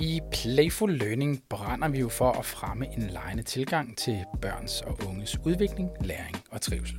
I 0.00 0.20
Playful 0.32 0.90
Learning 0.90 1.42
brænder 1.48 1.88
vi 1.88 1.98
jo 1.98 2.08
for 2.08 2.30
at 2.30 2.44
fremme 2.44 2.86
en 2.96 3.02
lejende 3.02 3.42
tilgang 3.42 3.96
til 3.96 4.24
børns 4.42 4.80
og 4.80 4.98
unges 5.08 5.38
udvikling, 5.44 5.90
læring 6.00 6.36
og 6.50 6.60
trivsel. 6.60 6.96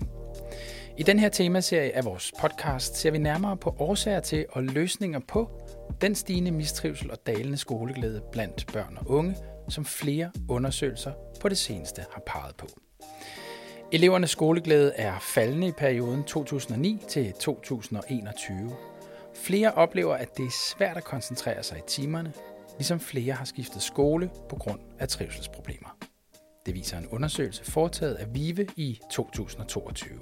I 0.98 1.04
den 1.04 1.20
her 1.20 1.30
temaserie 1.30 1.96
af 1.96 2.06
vores 2.06 2.32
podcast 2.40 2.96
ser 2.96 3.12
vi 3.12 3.18
nærmere 3.18 3.58
på 3.58 3.76
årsager 3.80 4.20
til 4.20 4.46
og 4.50 4.64
løsninger 4.64 5.20
på 5.28 5.50
den 6.02 6.16
stigende 6.16 6.52
mistrivsel 6.52 7.12
og 7.12 7.18
dalende 7.28 7.58
skoleglæde 7.58 8.22
blandt 8.32 8.74
børn 8.74 8.98
og 8.98 9.12
unge, 9.12 9.36
som 9.70 9.86
flere 9.86 10.32
undersøgelser 10.50 11.12
på 11.42 11.50
det 11.50 11.58
seneste 11.58 12.06
har 12.14 12.22
peget 12.26 12.56
på. 12.56 12.68
Elevernes 13.92 14.30
skoleglæde 14.30 14.94
er 14.96 15.20
faldende 15.20 15.68
i 15.68 15.72
perioden 15.72 16.24
2009 16.24 17.04
til 17.10 17.34
2021. 17.34 18.72
Flere 19.36 19.72
oplever, 19.72 20.16
at 20.16 20.38
det 20.38 20.46
er 20.46 20.76
svært 20.78 20.98
at 20.98 21.04
koncentrere 21.04 21.64
sig 21.64 21.78
i 21.78 21.82
timerne, 21.88 22.34
ligesom 22.80 23.00
flere 23.00 23.34
har 23.34 23.46
skiftet 23.46 23.82
skole 23.82 24.30
på 24.50 24.56
grund 24.56 24.80
af 25.00 25.08
trivselsproblemer. 25.08 25.98
Det 26.66 26.74
viser 26.74 26.98
en 26.98 27.08
undersøgelse 27.08 27.72
foretaget 27.72 28.16
af 28.16 28.36
VIVE 28.36 28.68
i 28.76 29.00
2022. 29.12 30.20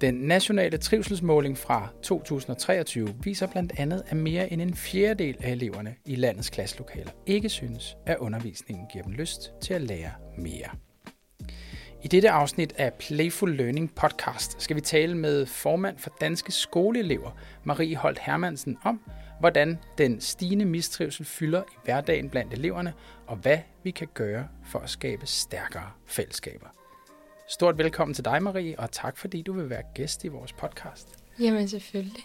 Den 0.00 0.14
nationale 0.14 0.76
trivselsmåling 0.76 1.58
fra 1.58 1.88
2023 2.02 3.14
viser 3.22 3.46
blandt 3.46 3.72
andet, 3.76 4.02
at 4.06 4.16
mere 4.16 4.52
end 4.52 4.62
en 4.62 4.74
fjerdedel 4.74 5.36
af 5.40 5.50
eleverne 5.50 5.94
i 6.06 6.14
landets 6.14 6.50
klasselokaler 6.50 7.10
ikke 7.26 7.48
synes, 7.48 7.96
at 8.06 8.16
undervisningen 8.18 8.86
giver 8.92 9.04
dem 9.04 9.12
lyst 9.12 9.52
til 9.62 9.74
at 9.74 9.82
lære 9.82 10.10
mere. 10.38 10.68
I 12.02 12.08
dette 12.08 12.30
afsnit 12.30 12.74
af 12.78 12.92
Playful 12.94 13.56
Learning 13.56 13.94
podcast 13.94 14.62
skal 14.62 14.76
vi 14.76 14.80
tale 14.80 15.16
med 15.16 15.46
formand 15.46 15.98
for 15.98 16.16
Danske 16.20 16.52
Skoleelever, 16.52 17.30
Marie 17.64 17.96
Holt 17.96 18.18
Hermansen, 18.18 18.78
om, 18.82 19.00
hvordan 19.40 19.78
den 19.98 20.20
stigende 20.20 20.64
mistrivsel 20.64 21.24
fylder 21.24 21.62
i 21.62 21.76
hverdagen 21.84 22.30
blandt 22.30 22.52
eleverne, 22.52 22.92
og 23.26 23.36
hvad 23.36 23.58
vi 23.82 23.90
kan 23.90 24.08
gøre 24.14 24.48
for 24.64 24.78
at 24.78 24.90
skabe 24.90 25.26
stærkere 25.26 25.90
fællesskaber. 26.06 26.66
Stort 27.48 27.78
velkommen 27.78 28.14
til 28.14 28.24
dig, 28.24 28.42
Marie, 28.42 28.78
og 28.78 28.92
tak 28.92 29.16
fordi 29.16 29.42
du 29.42 29.52
vil 29.52 29.70
være 29.70 29.82
gæst 29.94 30.24
i 30.24 30.28
vores 30.28 30.52
podcast. 30.52 31.08
Jamen 31.40 31.68
selvfølgelig. 31.68 32.24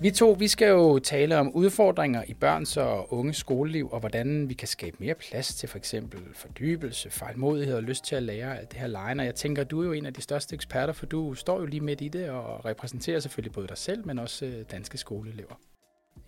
Vi 0.00 0.10
to 0.10 0.36
vi 0.38 0.48
skal 0.48 0.68
jo 0.68 0.98
tale 0.98 1.38
om 1.38 1.52
udfordringer 1.52 2.22
i 2.26 2.34
børns 2.34 2.76
og 2.76 3.12
unges 3.12 3.36
skoleliv, 3.36 3.88
og 3.92 4.00
hvordan 4.00 4.48
vi 4.48 4.54
kan 4.54 4.68
skabe 4.68 4.96
mere 5.00 5.14
plads 5.14 5.54
til 5.54 5.68
for 5.68 5.78
eksempel 5.78 6.20
fordybelse, 6.34 7.10
fejlmodighed 7.10 7.74
og 7.74 7.82
lyst 7.82 8.04
til 8.04 8.16
at 8.16 8.22
lære 8.22 8.58
alt 8.58 8.72
det 8.72 8.80
her 8.80 8.86
lejen. 8.86 9.20
Og 9.20 9.26
jeg 9.26 9.34
tænker, 9.34 9.64
du 9.64 9.80
er 9.80 9.86
jo 9.86 9.92
en 9.92 10.06
af 10.06 10.14
de 10.14 10.22
største 10.22 10.54
eksperter, 10.54 10.92
for 10.92 11.06
du 11.06 11.34
står 11.34 11.60
jo 11.60 11.66
lige 11.66 11.80
midt 11.80 12.00
i 12.00 12.08
det 12.08 12.30
og 12.30 12.64
repræsenterer 12.64 13.20
selvfølgelig 13.20 13.52
både 13.52 13.68
dig 13.68 13.78
selv, 13.78 14.06
men 14.06 14.18
også 14.18 14.46
øh, 14.46 14.64
danske 14.70 14.98
skoleelever. 14.98 15.54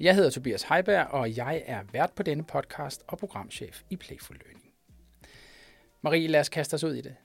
Jeg 0.00 0.14
hedder 0.14 0.30
Tobias 0.30 0.62
Heiberg, 0.62 1.06
og 1.06 1.36
jeg 1.36 1.62
er 1.66 1.82
vært 1.92 2.12
på 2.12 2.22
denne 2.22 2.44
podcast 2.44 3.02
og 3.06 3.18
programchef 3.18 3.80
i 3.90 3.96
Playful 3.96 4.36
Learning. 4.36 4.72
Marie, 6.02 6.26
lad 6.26 6.40
os 6.40 6.48
kaste 6.48 6.74
os 6.74 6.84
ud 6.84 6.94
i 6.94 7.00
det. 7.00 7.16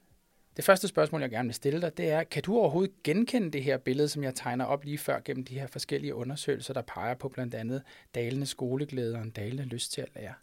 Det 0.58 0.66
første 0.66 0.88
spørgsmål, 0.88 1.22
jeg 1.22 1.30
gerne 1.30 1.48
vil 1.48 1.56
stille 1.56 1.82
dig, 1.82 1.98
det 1.98 2.10
er, 2.10 2.24
kan 2.24 2.44
du 2.44 2.58
overhovedet 2.58 3.04
genkende 3.04 3.52
det 3.52 3.64
her 3.64 3.78
billede, 3.78 4.08
som 4.08 4.24
jeg 4.24 4.36
tegner 4.36 4.66
op 4.66 4.84
lige 4.84 4.98
før 4.98 5.20
gennem 5.26 5.46
de 5.46 5.60
her 5.60 5.68
forskellige 5.68 6.16
undersøgelser, 6.16 6.74
der 6.74 6.82
peger 6.82 7.14
på 7.14 7.30
blandt 7.30 7.54
andet 7.54 7.84
dalende 8.16 8.46
skoleglæde 8.46 9.16
og 9.16 9.22
en 9.22 9.30
dalende 9.32 9.64
lyst 9.64 9.92
til 9.92 10.02
at 10.02 10.10
lære? 10.16 10.34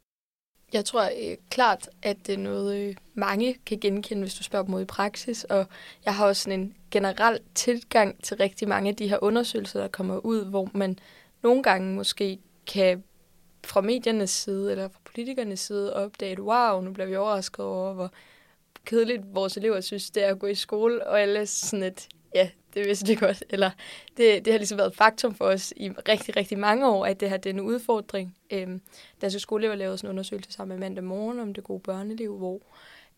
Jeg 0.72 0.84
tror 0.84 1.04
øh, 1.04 1.36
klart, 1.50 1.88
at 2.02 2.16
det 2.26 2.34
er 2.34 2.38
noget, 2.38 2.76
øh, 2.76 2.96
mange 3.14 3.56
kan 3.66 3.80
genkende, 3.80 4.22
hvis 4.22 4.34
du 4.34 4.42
spørger 4.42 4.64
dem 4.64 4.70
mod 4.70 4.82
i 4.82 4.84
praksis. 4.84 5.44
Og 5.44 5.66
jeg 6.04 6.14
har 6.14 6.26
også 6.26 6.42
sådan 6.42 6.60
en 6.60 6.74
generel 6.90 7.38
tilgang 7.54 8.22
til 8.22 8.36
rigtig 8.36 8.68
mange 8.68 8.88
af 8.88 8.96
de 8.96 9.08
her 9.08 9.18
undersøgelser, 9.22 9.80
der 9.80 9.88
kommer 9.88 10.18
ud, 10.18 10.44
hvor 10.44 10.70
man 10.74 10.98
nogle 11.42 11.62
gange 11.62 11.94
måske 11.94 12.38
kan 12.66 13.04
fra 13.64 13.80
mediernes 13.80 14.30
side 14.30 14.70
eller 14.70 14.88
fra 14.88 15.00
politikernes 15.04 15.60
side 15.60 15.94
opdage, 15.94 16.32
at 16.32 16.40
wow, 16.40 16.80
nu 16.80 16.92
bliver 16.92 17.06
vi 17.06 17.16
overrasket 17.16 17.64
over, 17.64 17.92
hvor 17.92 18.12
kedeligt 18.84 19.22
vores 19.34 19.56
elever 19.56 19.80
synes, 19.80 20.10
det 20.10 20.24
er 20.24 20.28
at 20.28 20.38
gå 20.38 20.46
i 20.46 20.54
skole, 20.54 21.06
og 21.06 21.20
alle 21.20 21.46
sådan 21.46 21.82
et, 21.82 22.08
ja, 22.34 22.50
det 22.74 22.86
vidste 22.86 23.06
det 23.06 23.20
godt. 23.20 23.44
Eller 23.50 23.70
det, 24.16 24.44
det 24.44 24.52
har 24.52 24.58
ligesom 24.58 24.78
været 24.78 24.94
faktum 24.94 25.34
for 25.34 25.44
os 25.44 25.72
i 25.76 25.90
rigtig, 25.90 26.36
rigtig 26.36 26.58
mange 26.58 26.88
år, 26.88 27.06
at 27.06 27.20
det 27.20 27.30
her 27.30 27.36
det 27.36 27.50
er 27.50 27.54
en 27.54 27.60
udfordring. 27.60 28.36
Øhm, 28.50 28.80
Danske 29.20 29.40
skoleelever 29.40 29.74
lavede 29.74 29.98
sådan 29.98 30.08
en 30.08 30.10
undersøgelse 30.10 30.52
sammen 30.52 30.78
med 30.78 30.86
mandag 30.86 31.04
morgen 31.04 31.40
om 31.40 31.54
det 31.54 31.64
gode 31.64 31.80
børneliv, 31.80 32.36
hvor 32.36 32.60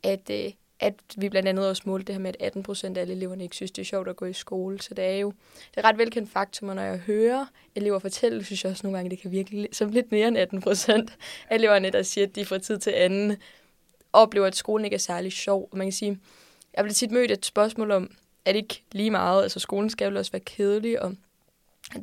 at, 0.03 0.31
øh, 0.31 0.53
at 0.81 0.95
vi 1.17 1.29
blandt 1.29 1.49
andet 1.49 1.69
også 1.69 1.83
målte 1.87 2.07
det 2.07 2.15
her 2.15 2.21
med, 2.21 2.29
at 2.29 2.37
18 2.41 2.63
procent 2.63 2.97
af 2.97 3.01
alle 3.01 3.15
eleverne 3.15 3.45
ikke 3.45 3.57
synes, 3.57 3.71
det 3.71 3.83
er 3.83 3.87
sjovt 3.87 4.09
at 4.09 4.17
gå 4.17 4.25
i 4.25 4.33
skole. 4.33 4.83
Så 4.83 4.95
det 4.95 5.05
er 5.05 5.17
jo 5.17 5.33
det 5.75 5.77
er 5.77 5.85
ret 5.85 5.99
velkendt 5.99 6.31
faktum, 6.31 6.69
og 6.69 6.75
når 6.75 6.83
jeg 6.83 6.99
hører 6.99 7.47
elever 7.75 7.99
fortælle, 7.99 8.45
synes 8.45 8.65
jeg 8.65 8.71
også 8.71 8.87
nogle 8.87 8.99
gange, 8.99 9.11
det 9.11 9.21
kan 9.21 9.31
virke 9.31 9.69
som 9.73 9.91
lidt 9.91 10.13
mere 10.13 10.29
end 10.29 10.39
18 10.39 10.61
procent 10.61 11.17
af 11.51 11.55
eleverne, 11.55 11.91
der 11.91 12.03
siger, 12.03 12.27
at 12.27 12.35
de 12.35 12.45
fra 12.45 12.59
tid 12.59 12.79
til 12.79 12.91
anden 12.91 13.37
oplever, 14.13 14.47
at 14.47 14.57
skolen 14.57 14.85
ikke 14.85 14.95
er 14.95 14.99
særlig 14.99 15.33
sjov. 15.33 15.69
Og 15.73 15.79
man 15.79 15.87
kan 15.87 15.93
sige, 15.93 16.19
jeg 16.77 16.85
bliver 16.85 16.95
tit 16.95 17.11
mødt 17.11 17.31
et 17.31 17.47
spørgsmål 17.47 17.91
om, 17.91 18.11
er 18.45 18.53
det 18.53 18.59
ikke 18.59 18.83
lige 18.93 19.11
meget? 19.11 19.43
Altså 19.43 19.61
skolen 19.61 19.91
skal 19.91 20.13
jo 20.13 20.19
også 20.19 20.33
være 20.33 20.41
kedelig, 20.41 21.03
og 21.03 21.15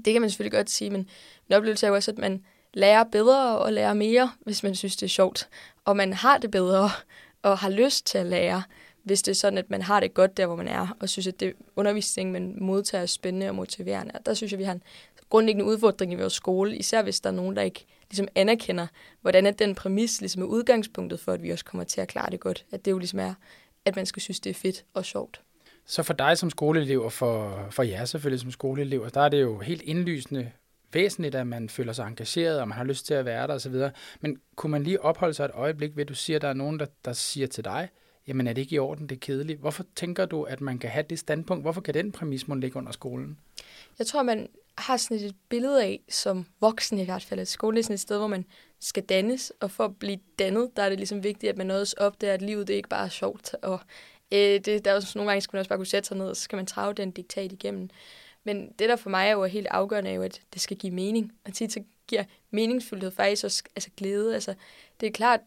det 0.06 0.14
kan 0.14 0.22
man 0.22 0.30
selvfølgelig 0.30 0.58
godt 0.58 0.70
sige, 0.70 0.90
men 0.90 1.10
min 1.50 1.58
oplevelse 1.58 1.86
er 1.86 1.90
jo 1.90 1.96
også, 1.96 2.12
at 2.12 2.18
man 2.18 2.46
lærer 2.74 3.04
bedre 3.04 3.58
og 3.58 3.74
lærer 3.74 3.94
mere, 3.94 4.32
hvis 4.40 4.64
man 4.64 4.76
synes, 4.76 4.96
det 4.96 5.06
er 5.06 5.10
sjovt. 5.10 5.50
Og 5.86 5.98
man 5.98 6.14
har 6.14 6.38
det 6.38 6.52
bedre 6.52 6.90
og 7.48 7.58
har 7.58 7.70
lyst 7.70 8.06
til 8.06 8.18
at 8.18 8.26
lære, 8.26 8.64
hvis 9.04 9.22
det 9.22 9.32
er 9.32 9.36
sådan, 9.36 9.58
at 9.58 9.70
man 9.70 9.82
har 9.82 10.00
det 10.00 10.14
godt 10.14 10.38
der, 10.38 10.46
hvor 10.46 10.56
man 10.56 10.68
er, 10.68 10.98
og 11.00 11.10
synes, 11.10 11.28
at 11.28 11.40
det 11.40 11.54
undervisning, 11.76 12.32
man 12.32 12.56
modtager, 12.62 13.02
er 13.02 13.06
spændende 13.06 13.50
og 13.50 13.56
motiverende. 13.56 14.12
Og 14.14 14.26
der 14.26 14.34
synes 14.34 14.52
jeg, 14.52 14.60
vi 14.60 14.64
har 14.64 14.74
en 14.74 14.84
grundlæggende 15.30 15.66
udfordring 15.66 16.14
i 16.14 16.16
vores 16.16 16.34
skole, 16.34 16.78
især 16.78 17.04
hvis 17.04 17.20
der 17.20 17.30
er 17.30 17.34
nogen, 17.34 17.56
der 17.56 17.62
ikke 17.62 17.86
ligesom 18.10 18.28
anerkender, 18.36 18.88
hvordan 19.22 19.46
er 19.46 19.52
den 19.52 19.76
præmis 19.76 20.22
ligesom 20.22 20.42
er 20.42 20.46
udgangspunktet 20.46 21.20
for, 21.20 21.32
at 21.32 21.44
vi 21.44 21.50
også 21.50 21.66
kommer 21.66 21.84
til 21.84 22.02
at 22.02 22.08
klare 22.08 22.30
det 22.32 22.40
godt. 22.40 22.66
At 22.72 22.86
det 22.86 22.92
jo 22.92 22.98
ligesom 22.98 23.20
er, 23.20 23.34
at 23.86 23.96
man 23.96 24.06
skal 24.06 24.22
synes, 24.22 24.40
det 24.40 24.50
er 24.50 24.54
fedt 24.54 24.86
og 24.94 25.06
sjovt. 25.06 25.42
Så 25.86 26.04
for 26.04 26.14
dig 26.14 26.38
som 26.38 26.50
skoleelev, 26.50 27.04
og 27.04 27.14
for, 27.14 27.68
for 27.72 27.84
jer 27.84 28.06
selvfølgelig 28.06 28.42
som 28.42 28.52
skoleelever, 28.52 29.10
der 29.10 29.22
er 29.22 29.30
det 29.30 29.42
jo 29.42 29.60
helt 29.60 29.82
indlysende 29.82 30.52
væsentligt, 30.94 31.36
at 31.36 31.48
man 31.48 31.70
føler 31.70 31.94
sig 31.94 32.08
engageret, 32.08 32.62
og 32.62 32.68
man 32.68 32.78
har 32.78 32.84
lyst 32.84 33.06
til 33.06 33.14
at 33.14 33.26
være 33.26 33.48
der 33.48 33.54
osv. 33.54 33.76
Men 34.22 34.38
kunne 34.56 34.72
man 34.72 34.84
lige 34.84 35.02
opholde 35.02 35.34
sig 35.34 35.46
et 35.46 35.52
øjeblik 35.54 35.96
ved, 35.96 36.02
at 36.02 36.10
du 36.10 36.16
siger, 36.16 36.38
at 36.38 36.42
der 36.42 36.48
er 36.48 36.54
nogen, 36.54 36.80
der, 36.80 36.86
der 37.06 37.14
siger 37.14 37.48
til 37.48 37.64
dig, 37.64 37.90
jamen 38.28 38.48
er 38.48 38.54
det 38.54 38.62
ikke 38.62 38.76
i 38.76 38.80
orden, 38.80 39.10
det 39.10 39.16
er 39.16 39.20
kedeligt. 39.20 39.60
Hvorfor 39.60 39.86
tænker 39.96 40.26
du, 40.26 40.44
at 40.44 40.62
man 40.62 40.80
kan 40.80 40.90
have 40.90 41.06
det 41.10 41.20
standpunkt? 41.20 41.64
Hvorfor 41.64 41.82
kan 41.82 41.94
den 41.94 42.12
præmis 42.12 42.48
må 42.48 42.56
ligge 42.56 42.78
under 42.78 42.92
skolen? 42.92 43.38
Jeg 44.00 44.08
tror, 44.08 44.24
man 44.24 44.48
har 44.78 44.98
sådan 44.98 45.18
et 45.18 45.36
billede 45.50 45.84
af, 45.84 46.00
som 46.10 46.46
voksen 46.62 47.00
i 47.00 47.04
hvert 47.04 47.24
fald, 47.24 47.40
at 47.40 47.48
skolen 47.48 47.78
er 47.78 47.82
sådan 47.82 47.94
et 47.94 48.00
sted, 48.00 48.18
hvor 48.18 48.28
man 48.28 48.46
skal 48.80 49.04
dannes, 49.04 49.54
og 49.62 49.72
for 49.72 49.86
at 49.86 50.00
blive 50.00 50.18
dannet, 50.40 50.70
der 50.76 50.84
er 50.84 50.90
det 50.90 50.98
ligesom 50.98 51.24
vigtigt, 51.24 51.50
at 51.50 51.58
man 51.58 51.72
også 51.72 51.96
op 51.98 52.24
at 52.24 52.42
livet 52.42 52.68
det 52.68 52.74
er 52.74 52.78
ikke 52.78 52.90
bare 52.90 53.06
er 53.06 53.10
sjovt, 53.10 53.56
og 53.62 53.80
øh, 54.32 54.40
det, 54.40 54.86
der 54.86 54.92
er 54.92 54.96
også 54.96 55.12
nogle 55.16 55.32
gange, 55.32 55.42
skal 55.42 55.56
man 55.56 55.60
også 55.60 55.70
bare 55.70 55.80
kunne 55.80 55.86
sætte 55.86 56.08
sig 56.08 56.18
ned, 56.18 56.26
og 56.30 56.36
så 56.36 56.42
skal 56.42 56.56
man 56.56 56.66
trage 56.66 56.94
den 56.94 57.12
diktat 57.12 57.52
igennem. 57.52 57.90
Men 58.48 58.72
det, 58.80 58.90
der 58.90 58.96
for 58.96 59.10
mig 59.10 59.28
er 59.28 59.32
jo 59.32 59.46
helt 59.46 59.68
afgørende, 59.68 60.10
er 60.10 60.14
jo, 60.14 60.22
at 60.22 60.42
det 60.54 60.62
skal 60.62 60.78
give 60.78 60.94
mening. 60.94 61.34
Og 61.46 61.54
tit 61.54 61.74
så 61.74 61.84
giver 62.08 62.24
meningsfuldhed 62.52 63.12
faktisk 63.12 63.46
også 63.46 63.64
altså 63.76 63.90
glæde. 63.98 64.34
Altså, 64.34 64.54
det 65.00 65.08
er 65.08 65.12
klart, 65.12 65.40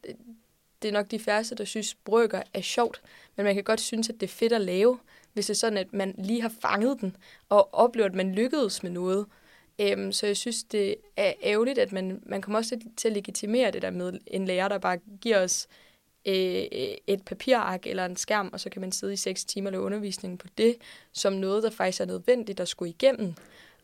det 0.82 0.88
er 0.88 0.92
nok 0.92 1.10
de 1.10 1.18
færreste, 1.18 1.54
der 1.54 1.64
synes, 1.64 1.94
brøker 1.94 2.42
er 2.54 2.60
sjovt, 2.60 3.02
men 3.36 3.44
man 3.44 3.54
kan 3.54 3.64
godt 3.64 3.80
synes, 3.80 4.08
at 4.08 4.14
det 4.14 4.22
er 4.22 4.30
fedt 4.30 4.52
at 4.52 4.60
lave, 4.60 4.98
hvis 5.32 5.46
det 5.46 5.54
er 5.54 5.58
sådan, 5.58 5.78
at 5.78 5.92
man 5.92 6.14
lige 6.18 6.42
har 6.42 6.52
fanget 6.62 7.00
den, 7.00 7.16
og 7.48 7.74
oplever, 7.74 8.08
at 8.08 8.14
man 8.14 8.34
lykkedes 8.34 8.82
med 8.82 8.90
noget. 8.90 9.26
Øhm, 9.78 10.12
så 10.12 10.26
jeg 10.26 10.36
synes, 10.36 10.62
det 10.62 10.96
er 11.16 11.32
ærgerligt, 11.42 11.78
at 11.78 11.92
man, 11.92 12.22
man 12.26 12.42
kommer 12.42 12.58
også 12.58 12.80
til 12.96 13.08
at 13.08 13.14
legitimere 13.14 13.70
det 13.70 13.82
der 13.82 13.90
med 13.90 14.18
en 14.26 14.44
lærer, 14.44 14.68
der 14.68 14.78
bare 14.78 14.98
giver 15.20 15.42
os 15.44 15.68
øh, 16.26 16.64
et 17.06 17.22
papirark 17.26 17.86
eller 17.86 18.04
en 18.04 18.16
skærm, 18.16 18.50
og 18.52 18.60
så 18.60 18.70
kan 18.70 18.80
man 18.80 18.92
sidde 18.92 19.12
i 19.12 19.16
seks 19.16 19.44
timer 19.44 19.68
og 19.68 19.72
lave 19.72 19.84
undervisning 19.84 20.38
på 20.38 20.46
det, 20.58 20.76
som 21.12 21.32
noget, 21.32 21.62
der 21.62 21.70
faktisk 21.70 22.00
er 22.00 22.04
nødvendigt 22.04 22.60
at 22.60 22.68
skulle 22.68 22.90
igennem. 22.90 23.34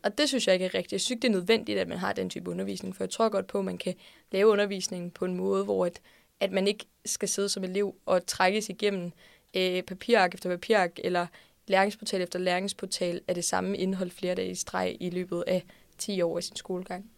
Og 0.03 0.17
det 0.17 0.27
synes 0.27 0.47
jeg 0.47 0.53
ikke 0.53 0.65
er 0.65 0.73
rigtigt. 0.73 0.91
Jeg 0.91 1.01
synes 1.01 1.21
det 1.21 1.27
er 1.27 1.31
nødvendigt, 1.31 1.79
at 1.79 1.87
man 1.87 1.97
har 1.97 2.13
den 2.13 2.29
type 2.29 2.49
undervisning, 2.49 2.95
for 2.95 3.03
jeg 3.03 3.09
tror 3.09 3.29
godt 3.29 3.47
på, 3.47 3.59
at 3.59 3.65
man 3.65 3.77
kan 3.77 3.93
lave 4.31 4.47
undervisningen 4.47 5.11
på 5.11 5.25
en 5.25 5.35
måde, 5.35 5.63
hvor 5.63 5.85
at, 5.85 6.01
at 6.39 6.51
man 6.51 6.67
ikke 6.67 6.85
skal 7.05 7.29
sidde 7.29 7.49
som 7.49 7.63
elev 7.63 7.95
og 8.05 8.27
trækkes 8.27 8.69
igennem 8.69 9.11
øh, 9.53 9.83
papirark 9.83 10.33
efter 10.33 10.49
papirark, 10.49 10.91
eller 10.97 11.27
læringsportal 11.67 12.21
efter 12.21 12.39
læringsportal 12.39 13.21
af 13.27 13.35
det 13.35 13.45
samme 13.45 13.77
indhold 13.77 14.11
flere 14.11 14.35
dage 14.35 14.51
i 14.51 14.55
streg 14.55 14.97
i 14.99 15.09
løbet 15.09 15.43
af 15.47 15.63
10 15.97 16.21
år 16.21 16.37
af 16.37 16.43
sin 16.43 16.55
skolegang. 16.55 17.11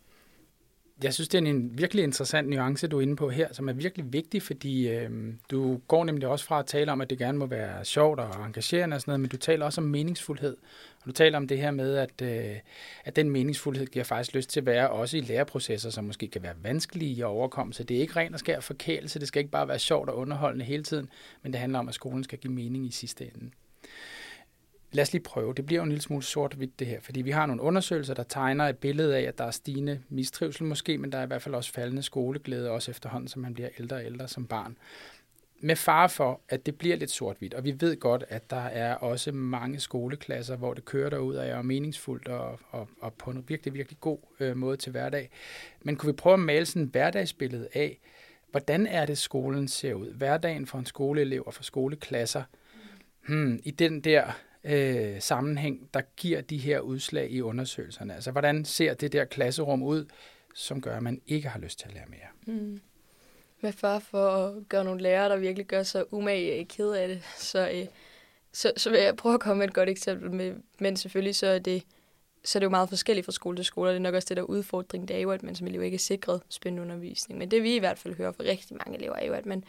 Jeg 1.04 1.14
synes, 1.14 1.28
det 1.28 1.44
er 1.44 1.50
en 1.50 1.78
virkelig 1.78 2.04
interessant 2.04 2.50
nuance, 2.50 2.88
du 2.88 2.98
er 2.98 3.02
inde 3.02 3.16
på 3.16 3.30
her, 3.30 3.48
som 3.54 3.70
er 3.70 3.74
virkelig 3.74 4.14
vigtig, 4.14 4.42
fordi 4.42 4.88
øh, 4.88 5.10
du 5.52 5.82
går 5.88 6.04
nemlig 6.04 6.28
også 6.28 6.46
fra 6.46 6.60
at 6.60 6.66
tale 6.66 6.92
om, 6.92 7.02
at 7.02 7.10
det 7.10 7.18
gerne 7.18 7.38
må 7.38 7.46
være 7.46 7.86
sjovt 7.86 8.20
og 8.20 8.46
engagerende 8.46 8.96
og 8.96 9.02
sådan 9.02 9.10
noget, 9.10 9.20
men 9.20 9.30
du 9.30 9.38
taler 9.38 9.66
også 9.66 9.82
om 9.82 9.88
meningsfuldhed. 9.88 10.58
Og 11.02 11.06
du 11.06 11.12
taler 11.12 11.38
om 11.38 11.48
det 11.48 11.58
her 11.58 11.72
med, 11.72 11.96
at, 11.96 12.22
øh, 12.22 12.56
at 13.06 13.16
den 13.16 13.30
meningsfuldhed 13.30 13.88
giver 13.88 14.06
faktisk 14.06 14.36
lyst 14.36 14.50
til 14.50 14.60
at 14.60 14.66
være 14.66 14.90
også 14.90 15.18
i 15.18 15.22
læreprocesser, 15.22 15.90
som 15.90 16.04
måske 16.04 16.28
kan 16.28 16.44
være 16.44 16.56
vanskelige 16.64 17.24
at 17.24 17.28
overkomme. 17.28 17.74
Så 17.74 17.84
det 17.84 17.98
er 17.98 18.02
ikke 18.02 18.16
ren 18.16 18.34
og 18.34 18.40
skær 18.40 18.60
forkælelse, 18.60 19.20
det 19.20 19.28
skal 19.28 19.40
ikke 19.40 19.52
bare 19.52 19.68
være 19.68 19.80
sjovt 19.80 20.10
og 20.10 20.18
underholdende 20.18 20.66
hele 20.66 20.84
tiden, 20.84 21.10
men 21.44 21.54
det 21.54 21.60
handler 21.60 21.80
om, 21.80 21.88
at 21.88 21.96
skolen 21.96 22.24
skal 22.24 22.40
give 22.40 22.54
mening 22.54 22.86
i 22.86 22.92
sidste 22.92 23.24
ende 23.24 23.52
lad 24.92 25.02
os 25.02 25.12
lige 25.12 25.24
prøve. 25.24 25.54
Det 25.54 25.66
bliver 25.66 25.80
jo 25.80 25.84
en 25.84 25.90
lille 25.90 26.02
smule 26.02 26.24
sort-hvidt 26.24 26.80
det 26.80 26.88
her, 26.88 27.02
fordi 27.02 27.22
vi 27.22 27.32
har 27.32 27.46
nogle 27.46 27.62
undersøgelser, 27.62 28.14
der 28.14 28.24
tegner 28.24 28.66
et 28.66 28.78
billede 28.78 29.18
af, 29.18 29.22
at 29.22 29.38
der 29.38 29.44
er 29.44 29.52
stigende 29.52 30.02
mistrivsel 30.10 30.66
måske, 30.66 30.98
men 30.98 31.12
der 31.12 31.18
er 31.18 31.24
i 31.24 31.28
hvert 31.28 31.42
fald 31.42 31.56
også 31.56 31.74
faldende 31.74 32.04
skoleglæde, 32.04 32.72
også 32.72 32.92
efterhånden, 32.92 33.28
som 33.28 33.42
man 33.42 33.54
bliver 33.54 33.70
ældre 33.80 33.96
og 33.96 34.06
ældre 34.06 34.28
som 34.28 34.48
barn. 34.48 34.78
Med 35.62 35.76
fare 35.76 36.10
for, 36.10 36.42
at 36.50 36.66
det 36.66 36.78
bliver 36.78 36.96
lidt 36.96 37.12
sort-hvidt, 37.12 37.54
og 37.54 37.64
vi 37.64 37.76
ved 37.80 38.00
godt, 38.00 38.24
at 38.30 38.50
der 38.50 38.62
er 38.62 38.96
også 38.96 39.32
mange 39.32 39.80
skoleklasser, 39.80 40.56
hvor 40.56 40.74
det 40.74 40.86
kører 40.86 41.10
derud 41.10 41.36
og 41.36 41.48
er 41.48 41.62
meningsfuldt 41.62 42.28
og, 42.28 42.60
og, 42.70 42.90
og 43.02 43.14
på 43.14 43.32
en 43.32 43.44
virkelig, 43.48 43.74
virkelig 43.74 44.00
god 44.00 44.18
øh, 44.40 44.58
måde 44.58 44.78
til 44.78 44.92
hverdag. 44.92 45.30
Men 45.82 45.96
kunne 45.96 46.14
vi 46.14 46.16
prøve 46.16 46.34
at 46.34 46.40
male 46.40 46.66
sådan 46.66 46.82
et 46.82 46.90
hverdagsbillede 46.90 47.68
af, 47.74 48.00
hvordan 48.52 48.88
er 48.88 49.06
det, 49.06 49.18
skolen 49.18 49.68
ser 49.68 49.94
ud? 49.94 50.14
Hverdagen 50.14 50.66
for 50.66 50.78
en 50.78 50.86
skoleelev 50.86 51.44
og 51.46 51.54
for 51.54 51.64
skoleklasser. 51.64 52.44
Hmm, 53.28 53.60
I 53.64 53.72
den 53.72 54.02
der 54.02 54.32
øh, 54.64 55.22
sammenhæng, 55.22 55.90
der 55.94 56.02
giver 56.18 56.42
de 56.42 56.58
her 56.58 56.80
udslag 56.80 57.32
i 57.32 57.42
undersøgelserne. 57.42 58.16
Altså, 58.16 58.32
hvordan 58.32 58.66
ser 58.66 58.94
det 58.94 59.14
der 59.14 59.26
klasserum 59.26 59.84
ud, 59.84 60.06
som 60.56 60.82
gør, 60.82 60.98
at 60.98 61.04
man 61.04 61.22
ikke 61.28 61.50
har 61.50 61.60
lyst 61.60 61.80
til 61.80 61.88
at 61.88 61.94
lære 61.94 62.06
mere? 62.08 62.56
Mm. 62.58 62.82
Med 63.62 63.72
far 63.72 64.00
for 64.00 64.30
at 64.30 64.70
gøre 64.70 64.84
nogle 64.84 65.02
lærere, 65.02 65.30
der 65.30 65.38
virkelig 65.38 65.66
gør 65.66 65.84
sig 65.84 66.14
umage 66.14 66.66
ked 66.66 66.92
af 66.92 67.08
det, 67.08 67.24
så, 67.38 67.70
øh, 67.74 67.86
så, 68.54 68.72
så 68.78 68.90
vil 68.90 69.00
jeg 69.00 69.16
prøve 69.16 69.34
at 69.34 69.42
komme 69.42 69.60
med 69.60 69.68
et 69.68 69.74
godt 69.74 69.90
eksempel. 69.90 70.32
Med, 70.32 70.56
men 70.80 70.98
selvfølgelig 70.98 71.36
så 71.36 71.48
er 71.48 71.60
det 71.60 71.84
så 72.44 72.58
er 72.58 72.60
det 72.60 72.66
jo 72.66 72.70
meget 72.70 72.90
forskelligt 72.90 73.26
fra 73.26 73.32
skole 73.32 73.58
til 73.58 73.66
skole, 73.66 73.90
og 73.90 73.94
det 73.94 74.00
er 74.00 74.04
nok 74.04 74.16
også 74.16 74.26
det 74.30 74.38
der 74.38 74.44
udfordring, 74.44 75.08
det 75.08 75.16
er 75.16 75.20
jo, 75.22 75.32
at 75.32 75.44
man 75.44 75.56
som 75.56 75.68
elev 75.68 75.84
ikke 75.84 75.96
er 75.96 76.00
sikret 76.00 76.42
spændende 76.50 76.84
undervisning. 76.84 77.38
Men 77.38 77.52
det 77.52 77.64
vi 77.64 77.76
i 77.76 77.80
hvert 77.80 77.98
fald 77.98 78.16
hører 78.16 78.32
fra 78.32 78.44
rigtig 78.44 78.78
mange 78.86 78.98
elever, 78.98 79.16
er 79.16 79.26
jo, 79.26 79.34
at 79.34 79.46
man 79.46 79.64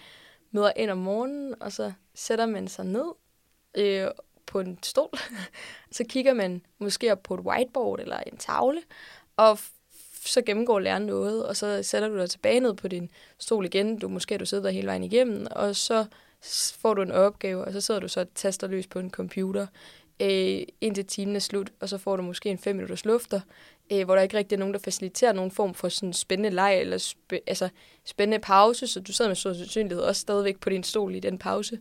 møder 0.50 0.72
ind 0.76 0.90
om 0.90 0.98
morgenen, 0.98 1.54
og 1.62 1.72
så 1.72 1.92
sætter 2.14 2.46
man 2.46 2.68
sig 2.68 2.84
ned 2.84 3.12
øh, 3.74 4.06
på 4.50 4.60
en 4.60 4.78
stol. 4.82 5.18
så 5.96 6.04
kigger 6.08 6.34
man 6.34 6.62
måske 6.78 7.12
op 7.12 7.22
på 7.22 7.34
et 7.34 7.40
whiteboard 7.40 8.00
eller 8.00 8.16
en 8.16 8.36
tavle, 8.36 8.82
og 9.36 9.58
så 10.24 10.42
gennemgår 10.42 10.78
læreren 10.78 11.06
noget, 11.06 11.46
og 11.46 11.56
så 11.56 11.82
sætter 11.82 12.08
du 12.08 12.18
dig 12.18 12.30
tilbage 12.30 12.60
ned 12.60 12.74
på 12.74 12.88
din 12.88 13.10
stol 13.38 13.64
igen. 13.64 13.98
Du 13.98 14.08
måske 14.08 14.38
du 14.38 14.46
sidder 14.46 14.64
der 14.64 14.70
hele 14.70 14.86
vejen 14.86 15.04
igennem, 15.04 15.46
og 15.50 15.76
så 15.76 16.06
får 16.78 16.94
du 16.94 17.02
en 17.02 17.12
opgave, 17.12 17.64
og 17.64 17.72
så 17.72 17.80
sidder 17.80 18.00
du 18.00 18.08
så 18.08 18.20
og 18.20 18.26
taster 18.34 18.66
løs 18.66 18.86
på 18.86 18.98
en 18.98 19.10
computer 19.10 19.66
øh, 20.20 20.62
indtil 20.80 21.06
timen 21.06 21.36
er 21.36 21.40
slut, 21.40 21.72
og 21.80 21.88
så 21.88 21.98
får 21.98 22.16
du 22.16 22.22
måske 22.22 22.48
en 22.48 22.58
5 22.58 22.76
minutters 22.76 23.04
lufter, 23.04 23.40
øh, 23.92 24.04
hvor 24.04 24.14
der 24.14 24.22
ikke 24.22 24.36
rigtig 24.36 24.56
er 24.56 24.58
nogen, 24.58 24.74
der 24.74 24.80
faciliterer 24.80 25.32
nogen 25.32 25.50
form 25.50 25.74
for 25.74 25.88
sådan 25.88 26.12
spændende 26.12 26.50
leg 26.50 26.80
eller 26.80 26.98
spæ- 26.98 27.44
altså 27.46 27.68
spændende 28.04 28.38
pause, 28.38 28.86
så 28.86 29.00
du 29.00 29.12
sidder 29.12 29.28
med 29.28 29.36
stor 29.36 29.52
sandsynlighed 29.52 30.02
også 30.02 30.20
stadigvæk 30.20 30.60
på 30.60 30.70
din 30.70 30.82
stol 30.82 31.14
i 31.14 31.20
den 31.20 31.38
pause. 31.38 31.78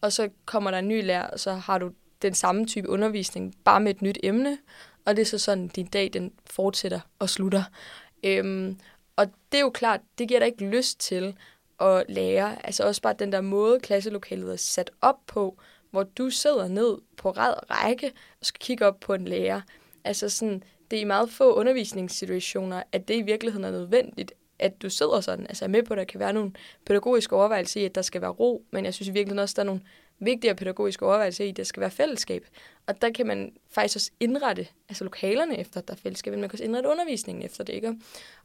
Og 0.00 0.12
så 0.12 0.28
kommer 0.44 0.70
der 0.70 0.78
en 0.78 0.88
ny 0.88 1.04
lærer, 1.04 1.26
og 1.26 1.40
så 1.40 1.52
har 1.52 1.78
du 1.78 1.90
den 2.22 2.34
samme 2.34 2.66
type 2.66 2.88
undervisning, 2.88 3.54
bare 3.64 3.80
med 3.80 3.94
et 3.94 4.02
nyt 4.02 4.18
emne, 4.22 4.58
og 5.04 5.16
det 5.16 5.22
er 5.22 5.26
så 5.26 5.38
sådan, 5.38 5.68
din 5.68 5.86
dag 5.86 6.10
den 6.12 6.32
fortsætter 6.46 7.00
og 7.18 7.30
slutter. 7.30 7.62
Øhm, 8.24 8.78
og 9.16 9.26
det 9.52 9.58
er 9.58 9.62
jo 9.62 9.70
klart, 9.70 10.00
det 10.18 10.28
giver 10.28 10.40
dig 10.40 10.46
ikke 10.46 10.66
lyst 10.66 11.00
til 11.00 11.36
at 11.80 12.04
lære. 12.08 12.66
Altså 12.66 12.84
også 12.84 13.02
bare 13.02 13.14
den 13.18 13.32
der 13.32 13.40
måde, 13.40 13.80
klasselokalet 13.80 14.52
er 14.52 14.56
sat 14.56 14.90
op 15.00 15.16
på, 15.26 15.58
hvor 15.90 16.02
du 16.02 16.30
sidder 16.30 16.68
ned 16.68 16.98
på 17.16 17.30
ræd 17.30 17.70
række 17.70 18.12
og 18.40 18.46
skal 18.46 18.58
kigge 18.58 18.86
op 18.86 19.00
på 19.00 19.14
en 19.14 19.24
lærer. 19.24 19.60
Altså 20.04 20.28
sådan, 20.28 20.62
det 20.90 20.96
er 20.96 21.00
i 21.00 21.04
meget 21.04 21.30
få 21.30 21.54
undervisningssituationer, 21.54 22.82
at 22.92 23.08
det 23.08 23.14
i 23.14 23.22
virkeligheden 23.22 23.64
er 23.64 23.70
nødvendigt, 23.70 24.32
at 24.58 24.82
du 24.82 24.90
sidder 24.90 25.20
sådan. 25.20 25.46
Altså 25.46 25.64
er 25.64 25.68
med 25.68 25.82
på, 25.82 25.94
at 25.94 25.98
der 25.98 26.04
kan 26.04 26.20
være 26.20 26.32
nogle 26.32 26.52
pædagogiske 26.86 27.36
overvejelser 27.36 27.80
i, 27.80 27.84
at 27.84 27.94
der 27.94 28.02
skal 28.02 28.20
være 28.20 28.30
ro, 28.30 28.64
men 28.70 28.84
jeg 28.84 28.94
synes 28.94 29.08
i 29.08 29.12
virkeligheden 29.12 29.38
også, 29.38 29.52
at 29.52 29.56
der 29.56 29.62
er 29.62 29.66
nogle 29.66 29.80
vigtigere 30.18 30.54
pædagogiske 30.54 31.06
overvejelse 31.06 31.46
i, 31.46 31.48
at 31.48 31.56
der 31.56 31.64
skal 31.64 31.80
være 31.80 31.90
fællesskab. 31.90 32.46
Og 32.86 33.02
der 33.02 33.10
kan 33.10 33.26
man 33.26 33.52
faktisk 33.70 33.96
også 33.96 34.10
indrette 34.20 34.66
altså 34.88 35.04
lokalerne 35.04 35.58
efter, 35.58 35.80
at 35.80 35.88
der 35.88 35.94
er 35.94 35.98
fællesskab, 35.98 36.30
men 36.30 36.40
man 36.40 36.48
kan 36.50 36.54
også 36.54 36.64
indrette 36.64 36.88
undervisningen 36.88 37.44
efter 37.44 37.64
det. 37.64 37.72
Ikke? 37.72 37.94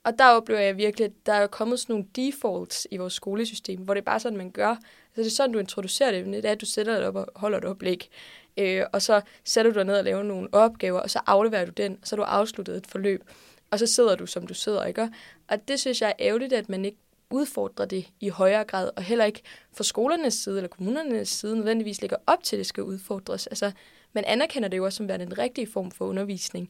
Og 0.03 0.19
der 0.19 0.27
oplever 0.27 0.59
jeg 0.59 0.77
virkelig, 0.77 1.05
at 1.05 1.11
der 1.25 1.33
er 1.33 1.47
kommet 1.47 1.79
sådan 1.79 1.93
nogle 1.93 2.07
defaults 2.15 2.87
i 2.91 2.97
vores 2.97 3.13
skolesystem, 3.13 3.79
hvor 3.79 3.93
det 3.93 4.01
er 4.01 4.05
bare 4.05 4.19
sådan, 4.19 4.37
man 4.37 4.51
gør. 4.51 4.69
Altså 4.69 4.81
det 5.15 5.25
er 5.25 5.29
sådan, 5.29 5.53
du 5.53 5.59
introducerer 5.59 6.11
det. 6.11 6.25
Det 6.25 6.45
er, 6.45 6.51
at 6.51 6.61
du 6.61 6.65
sætter 6.65 6.97
dig 6.97 7.07
op 7.07 7.15
og 7.15 7.27
holder 7.35 7.57
et 7.57 7.65
oplæg. 7.65 8.09
Øh, 8.57 8.83
og 8.93 9.01
så 9.01 9.21
sætter 9.43 9.71
du 9.71 9.77
dig 9.77 9.85
ned 9.85 9.97
og 9.97 10.03
laver 10.03 10.23
nogle 10.23 10.49
opgaver, 10.51 10.99
og 10.99 11.09
så 11.09 11.19
afleverer 11.27 11.65
du 11.65 11.71
den, 11.71 11.97
og 12.01 12.07
så 12.07 12.15
har 12.15 12.23
du 12.23 12.23
afsluttet 12.23 12.77
et 12.77 12.87
forløb. 12.87 13.23
Og 13.71 13.79
så 13.79 13.87
sidder 13.87 14.15
du, 14.15 14.25
som 14.25 14.47
du 14.47 14.53
sidder, 14.53 14.85
ikke? 14.85 15.09
Og 15.47 15.67
det 15.67 15.79
synes 15.79 16.01
jeg 16.01 16.09
er 16.09 16.25
ærgerligt, 16.27 16.53
at 16.53 16.69
man 16.69 16.85
ikke 16.85 16.97
udfordrer 17.31 17.85
det 17.85 18.07
i 18.19 18.29
højere 18.29 18.63
grad, 18.63 18.89
og 18.95 19.03
heller 19.03 19.25
ikke 19.25 19.41
fra 19.73 19.83
skolernes 19.83 20.33
side 20.33 20.57
eller 20.57 20.67
kommunernes 20.67 21.29
side 21.29 21.55
nødvendigvis 21.55 22.01
ligger 22.01 22.17
op 22.27 22.43
til, 22.43 22.55
at 22.55 22.57
det 22.57 22.67
skal 22.67 22.83
udfordres. 22.83 23.47
Altså, 23.47 23.71
man 24.13 24.23
anerkender 24.27 24.69
det 24.69 24.77
jo 24.77 24.85
også 24.85 24.97
som 24.97 25.07
værende 25.07 25.25
en 25.25 25.37
rigtig 25.37 25.67
form 25.67 25.91
for 25.91 26.05
undervisning. 26.05 26.69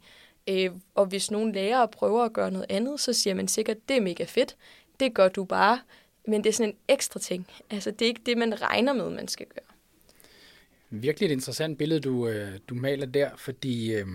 Øh, 0.50 0.72
og 0.96 1.06
hvis 1.06 1.32
nogle 1.32 1.54
lærere 1.54 1.88
prøver 1.88 2.24
at 2.24 2.34
gøre 2.34 2.52
noget 2.52 2.66
andet, 2.70 3.00
så 3.00 3.14
siger 3.14 3.34
man 3.34 3.48
sikkert, 3.48 3.78
det 3.90 3.98
er 3.98 4.02
mega 4.02 4.24
fedt, 4.24 4.56
det 5.00 5.14
gør 5.14 5.28
du 5.28 5.44
bare, 5.44 5.80
men 6.28 6.44
det 6.44 6.50
er 6.50 6.54
sådan 6.54 6.70
en 6.70 6.78
ekstra 6.88 7.20
ting. 7.20 7.48
Altså, 7.70 7.92
det 7.92 8.02
er 8.02 8.08
ikke 8.08 8.22
det, 8.26 8.38
man 8.38 8.62
regner 8.62 8.94
med, 8.94 9.10
man 9.10 9.28
skal 9.28 9.46
gøre. 9.46 9.66
Virkelig 10.90 11.28
et 11.28 11.32
interessant 11.32 11.78
billede, 11.78 12.00
du, 12.00 12.28
øh, 12.28 12.60
du 12.70 12.76
maler 12.76 13.06
der, 13.06 13.30
fordi 13.38 13.94
øh, 13.94 14.06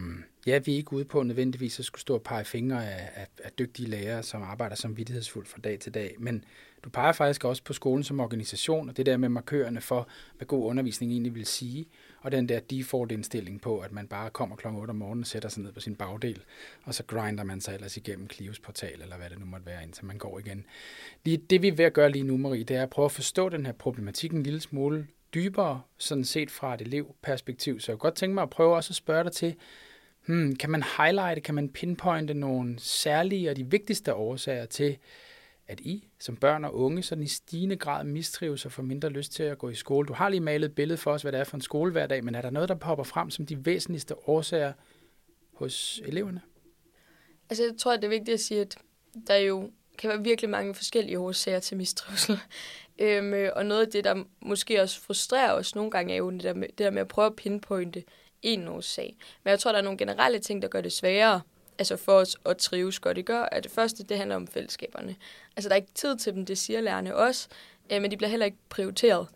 ja, 0.46 0.58
vi 0.58 0.72
er 0.72 0.76
ikke 0.76 0.92
ude 0.92 1.04
på 1.04 1.22
nødvendigvis 1.22 1.78
at 1.78 1.84
skulle 1.84 2.00
stå 2.00 2.14
og 2.14 2.22
pege 2.22 2.44
fingre 2.44 2.90
af, 2.90 3.10
af, 3.14 3.26
af 3.44 3.52
dygtige 3.58 3.88
lærere, 3.88 4.22
som 4.22 4.42
arbejder 4.42 4.76
som 4.76 4.96
vidtighedsfuldt 4.96 5.48
fra 5.48 5.60
dag 5.64 5.78
til 5.78 5.94
dag, 5.94 6.14
men 6.18 6.44
du 6.84 6.90
peger 6.90 7.12
faktisk 7.12 7.44
også 7.44 7.62
på 7.62 7.72
skolen 7.72 8.04
som 8.04 8.20
organisation, 8.20 8.88
og 8.88 8.96
det 8.96 9.06
der 9.06 9.16
med 9.16 9.28
markørerne 9.28 9.80
for, 9.80 10.08
hvad 10.36 10.46
god 10.46 10.64
undervisning 10.64 11.12
egentlig 11.12 11.34
vil 11.34 11.46
sige, 11.46 11.86
og 12.20 12.32
den 12.32 12.48
der 12.48 12.60
default-indstilling 12.60 13.60
på, 13.60 13.78
at 13.78 13.92
man 13.92 14.06
bare 14.06 14.30
kommer 14.30 14.56
kl. 14.56 14.66
8 14.66 14.90
om 14.90 14.96
morgenen 14.96 15.22
og 15.22 15.26
sætter 15.26 15.48
sig 15.48 15.62
ned 15.62 15.72
på 15.72 15.80
sin 15.80 15.94
bagdel, 15.94 16.42
og 16.84 16.94
så 16.94 17.02
grinder 17.06 17.44
man 17.44 17.60
sig 17.60 17.74
ellers 17.74 17.96
igennem 17.96 18.30
Clios 18.30 18.58
portal, 18.58 19.02
eller 19.02 19.16
hvad 19.16 19.30
det 19.30 19.38
nu 19.38 19.46
måtte 19.46 19.66
være, 19.66 19.82
indtil 19.82 20.04
man 20.04 20.18
går 20.18 20.38
igen. 20.38 20.66
Lige, 21.24 21.36
det 21.36 21.62
vi 21.62 21.68
er 21.68 21.74
ved 21.74 21.84
at 21.84 21.92
gøre 21.92 22.10
lige 22.10 22.24
nu, 22.24 22.36
Marie, 22.36 22.64
det 22.64 22.76
er 22.76 22.82
at 22.82 22.90
prøve 22.90 23.04
at 23.04 23.12
forstå 23.12 23.48
den 23.48 23.66
her 23.66 23.72
problematik 23.72 24.32
en 24.32 24.42
lille 24.42 24.60
smule 24.60 25.06
dybere, 25.34 25.82
sådan 25.98 26.24
set 26.24 26.50
fra 26.50 26.74
et 26.74 26.80
elevperspektiv. 26.80 27.80
Så 27.80 27.92
jeg 27.92 27.98
kunne 27.98 28.10
godt 28.10 28.14
tænke 28.14 28.34
mig 28.34 28.42
at 28.42 28.50
prøve 28.50 28.74
også 28.74 28.90
at 28.90 28.96
spørge 28.96 29.24
dig 29.24 29.32
til, 29.32 29.54
hmm, 30.26 30.56
kan 30.56 30.70
man 30.70 30.82
highlighte, 30.98 31.40
kan 31.40 31.54
man 31.54 31.68
pinpointe 31.68 32.34
nogle 32.34 32.78
særlige 32.78 33.50
og 33.50 33.56
de 33.56 33.70
vigtigste 33.70 34.14
årsager 34.14 34.66
til, 34.66 34.98
at 35.68 35.80
I 35.80 36.08
som 36.18 36.36
børn 36.36 36.64
og 36.64 36.74
unge 36.74 37.02
sådan 37.02 37.24
i 37.24 37.26
stigende 37.26 37.76
grad 37.76 38.04
mistrives 38.04 38.64
og 38.64 38.72
får 38.72 38.82
mindre 38.82 39.08
lyst 39.08 39.32
til 39.32 39.42
at 39.42 39.58
gå 39.58 39.68
i 39.68 39.74
skole. 39.74 40.08
Du 40.08 40.12
har 40.12 40.28
lige 40.28 40.40
malet 40.40 40.68
et 40.68 40.74
billede 40.74 40.98
for 40.98 41.12
os, 41.12 41.22
hvad 41.22 41.32
det 41.32 41.40
er 41.40 41.44
for 41.44 41.56
en 41.56 41.60
skole 41.60 41.92
hver 41.92 42.06
dag, 42.06 42.24
men 42.24 42.34
er 42.34 42.42
der 42.42 42.50
noget, 42.50 42.68
der 42.68 42.74
popper 42.74 43.04
frem 43.04 43.30
som 43.30 43.46
de 43.46 43.66
væsentligste 43.66 44.28
årsager 44.28 44.72
hos 45.52 46.02
eleverne? 46.04 46.40
Altså 47.50 47.64
jeg 47.64 47.72
tror, 47.78 47.92
at 47.92 48.02
det 48.02 48.04
er 48.04 48.18
vigtigt 48.18 48.34
at 48.34 48.40
sige, 48.40 48.60
at 48.60 48.78
der 49.26 49.36
jo 49.36 49.70
kan 49.98 50.10
være 50.10 50.22
virkelig 50.22 50.50
mange 50.50 50.74
forskellige 50.74 51.18
årsager 51.18 51.58
til 51.58 51.76
mistrivsel. 51.76 52.38
Øhm, 52.98 53.34
øh, 53.34 53.52
og 53.56 53.66
noget 53.66 53.86
af 53.86 53.92
det, 53.92 54.04
der 54.04 54.24
måske 54.40 54.82
også 54.82 55.00
frustrerer 55.00 55.52
os 55.52 55.74
nogle 55.74 55.90
gange, 55.90 56.12
er 56.12 56.18
jo 56.18 56.30
det 56.30 56.42
der 56.42 56.54
med, 56.54 56.68
det 56.68 56.78
der 56.78 56.90
med 56.90 57.00
at 57.00 57.08
prøve 57.08 57.26
at 57.26 57.36
pinpointe 57.36 58.04
en 58.46 58.68
årsag. 58.68 59.16
Men 59.44 59.50
jeg 59.50 59.58
tror, 59.58 59.72
der 59.72 59.78
er 59.78 59.82
nogle 59.82 59.98
generelle 59.98 60.38
ting, 60.38 60.62
der 60.62 60.68
gør 60.68 60.80
det 60.80 60.92
sværere 60.92 61.40
altså 61.78 61.96
for 61.96 62.12
os 62.12 62.36
at 62.46 62.56
trives 62.56 62.98
godt. 62.98 63.16
Det 63.16 63.24
gør, 63.24 63.42
at 63.42 63.64
det 63.64 63.72
første, 63.72 64.04
det 64.04 64.18
handler 64.18 64.36
om 64.36 64.46
fællesskaberne. 64.46 65.16
Altså, 65.56 65.68
der 65.68 65.74
er 65.74 65.80
ikke 65.80 65.92
tid 65.94 66.16
til 66.16 66.34
dem, 66.34 66.46
det 66.46 66.58
siger 66.58 66.80
lærerne 66.80 67.16
også, 67.16 67.48
øh, 67.92 68.02
men 68.02 68.10
de 68.10 68.16
bliver 68.16 68.30
heller 68.30 68.46
ikke 68.46 68.58
prioriteret. 68.68 69.26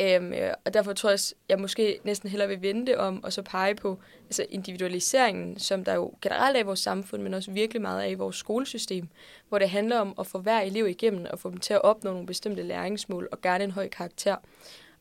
Øhm, 0.00 0.32
og 0.64 0.74
derfor 0.74 0.92
tror 0.92 1.10
jeg, 1.10 1.14
at 1.14 1.34
jeg 1.48 1.60
måske 1.60 1.98
næsten 2.04 2.30
hellere 2.30 2.48
vil 2.48 2.62
vente 2.62 3.00
om, 3.00 3.24
og 3.24 3.32
så 3.32 3.42
pege 3.42 3.74
på 3.74 3.98
altså 4.24 4.46
individualiseringen, 4.50 5.58
som 5.58 5.84
der 5.84 5.94
jo 5.94 6.12
generelt 6.22 6.56
er 6.56 6.60
i 6.60 6.64
vores 6.64 6.80
samfund, 6.80 7.22
men 7.22 7.34
også 7.34 7.50
virkelig 7.50 7.82
meget 7.82 8.02
af 8.02 8.10
i 8.10 8.14
vores 8.14 8.36
skolesystem, 8.36 9.08
hvor 9.48 9.58
det 9.58 9.70
handler 9.70 9.98
om 9.98 10.14
at 10.18 10.26
få 10.26 10.38
hver 10.38 10.60
elev 10.60 10.88
igennem 10.88 11.26
og 11.30 11.38
få 11.38 11.50
dem 11.50 11.58
til 11.58 11.74
at 11.74 11.82
opnå 11.82 12.10
nogle 12.10 12.26
bestemte 12.26 12.62
læringsmål 12.62 13.28
og 13.32 13.40
gerne 13.40 13.64
en 13.64 13.70
høj 13.70 13.88
karakter. 13.88 14.36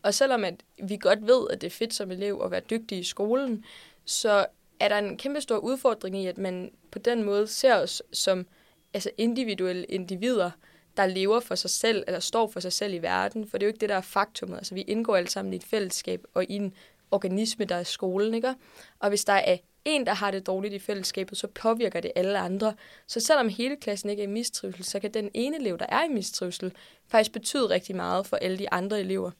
Og 0.05 0.13
selvom 0.13 0.43
at 0.43 0.55
vi 0.83 0.97
godt 0.97 1.27
ved, 1.27 1.47
at 1.49 1.61
det 1.61 1.67
er 1.67 1.71
fedt 1.71 1.93
som 1.93 2.11
elev 2.11 2.41
at 2.43 2.51
være 2.51 2.61
dygtig 2.69 2.99
i 2.99 3.03
skolen, 3.03 3.65
så 4.05 4.45
er 4.79 4.89
der 4.89 4.97
en 4.97 5.17
kæmpe 5.17 5.41
stor 5.41 5.57
udfordring 5.57 6.17
i, 6.17 6.27
at 6.27 6.37
man 6.37 6.71
på 6.91 6.99
den 6.99 7.23
måde 7.23 7.47
ser 7.47 7.75
os 7.75 8.03
som 8.13 8.47
altså 8.93 9.09
individuelle 9.17 9.85
individer, 9.85 10.51
der 10.97 11.05
lever 11.05 11.39
for 11.39 11.55
sig 11.55 11.69
selv, 11.69 12.03
eller 12.07 12.19
står 12.19 12.47
for 12.47 12.59
sig 12.59 12.73
selv 12.73 12.93
i 12.93 12.97
verden, 12.97 13.47
for 13.47 13.57
det 13.57 13.65
er 13.65 13.67
jo 13.67 13.69
ikke 13.69 13.79
det, 13.79 13.89
der 13.89 13.95
er 13.95 14.01
faktumet. 14.01 14.57
Altså, 14.57 14.73
vi 14.75 14.81
indgår 14.81 15.15
alle 15.15 15.29
sammen 15.29 15.53
i 15.53 15.55
et 15.55 15.63
fællesskab 15.63 16.23
og 16.33 16.43
i 16.43 16.55
en 16.55 16.73
organisme, 17.11 17.65
der 17.65 17.75
er 17.75 17.83
skolen, 17.83 18.33
ikke? 18.33 18.53
Og 18.99 19.09
hvis 19.09 19.25
der 19.25 19.33
er 19.33 19.57
en, 19.85 20.05
der 20.05 20.13
har 20.13 20.31
det 20.31 20.47
dårligt 20.47 20.73
i 20.73 20.79
fællesskabet, 20.79 21.37
så 21.37 21.47
påvirker 21.47 21.99
det 21.99 22.11
alle 22.15 22.39
andre. 22.39 22.73
Så 23.07 23.19
selvom 23.19 23.49
hele 23.49 23.75
klassen 23.75 24.09
ikke 24.09 24.23
er 24.23 24.27
i 24.27 24.31
mistrivsel, 24.31 24.83
så 24.83 24.99
kan 24.99 25.13
den 25.13 25.29
ene 25.33 25.59
elev, 25.59 25.79
der 25.79 25.85
er 25.89 26.03
i 26.03 26.09
mistrivsel, 26.09 26.73
faktisk 27.07 27.31
betyde 27.31 27.69
rigtig 27.69 27.95
meget 27.95 28.27
for 28.27 28.37
alle 28.37 28.57
de 28.57 28.73
andre 28.73 28.99
elever. 28.99 29.31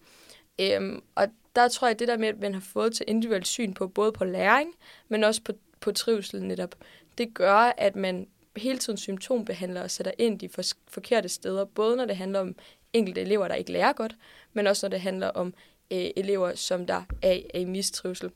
Øhm, 0.60 1.02
og 1.16 1.28
der 1.56 1.68
tror 1.68 1.88
jeg, 1.88 1.94
at 1.94 2.00
det 2.00 2.08
der 2.08 2.18
med, 2.18 2.28
at 2.28 2.40
man 2.40 2.54
har 2.54 2.62
fået 2.62 2.94
til 2.94 3.06
individuelt 3.08 3.48
syn 3.48 3.74
på 3.74 3.88
både 3.88 4.12
på 4.12 4.24
læring, 4.24 4.74
men 5.08 5.24
også 5.24 5.42
på, 5.42 5.54
på 5.80 5.92
trivsel 5.92 6.44
netop, 6.44 6.76
det 7.18 7.34
gør, 7.34 7.74
at 7.78 7.96
man 7.96 8.28
hele 8.58 8.78
tiden 8.78 8.98
symptombehandler 8.98 9.82
og 9.84 9.92
sætter 9.92 10.12
ind 10.18 10.40
de 10.40 10.50
forkerte 10.88 11.30
steder, 11.30 11.66
både 11.66 11.96
når 11.96 12.06
det 12.06 12.16
handler 12.16 12.40
om 12.40 12.56
enkelte 12.94 13.22
elever, 13.22 13.48
der 13.48 13.56
ikke 13.56 13.72
lærer 13.72 13.94
godt, 13.94 14.16
men 14.54 14.68
også 14.68 14.86
når 14.86 14.90
det 14.90 15.02
handler 15.02 15.28
om 15.28 15.54
øh, 15.92 16.10
elever, 16.16 16.56
som 16.56 16.86
der 16.86 17.04
er, 17.22 17.40
er 17.54 17.60
i 17.60 17.66
mistrivsel. 17.66 18.32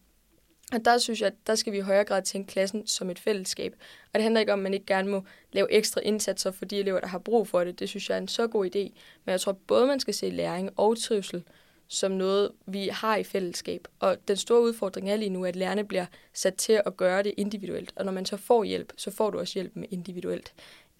Og 0.73 0.85
der 0.85 0.97
synes 0.97 1.21
jeg, 1.21 1.27
at 1.27 1.47
der 1.47 1.55
skal 1.55 1.73
vi 1.73 1.77
i 1.77 1.81
højere 1.81 2.03
grad 2.03 2.21
tænke 2.21 2.51
klassen 2.51 2.87
som 2.87 3.09
et 3.09 3.19
fællesskab. 3.19 3.75
Og 4.05 4.13
det 4.13 4.23
handler 4.23 4.39
ikke 4.39 4.53
om, 4.53 4.59
at 4.59 4.63
man 4.63 4.73
ikke 4.73 4.85
gerne 4.85 5.09
må 5.09 5.23
lave 5.51 5.71
ekstra 5.71 6.01
indsatser 6.01 6.51
for 6.51 6.65
de 6.65 6.79
elever, 6.79 6.99
der 6.99 7.07
har 7.07 7.19
brug 7.19 7.47
for 7.47 7.63
det. 7.63 7.79
Det 7.79 7.89
synes 7.89 8.09
jeg 8.09 8.15
er 8.15 8.21
en 8.21 8.27
så 8.27 8.47
god 8.47 8.65
idé. 8.65 8.79
Men 9.25 9.31
jeg 9.31 9.41
tror 9.41 9.51
både, 9.51 9.87
man 9.87 9.99
skal 9.99 10.13
se 10.13 10.29
læring 10.29 10.69
og 10.77 10.97
trivsel 10.99 11.43
som 11.89 12.11
noget, 12.11 12.51
vi 12.65 12.87
har 12.87 13.15
i 13.15 13.23
fællesskab. 13.23 13.87
Og 13.99 14.17
den 14.27 14.37
store 14.37 14.61
udfordring 14.61 15.09
er 15.09 15.15
lige 15.15 15.29
nu, 15.29 15.45
at 15.45 15.55
lærerne 15.55 15.83
bliver 15.83 16.05
sat 16.33 16.55
til 16.55 16.81
at 16.85 16.97
gøre 16.97 17.23
det 17.23 17.33
individuelt. 17.37 17.93
Og 17.95 18.05
når 18.05 18.11
man 18.11 18.25
så 18.25 18.37
får 18.37 18.63
hjælp, 18.63 18.93
så 18.97 19.11
får 19.11 19.29
du 19.29 19.39
også 19.39 19.53
hjælp 19.53 19.75
med 19.75 19.87
individuelt. 19.91 20.53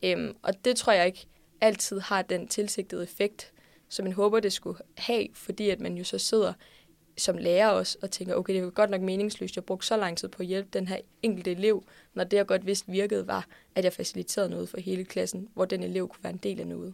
Øhm, 0.03 0.35
og 0.43 0.65
det 0.65 0.75
tror 0.75 0.93
jeg 0.93 1.05
ikke 1.05 1.27
altid 1.61 1.99
har 1.99 2.21
den 2.21 2.47
tilsigtede 2.47 3.03
effekt, 3.03 3.51
som 3.89 4.05
man 4.05 4.13
håber, 4.13 4.39
det 4.39 4.53
skulle 4.53 4.79
have, 4.97 5.27
fordi 5.33 5.69
at 5.69 5.79
man 5.79 5.97
jo 5.97 6.03
så 6.03 6.17
sidder 6.17 6.53
som 7.17 7.37
lærer 7.37 7.69
også 7.69 7.97
og 8.01 8.11
tænker, 8.11 8.35
okay, 8.35 8.53
det 8.53 8.63
er 8.63 8.69
godt 8.69 8.89
nok 8.89 9.01
meningsløst, 9.01 9.55
jeg 9.55 9.63
brugte 9.63 9.87
så 9.87 9.97
lang 9.97 10.17
tid 10.17 10.27
på 10.27 10.43
at 10.43 10.47
hjælpe 10.47 10.69
den 10.73 10.87
her 10.87 10.97
enkelte 11.21 11.51
elev, 11.51 11.83
når 12.13 12.23
det, 12.23 12.37
jeg 12.37 12.47
godt 12.47 12.65
vidste 12.65 12.91
virkede, 12.91 13.27
var, 13.27 13.47
at 13.75 13.83
jeg 13.83 13.93
faciliterede 13.93 14.49
noget 14.49 14.69
for 14.69 14.79
hele 14.79 15.05
klassen, 15.05 15.49
hvor 15.53 15.65
den 15.65 15.83
elev 15.83 16.07
kunne 16.07 16.23
være 16.23 16.33
en 16.33 16.39
del 16.43 16.59
af 16.59 16.67
noget. 16.67 16.93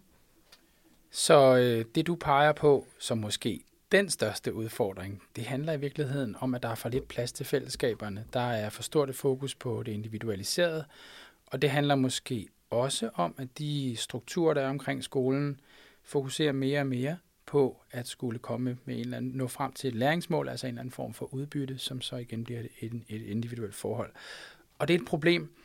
Så 1.12 1.56
øh, 1.56 1.86
det, 1.96 2.08
du 2.08 2.16
peger 2.16 2.52
på, 2.52 2.86
som 3.00 3.18
måske 3.18 3.64
den 3.96 4.10
største 4.10 4.54
udfordring, 4.54 5.22
det 5.36 5.46
handler 5.46 5.74
i 5.74 5.80
virkeligheden 5.80 6.36
om, 6.40 6.56
at 6.56 6.64
der 6.64 6.70
er 6.70 6.76
for 6.76 6.90
lidt 6.90 7.08
plads 7.08 7.32
til 7.32 7.46
fællesskaberne. 7.46 8.26
Der 8.34 8.40
er 8.40 8.70
for 8.70 8.84
stort 8.84 9.10
et 9.10 9.16
fokus 9.16 9.56
på 9.56 9.84
det 9.84 9.92
individualiserede, 9.92 10.86
og 11.46 11.62
det 11.62 11.70
handler 11.70 11.96
måske 11.96 12.48
også 12.70 13.10
om, 13.14 13.36
at 13.38 13.48
de 13.58 13.96
strukturer, 13.98 14.54
der 14.54 14.62
er 14.62 14.70
omkring 14.70 15.04
skolen, 15.04 15.60
fokuserer 16.04 16.52
mere 16.52 16.80
og 16.80 16.88
mere 16.88 17.18
på 17.46 17.82
at 17.92 18.08
skulle 18.08 18.40
komme 18.40 18.78
med 18.86 18.96
en 18.96 19.02
eller 19.02 19.18
anden, 19.18 19.32
nå 19.32 19.48
frem 19.48 19.74
til 19.74 19.88
et 19.88 19.96
læringsmål, 19.96 20.50
altså 20.50 20.68
en 20.68 20.74
eller 20.74 20.82
anden 20.82 20.92
form 20.92 21.14
for 21.14 21.34
udbytte, 21.34 21.78
som 21.78 22.02
så 22.02 22.16
igen 22.16 22.44
bliver 22.44 22.60
et, 22.80 23.04
et 23.10 23.22
individuelt 23.22 23.76
forhold. 23.76 24.12
Og 24.80 24.88
det 24.88 24.94
er 24.94 25.00
et 25.00 25.06
problem. 25.06 25.56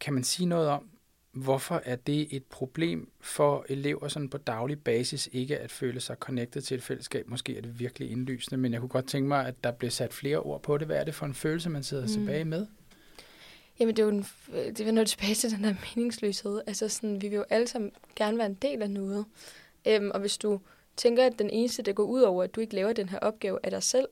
Kan 0.00 0.14
man 0.14 0.24
sige 0.24 0.46
noget 0.46 0.68
om, 0.68 0.88
hvorfor 1.32 1.82
er 1.84 1.96
det 1.96 2.36
et 2.36 2.44
problem 2.44 3.10
for 3.20 3.66
elever 3.68 4.08
sådan 4.08 4.28
på 4.28 4.38
daglig 4.38 4.80
basis 4.80 5.28
ikke 5.32 5.58
at 5.58 5.70
føle 5.70 6.00
sig 6.00 6.16
connected 6.16 6.62
til 6.62 6.74
et 6.74 6.82
fællesskab? 6.82 7.28
Måske 7.28 7.56
er 7.56 7.60
det 7.60 7.80
virkelig 7.80 8.10
indlysende, 8.10 8.60
men 8.60 8.72
jeg 8.72 8.80
kunne 8.80 8.88
godt 8.88 9.06
tænke 9.08 9.28
mig, 9.28 9.46
at 9.46 9.64
der 9.64 9.70
bliver 9.70 9.90
sat 9.90 10.12
flere 10.12 10.38
ord 10.38 10.62
på 10.62 10.78
det. 10.78 10.86
Hvad 10.86 10.96
er 10.96 11.04
det 11.04 11.14
for 11.14 11.26
en 11.26 11.34
følelse, 11.34 11.70
man 11.70 11.82
sidder 11.82 12.02
mm. 12.02 12.08
tilbage 12.08 12.44
med? 12.44 12.66
Jamen, 13.80 13.96
det 13.96 14.02
er 14.02 14.06
jo 14.06 14.12
en, 14.12 14.26
det 14.52 14.80
er 14.80 14.92
noget 14.92 15.08
tilbage 15.08 15.34
til 15.34 15.50
den 15.50 15.64
der 15.64 15.74
meningsløshed. 15.96 16.60
Altså 16.66 16.88
sådan, 16.88 17.22
vi 17.22 17.28
vil 17.28 17.36
jo 17.36 17.44
alle 17.50 17.66
sammen 17.66 17.92
gerne 18.16 18.38
være 18.38 18.46
en 18.46 18.54
del 18.54 18.82
af 18.82 18.90
noget. 18.90 19.24
Øhm, 19.88 20.10
og 20.14 20.20
hvis 20.20 20.38
du 20.38 20.60
tænker, 20.96 21.26
at 21.26 21.38
den 21.38 21.50
eneste, 21.50 21.82
der 21.82 21.92
går 21.92 22.04
ud 22.04 22.20
over, 22.20 22.44
at 22.44 22.54
du 22.54 22.60
ikke 22.60 22.74
laver 22.74 22.92
den 22.92 23.08
her 23.08 23.18
opgave, 23.18 23.58
er 23.62 23.70
dig 23.70 23.82
selv, 23.82 24.06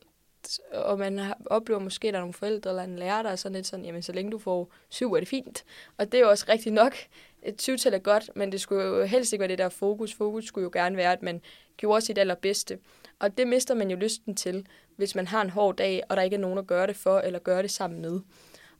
og 0.72 0.98
man 0.98 1.18
har, 1.18 1.38
oplever 1.46 1.80
måske, 1.80 2.08
at 2.08 2.14
der 2.14 2.18
er 2.18 2.22
nogle 2.22 2.34
forældre 2.34 2.70
eller 2.70 2.82
en 2.82 2.96
lærer, 2.96 3.22
der 3.22 3.30
er 3.30 3.36
sådan 3.36 3.56
lidt 3.56 3.66
sådan, 3.66 3.84
jamen 3.84 4.02
så 4.02 4.12
længe 4.12 4.30
du 4.30 4.38
får 4.38 4.72
syv, 4.88 5.12
er 5.12 5.18
det 5.18 5.28
fint. 5.28 5.64
Og 5.96 6.12
det 6.12 6.18
er 6.18 6.22
jo 6.22 6.30
også 6.30 6.44
rigtigt 6.48 6.74
nok. 6.74 6.94
Et 7.42 7.62
syvtal 7.62 7.94
er 7.94 7.98
godt, 7.98 8.30
men 8.36 8.52
det 8.52 8.60
skulle 8.60 8.84
jo 8.84 9.04
helst 9.04 9.32
ikke 9.32 9.40
være 9.40 9.48
det 9.48 9.58
der 9.58 9.68
fokus. 9.68 10.14
Fokus 10.14 10.44
skulle 10.44 10.62
jo 10.62 10.70
gerne 10.72 10.96
være, 10.96 11.12
at 11.12 11.22
man 11.22 11.40
gjorde 11.76 12.00
sit 12.00 12.18
allerbedste. 12.18 12.78
Og 13.18 13.38
det 13.38 13.48
mister 13.48 13.74
man 13.74 13.90
jo 13.90 13.96
lysten 13.96 14.36
til, 14.36 14.66
hvis 14.96 15.14
man 15.14 15.26
har 15.26 15.42
en 15.42 15.50
hård 15.50 15.76
dag, 15.76 16.02
og 16.08 16.16
der 16.16 16.22
ikke 16.22 16.36
er 16.36 16.40
nogen 16.40 16.58
at 16.58 16.66
gøre 16.66 16.86
det 16.86 16.96
for, 16.96 17.18
eller 17.18 17.38
gøre 17.38 17.62
det 17.62 17.70
sammen 17.70 18.02
med. 18.02 18.20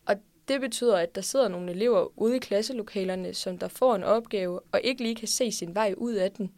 Og 0.07 0.17
det 0.49 0.61
betyder, 0.61 0.97
at 0.97 1.14
der 1.14 1.21
sidder 1.21 1.49
nogle 1.49 1.71
elever 1.71 2.21
ude 2.21 2.37
i 2.37 2.38
klasselokalerne, 2.38 3.35
som 3.35 3.59
der 3.59 3.69
får 3.69 3.95
en 3.95 4.05
opgave, 4.05 4.61
og 4.73 4.81
ikke 4.85 5.02
lige 5.02 5.14
kan 5.14 5.29
se 5.29 5.52
sin 5.52 5.75
vej 5.75 5.95
ud 5.97 6.14
af 6.14 6.33
den 6.33 6.52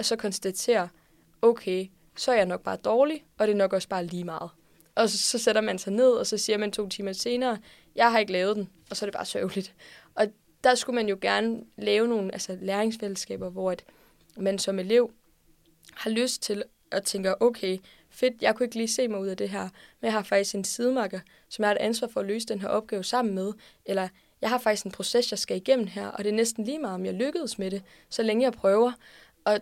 og 0.00 0.04
så 0.04 0.16
konstaterer, 0.16 0.88
okay, 1.42 1.86
så 2.20 2.32
er 2.32 2.36
jeg 2.36 2.46
nok 2.46 2.62
bare 2.62 2.76
dårlig, 2.76 3.24
og 3.38 3.46
det 3.46 3.52
er 3.52 3.56
nok 3.56 3.72
også 3.72 3.88
bare 3.88 4.06
lige 4.06 4.24
meget. 4.24 4.50
Og 4.94 5.08
så, 5.08 5.18
så 5.18 5.38
sætter 5.38 5.60
man 5.60 5.78
sig 5.78 5.92
ned, 5.92 6.10
og 6.10 6.26
så 6.26 6.38
siger 6.38 6.58
man 6.58 6.72
to 6.72 6.88
timer 6.88 7.12
senere, 7.12 7.58
jeg 7.94 8.12
har 8.12 8.18
ikke 8.18 8.32
lavet 8.32 8.56
den, 8.56 8.68
og 8.90 8.96
så 8.96 9.04
er 9.04 9.06
det 9.06 9.14
bare 9.14 9.24
sørgeligt. 9.24 9.74
Og 10.14 10.26
der 10.64 10.74
skulle 10.74 10.96
man 10.96 11.08
jo 11.08 11.18
gerne 11.20 11.60
lave 11.76 12.08
nogle 12.08 12.32
altså, 12.32 12.58
læringsfællesskaber, 12.60 13.50
hvor 13.50 13.70
at 13.70 13.84
man 14.36 14.58
som 14.58 14.78
elev 14.78 15.10
har 15.94 16.10
lyst 16.10 16.42
til 16.42 16.62
at 16.90 17.04
tænke, 17.04 17.42
okay, 17.42 17.78
fedt, 18.10 18.42
jeg 18.42 18.54
kunne 18.54 18.64
ikke 18.64 18.76
lige 18.76 18.88
se 18.88 19.08
mig 19.08 19.20
ud 19.20 19.28
af 19.28 19.36
det 19.36 19.48
her, 19.48 19.68
men 20.00 20.06
jeg 20.06 20.12
har 20.12 20.22
faktisk 20.22 20.54
en 20.54 20.64
sidemarker, 20.64 21.20
som 21.48 21.62
jeg 21.62 21.68
har 21.68 21.74
et 21.74 21.80
ansvar 21.80 22.08
for 22.08 22.20
at 22.20 22.26
løse 22.26 22.46
den 22.46 22.60
her 22.60 22.68
opgave 22.68 23.04
sammen 23.04 23.34
med, 23.34 23.52
eller 23.84 24.08
jeg 24.40 24.50
har 24.50 24.58
faktisk 24.58 24.84
en 24.84 24.92
proces, 24.92 25.30
jeg 25.30 25.38
skal 25.38 25.56
igennem 25.56 25.86
her, 25.86 26.06
og 26.06 26.24
det 26.24 26.30
er 26.30 26.34
næsten 26.34 26.64
lige 26.64 26.78
meget, 26.78 26.94
om 26.94 27.04
jeg 27.04 27.14
lykkedes 27.14 27.58
med 27.58 27.70
det, 27.70 27.82
så 28.08 28.22
længe 28.22 28.44
jeg 28.44 28.52
prøver. 28.52 28.92
Og 29.44 29.60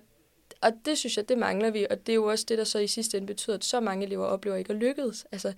og 0.60 0.72
det 0.84 0.98
synes 0.98 1.16
jeg, 1.16 1.28
det 1.28 1.38
mangler 1.38 1.70
vi, 1.70 1.86
og 1.90 2.06
det 2.06 2.12
er 2.12 2.16
jo 2.16 2.24
også 2.24 2.44
det, 2.48 2.58
der 2.58 2.64
så 2.64 2.78
i 2.78 2.86
sidste 2.86 3.16
ende 3.16 3.26
betyder, 3.26 3.56
at 3.56 3.64
så 3.64 3.80
mange 3.80 4.06
elever 4.06 4.26
oplever 4.26 4.56
ikke 4.56 4.72
at 4.72 4.78
lykkes. 4.78 5.26
Altså, 5.32 5.48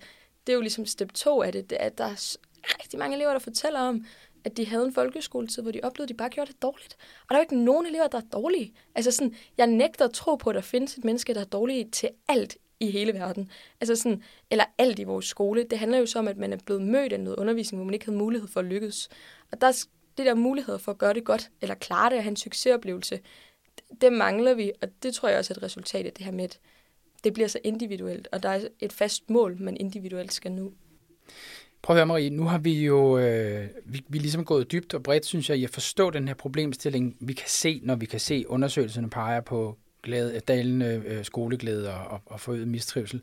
det 0.47 0.53
er 0.53 0.55
jo 0.55 0.61
ligesom 0.61 0.85
step 0.85 1.13
2 1.13 1.41
af 1.41 1.51
det, 1.51 1.69
det 1.69 1.77
er, 1.81 1.85
at 1.85 1.97
der 1.97 2.05
er 2.05 2.37
rigtig 2.79 2.99
mange 2.99 3.15
elever, 3.15 3.31
der 3.31 3.39
fortæller 3.39 3.79
om, 3.79 4.05
at 4.45 4.57
de 4.57 4.65
havde 4.65 4.85
en 4.85 4.93
folkeskoletid, 4.93 5.61
hvor 5.61 5.71
de 5.71 5.79
oplevede, 5.83 6.05
at 6.05 6.09
de 6.09 6.17
bare 6.17 6.29
gjorde 6.29 6.51
det 6.51 6.61
dårligt. 6.61 6.97
Og 7.21 7.27
der 7.29 7.35
er 7.35 7.39
jo 7.39 7.41
ikke 7.41 7.63
nogen 7.63 7.85
elever, 7.85 8.07
der 8.07 8.17
er 8.17 8.27
dårlige. 8.33 8.73
Altså 8.95 9.11
sådan, 9.11 9.35
jeg 9.57 9.67
nægter 9.67 10.05
at 10.05 10.13
tro 10.13 10.35
på, 10.35 10.49
at 10.49 10.55
der 10.55 10.61
findes 10.61 10.97
et 10.97 11.03
menneske, 11.03 11.33
der 11.33 11.39
er 11.41 11.45
dårlig 11.45 11.91
til 11.91 12.09
alt 12.27 12.57
i 12.79 12.91
hele 12.91 13.13
verden. 13.13 13.51
Altså 13.81 13.95
sådan, 13.95 14.23
eller 14.51 14.65
alt 14.77 14.99
i 14.99 15.03
vores 15.03 15.25
skole. 15.25 15.63
Det 15.63 15.79
handler 15.79 15.97
jo 15.97 16.05
så 16.05 16.19
om, 16.19 16.27
at 16.27 16.37
man 16.37 16.53
er 16.53 16.57
blevet 16.65 16.81
mødt 16.81 17.13
af 17.13 17.19
noget 17.19 17.39
undervisning, 17.39 17.77
hvor 17.77 17.85
man 17.85 17.93
ikke 17.93 18.05
havde 18.05 18.17
mulighed 18.17 18.47
for 18.47 18.59
at 18.59 18.65
lykkes. 18.65 19.09
Og 19.51 19.61
der 19.61 19.67
er 19.67 19.85
det 20.17 20.25
der 20.25 20.35
mulighed 20.35 20.79
for 20.79 20.91
at 20.91 20.97
gøre 20.97 21.13
det 21.13 21.23
godt, 21.23 21.49
eller 21.61 21.75
klare 21.75 22.09
det 22.09 22.17
og 22.17 22.23
have 22.23 22.29
en 22.29 22.35
succesoplevelse, 22.35 23.19
det 24.01 24.13
mangler 24.13 24.53
vi, 24.53 24.71
og 24.81 24.87
det 25.03 25.13
tror 25.13 25.29
jeg 25.29 25.37
også 25.37 25.53
er 25.53 25.57
et 25.57 25.63
resultat 25.63 26.05
af 26.05 26.13
det 26.13 26.25
her 26.25 26.31
med, 26.31 26.43
at 26.43 26.59
det 27.23 27.33
bliver 27.33 27.47
så 27.47 27.59
individuelt, 27.63 28.27
og 28.31 28.43
der 28.43 28.49
er 28.49 28.67
et 28.79 28.93
fast 28.93 29.29
mål, 29.29 29.57
man 29.59 29.77
individuelt 29.77 30.33
skal 30.33 30.51
nå. 30.51 30.73
Prøv 31.81 31.95
at 31.95 31.97
høre, 31.97 32.05
Marie, 32.05 32.29
nu 32.29 32.43
har 32.43 32.57
vi 32.57 32.85
jo 32.85 33.17
øh, 33.17 33.67
vi, 33.85 34.01
vi 34.07 34.17
er 34.17 34.21
ligesom 34.21 34.45
gået 34.45 34.71
dybt 34.71 34.93
og 34.93 35.03
bredt, 35.03 35.25
synes 35.25 35.49
jeg, 35.49 35.57
i 35.57 35.63
at 35.63 35.69
forstå 35.69 36.09
den 36.09 36.27
her 36.27 36.35
problemstilling, 36.35 37.17
vi 37.19 37.33
kan 37.33 37.47
se, 37.47 37.81
når 37.83 37.95
vi 37.95 38.05
kan 38.05 38.19
se 38.19 38.45
undersøgelserne 38.47 39.09
peger 39.09 39.41
på 39.41 39.77
glæde, 40.03 40.35
øh, 40.35 40.41
dalende 40.47 41.03
øh, 41.05 41.25
skoleglæde 41.25 41.93
og, 41.93 42.07
og, 42.07 42.21
og 42.25 42.39
forøget 42.39 42.67
mistrivsel. 42.67 43.21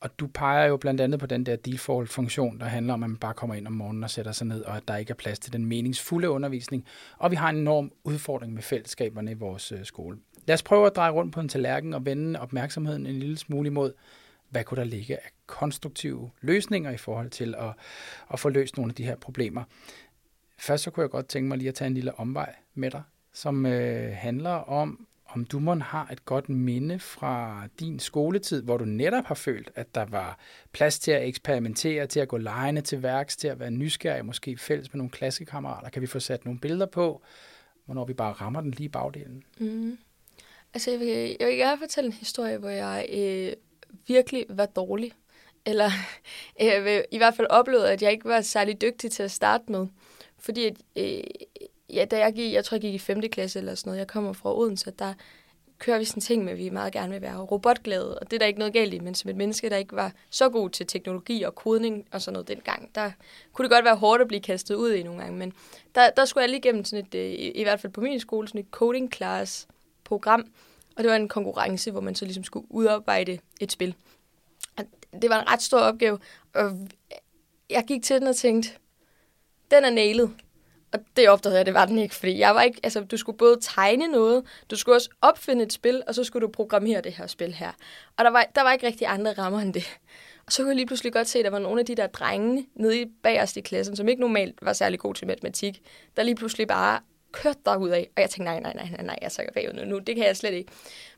Og 0.00 0.18
du 0.18 0.26
peger 0.26 0.66
jo 0.66 0.76
blandt 0.76 1.00
andet 1.00 1.20
på 1.20 1.26
den 1.26 1.46
der 1.46 1.56
default-funktion, 1.56 2.60
der 2.60 2.66
handler 2.66 2.94
om, 2.94 3.02
at 3.02 3.10
man 3.10 3.18
bare 3.18 3.34
kommer 3.34 3.54
ind 3.54 3.66
om 3.66 3.72
morgenen 3.72 4.04
og 4.04 4.10
sætter 4.10 4.32
sig 4.32 4.46
ned, 4.46 4.62
og 4.62 4.76
at 4.76 4.82
der 4.88 4.96
ikke 4.96 5.10
er 5.10 5.14
plads 5.14 5.38
til 5.38 5.52
den 5.52 5.66
meningsfulde 5.66 6.30
undervisning. 6.30 6.84
Og 7.18 7.30
vi 7.30 7.36
har 7.36 7.50
en 7.50 7.56
enorm 7.56 7.92
udfordring 8.04 8.54
med 8.54 8.62
fællesskaberne 8.62 9.30
i 9.30 9.34
vores 9.34 9.72
øh, 9.72 9.84
skole. 9.84 10.18
Lad 10.46 10.54
os 10.54 10.62
prøve 10.62 10.86
at 10.86 10.96
dreje 10.96 11.10
rundt 11.10 11.34
på 11.34 11.40
en 11.40 11.48
tallerken 11.48 11.94
og 11.94 12.06
vende 12.06 12.40
opmærksomheden 12.40 13.06
en 13.06 13.18
lille 13.18 13.38
smule 13.38 13.66
imod, 13.66 13.92
hvad 14.50 14.64
kunne 14.64 14.78
der 14.78 14.84
ligge 14.84 15.16
af 15.16 15.30
konstruktive 15.46 16.30
løsninger 16.40 16.90
i 16.90 16.96
forhold 16.96 17.30
til 17.30 17.54
at, 17.58 17.72
at 18.32 18.40
få 18.40 18.48
løst 18.48 18.76
nogle 18.76 18.90
af 18.90 18.94
de 18.94 19.04
her 19.04 19.16
problemer. 19.16 19.64
Først 20.58 20.84
så 20.84 20.90
kunne 20.90 21.02
jeg 21.02 21.10
godt 21.10 21.28
tænke 21.28 21.48
mig 21.48 21.58
lige 21.58 21.68
at 21.68 21.74
tage 21.74 21.86
en 21.86 21.94
lille 21.94 22.18
omvej 22.18 22.54
med 22.74 22.90
dig, 22.90 23.02
som 23.32 23.66
øh, 23.66 24.12
handler 24.16 24.50
om 24.50 25.06
om 25.32 25.44
du 25.44 25.58
må 25.58 25.74
har 25.74 26.08
et 26.12 26.24
godt 26.24 26.48
minde 26.48 26.98
fra 26.98 27.62
din 27.80 27.98
skoletid, 27.98 28.62
hvor 28.62 28.76
du 28.76 28.84
netop 28.84 29.24
har 29.24 29.34
følt, 29.34 29.70
at 29.74 29.94
der 29.94 30.04
var 30.04 30.38
plads 30.72 30.98
til 30.98 31.10
at 31.10 31.28
eksperimentere, 31.28 32.06
til 32.06 32.20
at 32.20 32.28
gå 32.28 32.36
lejende 32.36 32.80
til 32.80 33.02
værks, 33.02 33.36
til 33.36 33.48
at 33.48 33.60
være 33.60 33.70
nysgerrig, 33.70 34.24
måske 34.24 34.56
fælles 34.58 34.92
med 34.92 34.98
nogle 34.98 35.10
klassekammerater. 35.10 35.88
Kan 35.88 36.02
vi 36.02 36.06
få 36.06 36.20
sat 36.20 36.44
nogle 36.44 36.60
billeder 36.60 36.86
på, 36.86 37.22
hvornår 37.84 38.04
vi 38.04 38.12
bare 38.12 38.32
rammer 38.32 38.60
den 38.60 38.70
lige 38.70 38.84
i 38.84 38.88
bagdelen? 38.88 39.42
Mm. 39.58 39.98
Altså, 40.74 40.90
jeg 40.90 41.00
vil, 41.00 41.36
jeg 41.40 41.48
vil 41.48 41.56
gerne 41.56 41.78
fortælle 41.78 42.06
en 42.06 42.12
historie, 42.12 42.58
hvor 42.58 42.68
jeg 42.68 43.06
øh, 43.12 43.52
virkelig 44.06 44.46
var 44.48 44.66
dårlig. 44.66 45.12
Eller 45.66 45.90
øh, 46.62 47.00
i 47.10 47.16
hvert 47.16 47.34
fald 47.34 47.46
oplevede, 47.50 47.92
at 47.92 48.02
jeg 48.02 48.12
ikke 48.12 48.28
var 48.28 48.40
særlig 48.40 48.80
dygtig 48.80 49.10
til 49.10 49.22
at 49.22 49.30
starte 49.30 49.64
med. 49.72 49.86
Fordi 50.38 50.66
at, 50.66 50.76
øh, 50.96 51.22
ja, 51.94 52.04
da 52.04 52.18
jeg 52.18 52.32
gik, 52.32 52.52
jeg 52.52 52.64
tror, 52.64 52.74
jeg 52.74 52.80
gik 52.80 52.94
i 52.94 52.98
5. 52.98 53.20
klasse 53.20 53.58
eller 53.58 53.74
sådan 53.74 53.90
noget, 53.90 53.98
jeg 53.98 54.06
kommer 54.06 54.32
fra 54.32 54.58
Odense, 54.58 54.90
der 54.90 55.14
kører 55.80 55.98
vi 55.98 56.04
sådan 56.04 56.20
ting 56.20 56.44
med, 56.44 56.52
at 56.52 56.58
vi 56.58 56.70
meget 56.70 56.92
gerne 56.92 57.12
vil 57.12 57.22
være 57.22 57.38
robotglade, 57.38 58.18
og 58.18 58.30
det 58.30 58.36
er 58.36 58.38
der 58.38 58.46
ikke 58.46 58.58
noget 58.58 58.74
galt 58.74 58.94
i, 58.94 58.98
men 58.98 59.14
som 59.14 59.30
et 59.30 59.36
menneske, 59.36 59.70
der 59.70 59.76
ikke 59.76 59.96
var 59.96 60.12
så 60.30 60.48
god 60.48 60.70
til 60.70 60.86
teknologi 60.86 61.42
og 61.42 61.54
kodning 61.54 62.06
og 62.12 62.22
sådan 62.22 62.32
noget 62.32 62.48
dengang, 62.48 62.94
der 62.94 63.10
kunne 63.52 63.64
det 63.68 63.72
godt 63.72 63.84
være 63.84 63.96
hårdt 63.96 64.22
at 64.22 64.28
blive 64.28 64.40
kastet 64.40 64.74
ud 64.74 64.92
i 64.92 65.02
nogle 65.02 65.20
gange, 65.20 65.38
men 65.38 65.52
der, 65.94 66.10
der 66.10 66.24
skulle 66.24 66.42
jeg 66.42 66.48
lige 66.48 66.58
igennem 66.58 66.84
sådan 66.84 67.06
et, 67.06 67.14
øh, 67.14 67.50
i 67.54 67.62
hvert 67.62 67.80
fald 67.80 67.92
på 67.92 68.00
min 68.00 68.20
skole, 68.20 68.48
sådan 68.48 68.60
et 68.60 68.66
coding 68.70 69.12
class 69.12 69.68
program, 70.04 70.44
og 70.96 71.02
det 71.02 71.10
var 71.10 71.16
en 71.16 71.28
konkurrence, 71.28 71.90
hvor 71.90 72.00
man 72.00 72.14
så 72.14 72.24
ligesom 72.24 72.44
skulle 72.44 72.66
udarbejde 72.70 73.38
et 73.60 73.72
spil. 73.72 73.94
Og 74.76 74.84
det 75.22 75.30
var 75.30 75.40
en 75.40 75.48
ret 75.48 75.62
stor 75.62 75.78
opgave, 75.78 76.18
og 76.54 76.78
jeg 77.70 77.84
gik 77.88 78.02
til 78.02 78.20
den 78.20 78.28
og 78.28 78.36
tænkte, 78.36 78.70
den 79.70 79.84
er 79.84 79.90
nailet. 79.90 80.30
Og 80.92 81.00
det 81.16 81.28
opdagede 81.28 81.58
jeg, 81.58 81.66
det 81.66 81.74
var 81.74 81.86
den 81.86 81.98
ikke, 81.98 82.14
fordi 82.14 82.38
jeg 82.38 82.54
var 82.54 82.62
ikke, 82.62 82.80
altså, 82.82 83.00
du 83.00 83.16
skulle 83.16 83.38
både 83.38 83.58
tegne 83.60 84.06
noget, 84.06 84.44
du 84.70 84.76
skulle 84.76 84.96
også 84.96 85.10
opfinde 85.22 85.64
et 85.64 85.72
spil, 85.72 86.02
og 86.06 86.14
så 86.14 86.24
skulle 86.24 86.46
du 86.46 86.52
programmere 86.52 87.00
det 87.00 87.12
her 87.12 87.26
spil 87.26 87.54
her. 87.54 87.72
Og 88.16 88.24
der 88.24 88.30
var, 88.30 88.46
der 88.54 88.62
var 88.62 88.72
ikke 88.72 88.86
rigtig 88.86 89.06
andre 89.06 89.32
rammer 89.32 89.60
end 89.60 89.74
det. 89.74 89.98
Og 90.46 90.52
så 90.52 90.62
kunne 90.62 90.68
jeg 90.68 90.76
lige 90.76 90.86
pludselig 90.86 91.12
godt 91.12 91.28
se, 91.28 91.38
at 91.38 91.44
der 91.44 91.50
var 91.50 91.58
nogle 91.58 91.80
af 91.80 91.86
de 91.86 91.94
der 91.94 92.06
drenge 92.06 92.66
nede 92.74 93.00
i 93.00 93.06
bagerst 93.22 93.56
i 93.56 93.60
klassen, 93.60 93.96
som 93.96 94.08
ikke 94.08 94.20
normalt 94.20 94.58
var 94.62 94.72
særlig 94.72 94.98
gode 94.98 95.18
til 95.18 95.26
matematik, 95.26 95.82
der 96.16 96.22
lige 96.22 96.34
pludselig 96.34 96.68
bare 96.68 97.00
kørte 97.32 97.58
derud 97.64 97.88
af. 97.88 98.10
Og 98.16 98.22
jeg 98.22 98.30
tænkte, 98.30 98.52
nej, 98.52 98.60
nej, 98.60 98.72
nej, 98.74 98.88
nej, 98.90 99.02
nej, 99.02 99.18
jeg 99.22 99.32
sakker 99.32 99.52
bagud 99.52 99.72
nu, 99.72 99.84
nu, 99.84 99.98
det 99.98 100.16
kan 100.16 100.26
jeg 100.26 100.36
slet 100.36 100.54
ikke. 100.54 100.72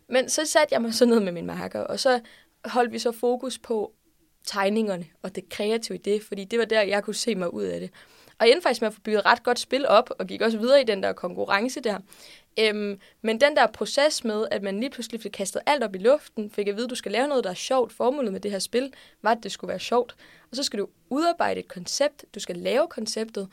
Men 0.09 0.29
så 0.29 0.45
satte 0.45 0.75
jeg 0.75 0.83
mig 0.83 0.95
så 0.95 1.07
ned 1.07 1.21
med 1.21 1.33
min 1.33 1.47
marker, 1.47 1.81
og 1.81 2.01
så 2.01 2.21
holdt 2.65 2.93
vi 2.93 2.99
så 2.99 3.13
fokus 3.13 3.59
på 3.59 3.93
tegningerne 4.45 5.07
og 5.23 5.35
det 5.35 5.49
kreative 5.49 5.99
i 5.99 6.01
det, 6.01 6.23
fordi 6.23 6.45
det 6.45 6.59
var 6.59 6.65
der, 6.65 6.83
jeg 6.83 7.05
kunne 7.05 7.15
se 7.15 7.35
mig 7.35 7.55
ud 7.55 7.63
af 7.63 7.81
det. 7.81 7.91
Og 8.39 8.47
jeg 8.47 8.53
endte 8.53 8.63
faktisk 8.63 8.81
med 8.81 8.89
at 8.89 8.95
få 8.95 9.01
bygget 9.01 9.27
ret 9.27 9.43
godt 9.43 9.59
spil 9.59 9.87
op, 9.89 10.11
og 10.19 10.27
gik 10.27 10.41
også 10.41 10.59
videre 10.59 10.81
i 10.81 10.85
den 10.85 11.03
der 11.03 11.13
konkurrence 11.13 11.81
der. 11.81 11.99
Øhm, 12.59 13.01
men 13.23 13.41
den 13.41 13.57
der 13.57 13.67
proces 13.67 14.25
med, 14.25 14.47
at 14.51 14.63
man 14.63 14.81
lige 14.81 14.91
pludselig 14.91 15.21
fik 15.21 15.31
kastet 15.31 15.63
alt 15.67 15.85
op 15.85 15.95
i 15.95 15.99
luften, 15.99 16.51
fik 16.51 16.69
at 16.69 16.77
vide, 16.77 16.85
at 16.85 16.91
du 16.91 16.95
skal 16.95 17.13
lave 17.13 17.29
noget, 17.29 17.45
der 17.45 17.51
er 17.51 17.55
sjovt. 17.55 17.93
Formålet 17.93 18.33
med 18.33 18.41
det 18.41 18.51
her 18.51 18.59
spil 18.59 18.93
var, 19.23 19.31
at 19.31 19.39
det 19.43 19.53
skulle 19.53 19.69
være 19.69 19.79
sjovt. 19.79 20.17
Og 20.51 20.57
så 20.57 20.63
skal 20.63 20.79
du 20.79 20.89
udarbejde 21.11 21.61
et 21.61 21.69
koncept, 21.69 22.25
du 22.35 22.41
skal 22.41 22.57
lave 22.57 22.87
konceptet. 22.91 23.49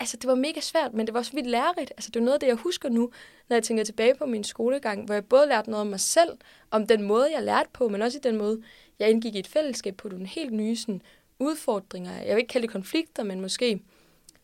Altså, 0.00 0.16
det 0.16 0.28
var 0.28 0.34
mega 0.34 0.60
svært, 0.60 0.94
men 0.94 1.06
det 1.06 1.14
var 1.14 1.20
også 1.20 1.32
vildt 1.32 1.50
lærerigt. 1.50 1.90
Altså, 1.90 2.10
det 2.10 2.20
er 2.20 2.24
noget 2.24 2.34
af 2.34 2.40
det, 2.40 2.46
jeg 2.46 2.56
husker 2.56 2.88
nu, 2.88 3.10
når 3.48 3.56
jeg 3.56 3.64
tænker 3.64 3.84
tilbage 3.84 4.14
på 4.14 4.26
min 4.26 4.44
skolegang, 4.44 5.04
hvor 5.04 5.14
jeg 5.14 5.24
både 5.24 5.46
lærte 5.46 5.70
noget 5.70 5.80
om 5.80 5.86
mig 5.86 6.00
selv, 6.00 6.30
om 6.70 6.86
den 6.86 7.02
måde, 7.02 7.32
jeg 7.32 7.42
lærte 7.42 7.68
på, 7.72 7.88
men 7.88 8.02
også 8.02 8.18
i 8.18 8.20
den 8.20 8.36
måde, 8.36 8.62
jeg 8.98 9.10
indgik 9.10 9.34
i 9.34 9.38
et 9.38 9.46
fællesskab 9.46 9.96
på 9.96 10.08
nogle 10.08 10.26
helt 10.26 10.52
nye 10.52 10.76
sådan, 10.76 11.02
udfordringer. 11.38 12.12
Jeg 12.12 12.36
vil 12.36 12.40
ikke 12.40 12.52
kalde 12.52 12.66
det 12.66 12.72
konflikter, 12.72 13.22
men 13.22 13.40
måske 13.40 13.80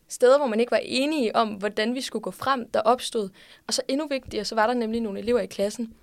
steder, 0.07 0.37
hvor 0.37 0.47
man 0.47 0.59
ikke 0.59 0.71
var 0.71 0.81
enige 0.83 1.35
om, 1.35 1.49
hvordan 1.49 1.95
vi 1.95 2.01
skulle 2.01 2.23
gå 2.23 2.31
frem, 2.31 2.69
der 2.69 2.79
opstod. 2.79 3.29
Og 3.67 3.73
så 3.73 3.81
endnu 3.87 4.07
vigtigere, 4.07 4.45
så 4.45 4.55
var 4.55 4.67
der 4.67 4.73
nemlig 4.73 5.01
nogle 5.01 5.19
elever 5.19 5.39
i 5.39 5.45
klassen, 5.45 5.93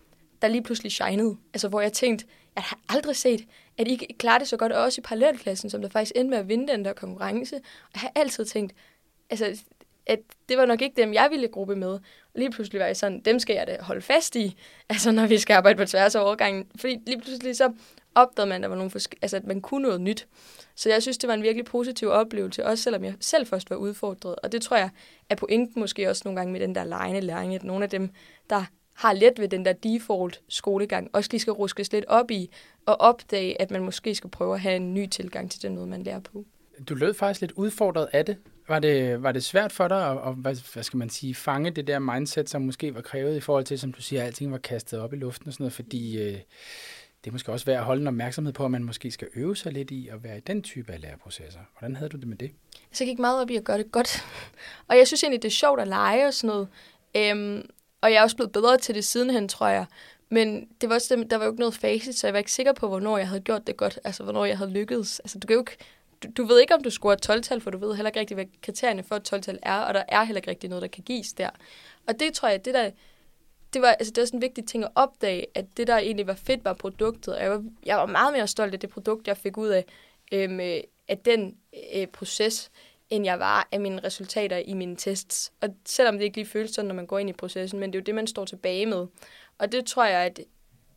der 0.43 0.49
lige 0.49 0.63
pludselig 0.63 0.93
shinede. 0.93 1.37
Altså, 1.55 1.69
hvor 1.69 1.81
jeg 1.81 1.93
tænkte, 1.93 2.27
jeg 2.55 2.63
har 2.63 2.79
aldrig 2.89 3.17
set, 3.17 3.47
at 3.79 3.89
I 3.89 3.97
klarer 4.19 4.39
det 4.39 4.49
så 4.49 4.57
godt, 4.57 4.73
også 4.73 5.01
i 5.01 5.03
parallelklassen, 5.03 5.71
som 5.71 5.83
der 5.83 5.89
faktisk 5.89 6.13
endte 6.17 6.31
med 6.31 6.39
at 6.39 6.49
vinde 6.49 6.73
den 6.73 6.85
der 6.85 6.93
konkurrence. 6.93 7.57
Og 7.57 7.91
jeg 7.95 8.01
har 8.01 8.13
altid 8.15 8.45
tænkt, 8.45 8.75
altså, 9.31 9.63
at 10.11 10.19
det 10.49 10.59
var 10.59 10.67
nok 10.67 10.83
ikke 10.83 11.03
dem, 11.03 11.15
jeg 11.15 11.29
ville 11.31 11.49
gruppe 11.49 11.77
med. 11.77 11.89
Og 11.89 12.01
lige 12.35 12.51
pludselig 12.51 12.81
var 12.81 12.87
jeg 12.87 12.97
sådan, 12.97 13.21
dem 13.21 13.39
skal 13.39 13.55
jeg 13.55 13.67
da 13.67 13.77
holde 13.81 14.01
fast 14.01 14.37
i, 14.37 14.57
altså 14.91 15.13
når 15.13 15.27
vi 15.27 15.39
skal 15.39 15.55
arbejde 15.55 15.77
på 15.77 15.85
tværs 15.85 16.15
af 16.15 16.21
overgangen. 16.25 16.67
Fordi 16.77 16.99
lige 17.07 17.21
pludselig 17.21 17.57
så 17.57 17.73
opdagede 18.15 18.49
man, 18.49 18.57
at, 18.57 18.63
der 18.63 18.69
var 18.69 18.77
nogle 18.77 18.91
altså, 19.23 19.37
at 19.37 19.47
man 19.47 19.61
kunne 19.61 19.83
noget 19.83 20.01
nyt. 20.01 20.29
Så 20.75 20.89
jeg 20.89 21.03
synes, 21.03 21.19
det 21.19 21.29
var 21.29 21.35
en 21.35 21.43
virkelig 21.43 21.65
positiv 21.65 22.09
oplevelse, 22.09 22.67
også 22.67 22.85
selvom 22.85 23.05
jeg 23.05 23.15
selv 23.21 23.47
først 23.47 23.71
var 23.71 23.77
udfordret. 23.77 24.37
Og 24.37 24.53
det 24.53 24.63
tror 24.63 24.77
jeg 24.77 24.91
er 25.31 25.35
pointen 25.35 25.81
måske 25.81 26.11
også 26.11 26.23
nogle 26.25 26.41
gange 26.41 26.53
med 26.53 26.61
den 26.61 26.75
der 26.75 26.85
lejende 26.85 27.21
læring, 27.21 27.55
at 27.55 27.65
nogle 27.65 27.85
af 27.85 27.91
dem, 27.91 28.11
der 28.51 28.65
har 28.95 29.13
let 29.13 29.39
ved 29.39 29.49
den 29.49 29.65
der 29.65 29.73
default 29.73 30.41
skolegang, 30.49 31.11
også 31.13 31.29
lige 31.33 31.41
skal 31.41 31.53
ruskes 31.53 31.93
lidt 31.93 32.05
op 32.09 32.31
i 32.31 32.51
og 32.87 33.01
opdage, 33.01 33.61
at 33.63 33.71
man 33.71 33.85
måske 33.85 34.15
skal 34.15 34.31
prøve 34.31 34.55
at 34.55 34.61
have 34.61 34.77
en 34.77 34.95
ny 34.95 35.07
tilgang 35.07 35.51
til 35.51 35.63
den 35.63 35.75
måde, 35.75 35.87
man 35.87 36.03
lærer 36.03 36.21
på. 36.21 36.45
Du 36.89 36.95
lød 36.95 37.15
faktisk 37.15 37.41
lidt 37.41 37.53
udfordret 37.53 38.09
af 38.13 38.25
det. 38.25 38.37
Var 38.71 38.79
det, 38.79 39.23
var 39.23 39.33
det 39.33 39.45
svært 39.45 39.73
for 39.73 39.89
dig 39.89 40.11
at, 40.11 40.19
at 40.27 40.35
hvad, 40.35 40.73
hvad 40.73 40.83
skal 40.83 40.97
man 40.97 41.11
sige, 41.11 41.35
fange 41.35 41.71
det 41.71 41.87
der 41.87 41.99
mindset, 41.99 42.51
som 42.51 42.63
måske 42.63 42.95
var 42.95 43.01
krævet 43.01 43.37
i 43.37 43.41
forhold 43.41 43.65
til, 43.65 43.79
som 43.79 43.93
du 43.93 44.03
siger, 44.03 44.23
at 44.23 44.27
alting 44.27 44.53
var 44.53 44.59
kastet 44.59 45.01
op 45.01 45.13
i 45.13 45.17
luften 45.17 45.49
og 45.49 45.53
sådan 45.53 45.65
noget, 45.65 45.73
fordi 45.73 46.19
øh, 46.19 46.33
det 47.25 47.31
er 47.31 47.33
måske 47.33 47.53
også 47.53 47.67
værd 47.67 47.79
at 47.79 47.85
holde 47.85 48.01
en 48.01 48.07
opmærksomhed 48.07 48.53
på, 48.53 48.65
at 48.65 48.71
man 48.71 48.85
måske 48.85 49.11
skal 49.11 49.29
øve 49.35 49.57
sig 49.57 49.73
lidt 49.73 49.91
i 49.91 50.09
at 50.09 50.25
være 50.25 50.37
i 50.37 50.41
den 50.41 50.63
type 50.63 50.93
af 50.93 51.01
læreprocesser. 51.01 51.61
Hvordan 51.79 51.97
havde 51.97 52.09
du 52.09 52.17
det 52.17 52.29
med 52.29 52.37
det? 52.37 52.51
Så 52.93 53.05
jeg 53.05 53.09
gik 53.09 53.19
meget 53.19 53.41
op 53.41 53.51
i 53.51 53.57
at 53.57 53.65
gøre 53.65 53.79
det 53.79 53.93
godt. 53.93 54.25
Og 54.89 54.97
jeg 54.97 55.07
synes 55.07 55.23
egentlig, 55.23 55.43
det 55.43 55.49
er 55.49 55.53
sjovt 55.53 55.81
at 55.81 55.89
lege 55.89 56.27
og 56.27 56.35
sådan 56.35 56.49
noget. 56.49 56.69
Øhm, 57.17 57.71
og 58.01 58.13
jeg 58.13 58.19
er 58.19 58.23
også 58.23 58.37
blevet 58.37 58.53
bedre 58.53 58.79
til 58.79 58.95
det 58.95 59.05
sidenhen, 59.05 59.49
tror 59.49 59.69
jeg. 59.69 59.87
Men 60.29 60.69
det 60.81 60.89
var 60.89 60.95
også, 60.95 61.27
der 61.31 61.37
var 61.37 61.45
jo 61.45 61.51
ikke 61.51 61.61
noget 61.61 61.75
facit, 61.75 62.19
så 62.19 62.27
jeg 62.27 62.35
var 62.35 62.39
ikke 62.39 62.53
sikker 62.53 62.73
på, 62.73 62.89
hvornår 62.89 63.19
jeg 63.19 63.29
havde 63.29 63.41
gjort 63.41 63.67
det 63.67 63.77
godt. 63.77 63.99
Altså, 64.05 64.23
hvornår 64.23 64.45
jeg 64.45 64.59
havde 64.59 64.71
lykkedes. 64.71 65.21
Altså, 65.21 65.39
du 65.39 65.47
kan 65.47 65.55
jo 65.55 65.61
ikke, 65.61 65.77
du, 66.23 66.29
du 66.37 66.45
ved 66.45 66.61
ikke, 66.61 66.75
om 66.75 66.83
du 66.83 66.91
scorer 66.91 67.15
et 67.15 67.31
12-tal, 67.31 67.61
for 67.61 67.71
du 67.71 67.79
ved 67.79 67.95
heller 67.95 68.09
ikke 68.09 68.21
rigtig, 68.21 68.35
hvad 68.35 68.47
kriterierne 68.63 69.03
for 69.03 69.17
et 69.17 69.33
12-tal 69.33 69.59
er, 69.63 69.79
og 69.79 69.95
der 69.95 70.03
er 70.09 70.25
heller 70.25 70.39
ikke 70.39 70.51
rigtig 70.51 70.69
noget, 70.69 70.83
der 70.83 70.89
kan 70.89 71.05
gives 71.05 71.33
der. 71.33 71.51
Og 72.09 72.21
det 72.21 72.35
tror 72.35 72.49
jeg, 72.49 72.65
det 72.65 72.75
der 72.75 72.91
det 73.73 73.83
var, 73.83 73.89
altså, 73.89 74.13
det 74.13 74.21
var 74.21 74.27
sådan 74.27 74.39
en 74.39 74.43
vigtig 74.43 74.67
ting 74.67 74.85
at 74.85 74.91
opdage, 74.95 75.47
at 75.55 75.65
det, 75.77 75.87
der 75.87 75.99
egentlig 75.99 76.27
var 76.27 76.35
fedt, 76.35 76.65
var 76.65 76.73
produktet. 76.73 77.35
Og 77.35 77.43
jeg 77.43 77.51
var, 77.51 77.65
jeg 77.87 77.97
var 77.97 78.07
meget 78.07 78.33
mere 78.33 78.47
stolt 78.47 78.75
af 78.75 78.81
det 78.81 78.91
produkt, 78.91 79.29
jeg 79.29 79.37
fik 79.37 79.57
ud 79.57 79.69
af, 79.69 79.85
øhm, 80.33 80.61
øh, 80.61 80.81
af 81.09 81.19
den 81.19 81.57
øh, 81.95 82.07
proces, 82.07 82.71
end 83.11 83.25
jeg 83.25 83.39
var 83.39 83.69
af 83.73 83.81
mine 83.81 84.05
resultater 84.05 84.57
i 84.57 84.75
mine 84.75 84.97
tests. 84.97 85.53
Og 85.61 85.69
selvom 85.87 86.19
det 86.19 86.25
ikke 86.25 86.37
lige 86.37 86.47
føles 86.47 86.71
sådan, 86.71 86.89
når 86.89 86.95
man 86.95 87.07
går 87.07 87.19
ind 87.19 87.31
i 87.31 87.33
processen, 87.33 87.81
men 87.81 87.93
det 87.93 87.99
er 87.99 88.01
jo 88.01 88.05
det, 88.05 88.15
man 88.15 88.27
står 88.27 88.45
tilbage 88.45 88.87
med. 88.87 89.07
Og 89.59 89.73
det 89.73 89.87
tror 89.87 90.05
jeg, 90.05 90.21
at 90.21 90.41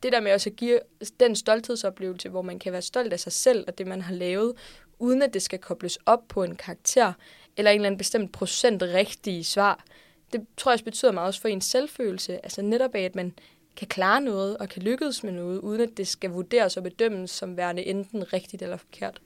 det 0.02 0.12
der 0.12 0.20
med 0.20 0.32
også 0.32 0.50
at 0.50 0.56
give 0.56 0.80
den 1.20 1.36
stolthedsoplevelse, 1.36 2.28
hvor 2.28 2.42
man 2.42 2.58
kan 2.58 2.72
være 2.72 2.82
stolt 2.82 3.12
af 3.12 3.20
sig 3.20 3.32
selv 3.32 3.64
og 3.68 3.78
det, 3.78 3.86
man 3.86 4.02
har 4.02 4.14
lavet, 4.14 4.52
uden 4.98 5.22
at 5.22 5.34
det 5.34 5.42
skal 5.42 5.58
kobles 5.58 5.98
op 6.06 6.28
på 6.28 6.42
en 6.42 6.56
karakter, 6.56 7.12
eller 7.56 7.70
en 7.70 7.74
eller 7.74 7.86
anden 7.86 7.98
bestemt 7.98 8.32
procent 8.32 8.82
rigtige 8.82 9.44
svar, 9.44 9.84
det 10.32 10.46
tror 10.56 10.70
jeg 10.70 10.74
også 10.74 10.84
betyder 10.84 11.12
meget 11.12 11.26
også 11.26 11.40
for 11.40 11.48
ens 11.48 11.64
selvfølelse. 11.64 12.44
Altså 12.44 12.62
netop 12.62 12.94
af, 12.94 13.02
at 13.02 13.14
man 13.14 13.32
kan 13.76 13.88
klare 13.88 14.20
noget 14.20 14.56
og 14.58 14.68
kan 14.68 14.82
lykkes 14.82 15.22
med 15.22 15.32
noget, 15.32 15.58
uden 15.58 15.80
at 15.80 15.90
det 15.96 16.08
skal 16.08 16.30
vurderes 16.30 16.76
og 16.76 16.82
bedømmes 16.82 17.30
som 17.30 17.56
værende 17.56 17.86
enten 17.86 18.32
rigtigt 18.32 18.62
eller 18.62 18.76
forkert. 18.76 19.20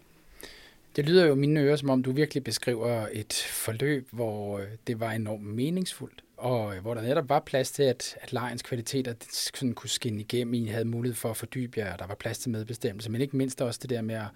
Det 0.96 1.09
lyder 1.09 1.26
jo 1.26 1.33
i 1.33 1.37
mine 1.37 1.61
ører, 1.61 1.76
som 1.76 1.90
om 1.90 2.02
du 2.02 2.12
virkelig 2.12 2.44
beskriver 2.44 3.07
et 3.12 3.33
forløb, 3.33 4.09
hvor 4.12 4.59
øh, 4.59 4.66
det 4.87 5.00
var 5.00 5.12
enormt 5.12 5.44
meningsfuldt, 5.44 6.24
og 6.38 6.77
øh, 6.77 6.83
hvor 6.83 6.94
der 6.94 7.03
netop 7.03 7.29
var 7.29 7.40
plads 7.40 7.70
til, 7.70 7.83
at, 7.83 8.16
at 8.20 8.33
lejens 8.33 8.62
kvaliteter 8.62 9.14
sådan 9.33 9.72
kunne 9.72 9.90
skinne 9.90 10.20
igennem, 10.20 10.55
I 10.55 10.66
havde 10.66 10.85
mulighed 10.85 11.16
for 11.16 11.31
at 11.31 11.37
fordybe 11.37 11.81
jer, 11.81 11.92
og 11.92 11.98
der 11.98 12.07
var 12.07 12.14
plads 12.14 12.38
til 12.38 12.51
medbestemmelse, 12.51 13.11
men 13.11 13.20
ikke 13.20 13.37
mindst 13.37 13.62
også 13.62 13.79
det 13.83 13.90
der 13.90 14.03
med 14.03 14.14
at, 14.14 14.27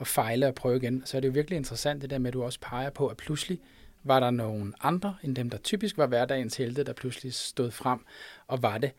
at 0.00 0.06
fejle 0.06 0.46
og 0.46 0.54
prøve 0.54 0.76
igen. 0.76 1.02
Så 1.04 1.16
er 1.16 1.20
det 1.20 1.28
jo 1.28 1.32
virkelig 1.32 1.56
interessant 1.56 2.02
det 2.02 2.10
der 2.10 2.18
med, 2.18 2.28
at 2.28 2.34
du 2.34 2.42
også 2.42 2.58
peger 2.60 2.90
på, 2.90 3.06
at 3.06 3.16
pludselig 3.16 3.58
var 4.04 4.20
der 4.20 4.30
nogle 4.30 4.72
andre 4.80 5.16
end 5.22 5.36
dem, 5.36 5.50
der 5.50 5.58
typisk 5.58 5.98
var 5.98 6.06
hverdagens 6.06 6.56
helte, 6.56 6.84
der 6.84 6.92
pludselig 6.92 7.34
stod 7.34 7.70
frem 7.70 8.04
og 8.46 8.62
var 8.62 8.78
det. 8.78 8.90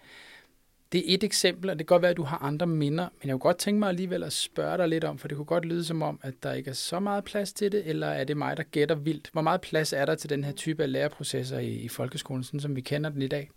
Det 0.92 1.12
er 1.12 1.16
et 1.16 1.24
eksempel, 1.24 1.70
og 1.70 1.80
det 1.80 1.88
kan 1.88 1.94
godt 1.96 2.02
være, 2.02 2.12
at 2.12 2.18
du 2.18 2.24
har 2.24 2.38
andre 2.38 2.68
minder, 2.68 3.04
men 3.04 3.28
jeg 3.28 3.34
kunne 3.34 3.40
godt 3.40 3.58
tænke 3.58 3.80
mig 3.80 3.90
alligevel 3.90 4.24
at 4.24 4.34
spørge 4.34 4.78
dig 4.78 4.88
lidt 4.88 5.04
om, 5.04 5.18
for 5.18 5.28
det 5.28 5.38
kunne 5.38 5.46
godt 5.46 5.66
lyde 5.66 5.86
som 5.86 6.02
om, 6.02 6.20
at 6.24 6.34
der 6.44 6.54
ikke 6.54 6.70
er 6.70 6.74
så 6.74 7.00
meget 7.00 7.24
plads 7.24 7.54
til 7.54 7.72
det, 7.72 7.88
eller 7.88 8.08
er 8.08 8.24
det 8.24 8.38
mig, 8.38 8.58
der 8.58 8.64
gætter 8.64 8.96
vildt? 8.96 9.30
Hvor 9.34 9.42
meget 9.42 9.62
plads 9.62 9.94
er 9.94 10.06
der 10.06 10.16
til 10.16 10.30
den 10.30 10.44
her 10.44 10.52
type 10.52 10.84
af 10.84 10.92
læreprocesser 10.92 11.60
i, 11.60 11.70
i 11.70 11.88
folkeskolen, 11.88 12.44
sådan 12.44 12.60
som 12.60 12.76
vi 12.76 12.82
kender 12.82 13.10
den 13.10 13.22
i 13.22 13.28
dag? 13.28 13.50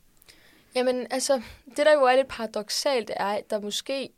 Jamen, 0.75 1.07
altså, 1.11 1.43
det 1.77 1.87
der 1.87 1.93
jo 1.93 2.05
er 2.05 2.17
lidt 2.17 2.29
paradoxalt, 2.29 3.11
er, 3.17 3.27
at 3.27 3.51
der 3.51 3.61
måske 3.61 4.11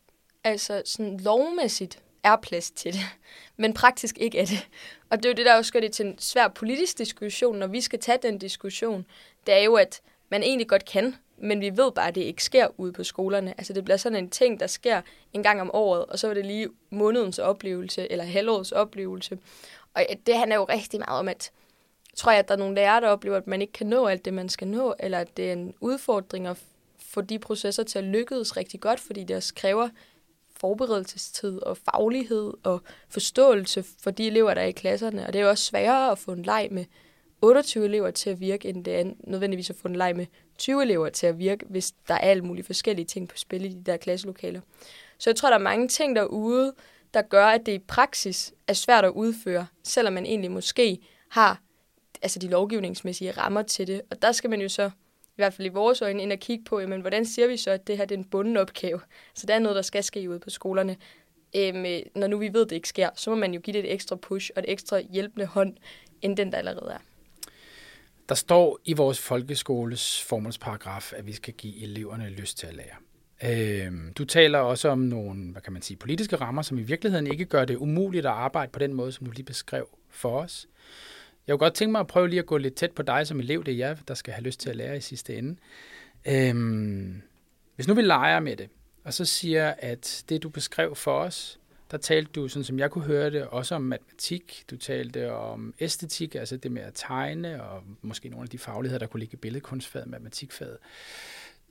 altså 0.45 0.83
sådan 0.85 1.17
lovmæssigt 1.21 2.03
er 2.23 2.37
plads 2.37 2.71
til 2.71 2.93
det, 2.93 3.01
men 3.57 3.75
praktisk 3.75 4.19
ikke 4.19 4.39
er 4.39 4.47
det. 4.47 4.69
Og 5.11 5.19
det 5.19 5.25
er 5.25 5.29
jo 5.29 5.35
det, 5.35 5.47
der 5.47 5.57
også 5.57 5.73
gør 5.73 5.81
det 5.81 5.93
til 5.93 6.07
en 6.07 6.19
svær 6.19 6.49
politisk 6.49 6.99
diskussion, 6.99 7.59
når 7.59 7.67
vi 7.67 7.81
skal 7.81 7.99
tage 7.99 8.19
den 8.23 8.39
diskussion. 8.39 9.07
Det 9.47 9.55
er 9.55 9.65
jo, 9.65 9.75
at 9.75 10.01
man 10.33 10.43
egentlig 10.43 10.69
godt 10.69 10.85
kan, 10.85 11.17
men 11.37 11.61
vi 11.61 11.77
ved 11.77 11.93
bare, 11.93 12.09
at 12.09 12.15
det 12.15 12.21
ikke 12.21 12.45
sker 12.45 12.67
ude 12.77 12.93
på 12.93 13.05
skolerne. 13.05 13.55
Altså 13.59 13.73
det 13.73 13.85
bliver 13.85 13.97
sådan 13.97 14.19
en 14.19 14.31
ting, 14.31 14.61
der 14.61 14.67
sker 14.67 15.01
en 15.33 15.43
gang 15.43 15.61
om 15.61 15.71
året, 15.75 16.07
og 16.07 16.19
så 16.19 16.29
er 16.29 16.35
det 16.35 16.47
lige 16.47 16.69
månedens 16.91 17.39
oplevelse, 17.39 18.13
eller 18.13 18.25
halvårets 18.25 18.73
oplevelse. 18.73 19.39
Og 19.95 20.07
øh, 20.11 20.17
det 20.27 20.37
handler 20.37 20.57
jo 20.57 20.65
rigtig 20.65 21.01
meget 21.01 21.19
om, 21.19 21.29
at 21.29 21.51
tror 22.17 22.33
jeg, 22.33 22.39
at 22.39 22.49
der 22.49 22.55
er 22.55 22.59
nogle 22.59 22.75
lærere, 22.75 23.01
der 23.01 23.09
oplever, 23.09 23.37
at 23.37 23.47
man 23.47 23.61
ikke 23.61 23.73
kan 23.73 23.87
nå 23.87 24.07
alt 24.07 24.25
det, 24.25 24.35
man 24.35 24.49
skal 24.49 24.69
nå, 24.69 24.95
eller 25.01 25.19
at 25.19 25.37
det 25.37 25.49
er 25.49 25.53
en 25.53 25.75
udfordring 25.81 26.47
at 26.47 26.59
få 26.99 27.21
de 27.21 27.39
processer 27.39 27.83
til 27.83 27.99
at 27.99 28.05
lykkes 28.05 28.57
rigtig 28.57 28.81
godt, 28.81 29.01
fordi 29.01 29.25
det 29.25 29.37
også 29.37 29.55
kræver 29.55 29.89
forberedelsestid 30.57 31.63
og 31.63 31.77
faglighed 31.77 32.53
og 32.63 32.83
forståelse 33.09 33.85
for 34.03 34.11
de 34.11 34.27
elever, 34.27 34.55
der 34.55 34.61
er 34.61 34.67
i 34.67 34.73
klasserne. 34.73 35.27
Og 35.27 35.33
det 35.33 35.39
er 35.39 35.43
jo 35.43 35.51
også 35.51 35.65
sværere 35.65 36.11
at 36.11 36.19
få 36.19 36.33
en 36.33 36.43
leg 36.43 36.69
med 36.71 36.85
28 37.43 37.85
elever 37.85 38.11
til 38.11 38.31
at 38.31 38.41
virke, 38.41 38.69
end 38.69 38.85
det 38.85 39.01
er 39.01 39.13
nødvendigvis 39.21 39.71
at 39.71 39.77
få 39.77 39.89
en 39.89 39.97
leg 39.97 40.17
med 40.17 40.27
20 40.59 40.83
elever 40.83 41.09
til 41.09 41.27
at 41.27 41.39
virke, 41.39 41.67
hvis 41.69 41.93
der 42.09 42.15
er 42.15 42.19
alle 42.19 42.45
mulige 42.45 42.65
forskellige 42.65 43.07
ting 43.07 43.29
på 43.29 43.37
spil 43.37 43.65
i 43.65 43.69
de 43.69 43.83
der 43.85 43.97
klasselokaler. 43.97 44.61
Så 45.19 45.31
jeg 45.31 45.37
tror, 45.37 45.49
der 45.49 45.57
er 45.57 45.63
mange 45.63 45.89
ting 45.89 46.17
derude, 46.17 46.75
der 47.15 47.23
gør, 47.23 47.47
at 47.47 47.67
det 47.67 47.73
i 47.73 47.79
praksis 47.79 48.55
er 48.69 48.73
svært 48.73 49.05
at 49.05 49.11
udføre, 49.11 49.67
selvom 49.83 50.15
man 50.15 50.27
egentlig 50.27 50.51
måske 50.51 50.99
har 51.29 51.61
altså 52.23 52.39
de 52.39 52.49
lovgivningsmæssige 52.49 53.31
rammer 53.31 53.63
til 53.63 53.87
det. 53.87 54.03
Og 54.11 54.23
der 54.23 54.33
skal 54.33 54.51
man 54.51 54.61
jo 54.61 54.69
så 54.69 54.91
i 55.25 55.37
hvert 55.37 55.55
fald 55.55 55.67
i 55.67 55.71
vores 55.71 56.03
øjne, 56.03 56.23
ind 56.23 56.33
og 56.33 56.39
kigge 56.39 56.65
på, 56.65 56.81
jamen, 56.81 57.01
hvordan 57.01 57.27
siger 57.27 57.49
vi 57.49 57.57
så, 57.57 57.71
at 57.71 57.87
det 57.87 57.97
her 57.97 58.05
det 58.05 58.15
er 58.15 58.19
en 58.19 58.25
bunden 58.25 58.57
opgave? 58.57 59.01
Så 59.35 59.47
der 59.47 59.55
er 59.55 59.59
noget, 59.59 59.77
der 59.77 59.83
skal 59.83 60.05
ske 60.05 60.31
ude 60.31 60.39
på 60.39 60.51
skolerne. 60.51 60.97
Øhm, 61.57 61.87
øh, 61.87 62.01
når 62.15 62.27
nu 62.27 62.39
vi 62.39 62.53
ved, 62.53 62.63
at 62.63 62.71
det 62.71 62.77
ikke 62.77 62.89
sker, 62.89 63.11
så 63.15 63.31
må 63.31 63.37
man 63.37 63.55
jo 63.55 63.61
give 63.61 63.73
det 63.73 63.85
et 63.85 63.93
ekstra 63.93 64.17
push 64.17 64.51
og 64.57 64.63
et 64.63 64.73
ekstra 64.73 65.01
hjælpende 65.01 65.47
hånd, 65.47 65.77
end 66.23 66.37
den, 66.37 66.53
der 66.53 66.59
allerede 66.59 66.93
er. 66.93 66.99
Der 68.29 68.35
står 68.35 68.79
i 68.85 68.93
vores 68.93 69.21
folkeskoles 69.21 70.23
formålsparagraf, 70.23 71.13
at 71.17 71.27
vi 71.27 71.33
skal 71.33 71.55
give 71.55 71.83
eleverne 71.83 72.29
lyst 72.29 72.59
til 72.59 72.67
at 72.67 72.75
lære. 72.75 72.97
Øhm, 73.45 74.13
du 74.13 74.25
taler 74.25 74.59
også 74.59 74.89
om 74.89 74.99
nogle, 74.99 75.53
hvad 75.53 75.63
kan 75.63 75.73
man 75.73 75.83
sige, 75.83 75.97
politiske 75.97 76.37
rammer, 76.37 76.63
som 76.63 76.79
i 76.79 76.83
virkeligheden 76.83 77.27
ikke 77.27 77.45
gør 77.45 77.65
det 77.65 77.77
umuligt 77.77 78.27
at 78.27 78.33
arbejde 78.33 78.73
på 78.73 78.79
den 78.79 78.95
måde, 78.95 79.13
som 79.13 79.27
du 79.27 79.33
lige 79.33 79.45
beskrev 79.45 79.89
for 80.11 80.41
os. 80.41 80.67
Jeg 81.47 81.53
kunne 81.53 81.59
godt 81.59 81.75
tænke 81.75 81.93
mig 81.93 82.01
at 82.01 82.07
prøve 82.07 82.29
lige 82.29 82.41
at 82.41 82.47
gå 82.47 82.57
lidt 82.57 82.75
tæt 82.75 82.93
på 82.93 83.03
dig 83.03 83.27
som 83.27 83.41
elev. 83.41 83.65
Det 83.65 83.75
er 83.75 83.79
jeg, 83.79 83.99
der 84.09 84.15
skal 84.15 84.35
have 84.35 84.45
lyst 84.45 84.61
til 84.61 84.71
at 84.71 84.77
lære 84.77 84.97
i 84.97 85.01
sidste 85.01 85.37
ende. 85.37 85.57
Øhm, 86.29 87.23
hvis 87.75 87.89
nu 87.89 87.95
vi 87.95 88.03
leger 88.03 88.41
med 88.41 88.57
det, 88.57 88.69
og 89.05 89.15
så 89.15 89.25
siger, 89.25 89.75
at 89.79 90.25
det 90.29 90.43
du 90.43 90.49
beskrev 90.49 90.95
for 90.95 91.19
os, 91.19 91.61
der 91.93 91.99
talte 91.99 92.33
du, 92.33 92.49
sådan 92.49 92.65
som 92.65 92.79
jeg 92.79 92.91
kunne 92.91 93.05
høre 93.05 93.31
det, 93.31 93.47
også 93.47 93.75
om 93.75 93.83
matematik. 93.83 94.65
Du 94.71 94.77
talte 94.77 95.33
om 95.33 95.75
æstetik, 95.81 96.35
altså 96.35 96.57
det 96.57 96.73
med 96.73 96.83
at 96.83 96.93
tegne, 96.95 97.63
og 97.63 97.83
måske 98.03 98.29
nogle 98.29 98.43
af 98.43 98.49
de 98.49 98.59
fagligheder, 98.59 98.99
der 98.99 99.07
kunne 99.07 99.21
ligge 99.21 99.35
i 99.35 99.37
billedkunstfaget, 99.37 100.09
matematikfaget 100.09 100.79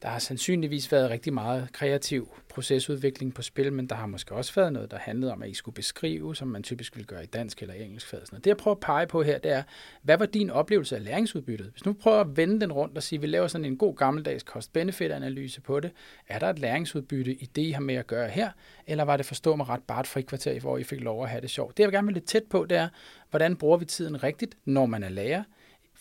der 0.02 0.10
har 0.10 0.20
sandsynligvis 0.20 0.92
været 0.92 1.10
rigtig 1.10 1.34
meget 1.34 1.70
kreativ 1.74 2.30
procesudvikling 2.50 3.34
på 3.34 3.42
spil, 3.42 3.74
men 3.74 3.88
der 3.88 3.96
har 3.96 4.06
måske 4.06 4.36
også 4.36 4.56
været 4.56 4.74
noget, 4.74 4.92
der 4.92 4.98
handlede 4.98 5.32
om, 5.32 5.44
at 5.44 5.50
I 5.50 5.54
skulle 5.54 5.76
beskrive, 5.76 6.36
som 6.36 6.48
man 6.48 6.64
typisk 6.64 6.96
ville 6.96 7.06
gøre 7.06 7.24
i 7.24 7.26
dansk 7.26 7.62
eller 7.62 7.74
engelsk 7.74 8.08
fag. 8.08 8.20
Det 8.32 8.48
jeg 8.48 8.58
prøver 8.58 8.76
at 8.76 8.80
pege 8.80 9.08
på 9.08 9.24
her, 9.24 9.38
det 9.38 9.52
er, 9.52 9.64
hvad 10.02 10.18
var 10.18 10.26
din 10.26 10.50
oplevelse 10.50 10.96
af 10.96 11.04
læringsudbyttet? 11.04 11.68
Hvis 11.72 11.86
nu 11.86 11.94
prøver 11.94 12.20
at 12.20 12.38
vende 12.38 12.62
den 12.62 12.72
rundt 12.72 12.98
og 12.98 13.04
sige, 13.04 13.18
at 13.18 13.22
vi 13.22 13.28
laver 13.28 13.48
sådan 13.48 13.66
en 13.66 13.78
god 13.78 13.96
gammeldags 13.96 14.44
cost-benefit-analyse 14.44 15.62
på 15.62 15.80
det, 15.80 15.92
er 16.28 16.40
der 16.40 16.50
et 16.50 16.60
læringsudbytte 16.60 17.34
i 17.34 17.46
det, 17.46 17.62
I 17.62 17.72
har 17.72 17.82
med 17.82 17.96
at 17.96 18.08
gøre 18.08 18.30
her, 18.30 18.52
eller 18.88 19.04
var 19.04 19.18
det 19.18 19.26
forstå 19.26 19.56
mig 19.56 19.70
ret 19.70 19.84
bare 19.84 20.00
et 20.00 20.08
frikvarter, 20.08 20.60
hvor 20.60 20.78
I 20.78 20.84
fik 20.84 21.02
lov 21.02 21.24
at 21.24 21.30
have 21.30 21.42
det 21.42 21.50
sjovt? 21.50 21.78
Det 21.78 21.84
jeg 21.84 21.88
vil 21.88 21.94
gerne 21.94 22.08
være 22.08 22.14
lidt 22.14 22.26
tæt 22.26 22.44
på, 22.50 22.66
det 22.66 22.78
er, 22.78 22.90
hvordan 23.30 23.56
bruger 23.56 23.78
vi 23.78 23.86
tiden 23.86 24.24
rigtigt, 24.24 24.56
når 24.66 24.86
man 24.86 25.04
er 25.04 25.10
lærer? 25.10 25.44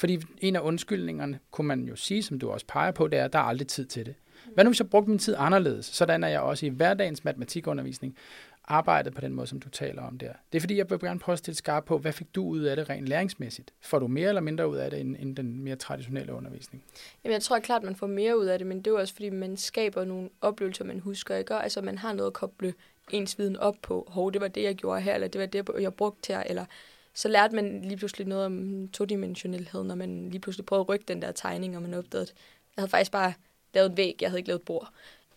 Fordi 0.01 0.19
en 0.39 0.57
af 0.57 0.61
undskyldningerne, 0.61 1.39
kunne 1.51 1.67
man 1.69 1.85
jo 1.85 1.97
sige, 1.97 2.23
som 2.23 2.39
du 2.39 2.51
også 2.51 2.67
peger 2.67 2.91
på, 2.91 3.09
det 3.09 3.19
er, 3.19 3.25
at 3.25 3.33
der 3.33 3.39
er 3.39 3.43
aldrig 3.43 3.69
tid 3.69 3.87
til 3.87 4.07
det. 4.07 4.15
Hvad 4.55 4.65
nu 4.65 4.71
hvis 4.71 4.81
jeg 4.81 4.91
brugte 4.91 5.11
min 5.11 5.19
tid 5.19 5.35
anderledes, 5.39 5.87
sådan 5.87 6.25
er 6.25 6.29
jeg 6.29 6.41
også 6.41 6.67
i 6.67 6.69
hverdagens 6.69 7.25
matematikundervisning 7.25 8.17
arbejdet 8.65 9.15
på 9.15 9.21
den 9.21 9.35
måde, 9.35 9.47
som 9.47 9.61
du 9.61 9.69
taler 9.69 10.03
om 10.03 10.19
der. 10.19 10.33
Det 10.53 10.59
er 10.59 10.61
fordi, 10.61 10.77
jeg 10.77 10.91
vil 10.91 10.99
gerne 10.99 11.21
prøve 11.21 11.35
at 11.35 11.39
stille 11.39 11.57
skarp 11.57 11.85
på, 11.85 11.99
hvad 11.99 12.13
fik 12.13 12.35
du 12.35 12.45
ud 12.45 12.61
af 12.61 12.77
det 12.77 12.91
rent 12.91 13.09
læringsmæssigt? 13.09 13.73
Får 13.81 13.99
du 13.99 14.07
mere 14.07 14.29
eller 14.29 14.41
mindre 14.41 14.69
ud 14.69 14.77
af 14.77 14.91
det, 14.91 15.01
end, 15.01 15.17
end 15.19 15.37
den 15.37 15.65
mere 15.65 15.77
traditionelle 15.77 16.35
undervisning? 16.35 16.85
Jamen, 17.25 17.33
jeg 17.33 17.43
tror 17.43 17.59
klart, 17.59 17.83
man 17.83 17.97
får 17.97 18.07
mere 18.07 18.39
ud 18.39 18.47
af 18.47 18.59
det, 18.59 18.67
men 18.67 18.83
det 18.83 18.87
er 18.87 18.99
også 18.99 19.15
fordi, 19.15 19.31
man 19.31 19.57
skaber 19.57 20.05
nogle 20.05 20.29
oplevelser, 20.41 20.85
man 20.85 21.01
husker, 21.01 21.37
ikke? 21.37 21.55
Altså, 21.55 21.83
man 21.83 21.99
har 21.99 22.13
noget 22.13 22.31
at 22.31 22.35
koble 22.35 22.75
ens 23.11 23.39
viden 23.39 23.57
op 23.57 23.77
på. 23.83 24.07
Hov, 24.09 24.33
det 24.33 24.41
var 24.41 24.49
det, 24.49 24.63
jeg 24.63 24.75
gjorde 24.75 25.01
her, 25.01 25.15
eller 25.15 25.29
det 25.29 25.41
var 25.41 25.47
det, 25.47 25.69
jeg 25.81 25.95
brugte 25.95 26.33
her, 26.33 26.43
eller 26.43 26.65
så 27.14 27.29
lærte 27.29 27.55
man 27.55 27.83
lige 27.83 27.96
pludselig 27.96 28.27
noget 28.27 28.46
om 28.46 28.88
todimensionalhed, 28.88 29.85
når 29.85 29.94
man 29.94 30.31
lige 30.31 30.40
pludselig 30.40 30.66
prøvede 30.66 30.85
at 30.85 30.88
rykke 30.88 31.05
den 31.09 31.23
der 31.23 31.33
tegning, 31.33 31.77
og 31.77 31.83
man 31.83 31.94
opdagede, 31.94 32.23
at 32.23 32.35
jeg 32.77 32.83
havde 32.83 32.90
faktisk 32.90 33.11
bare 33.11 33.33
lavet 33.75 33.90
en 33.90 33.96
væg, 33.96 34.16
jeg 34.20 34.31
havde 34.31 34.38
ikke 34.38 34.49
lavet 34.49 34.61
et 34.61 34.64
bord. 34.64 34.90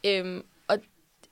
Øhm, 0.05 0.43
og 0.67 0.79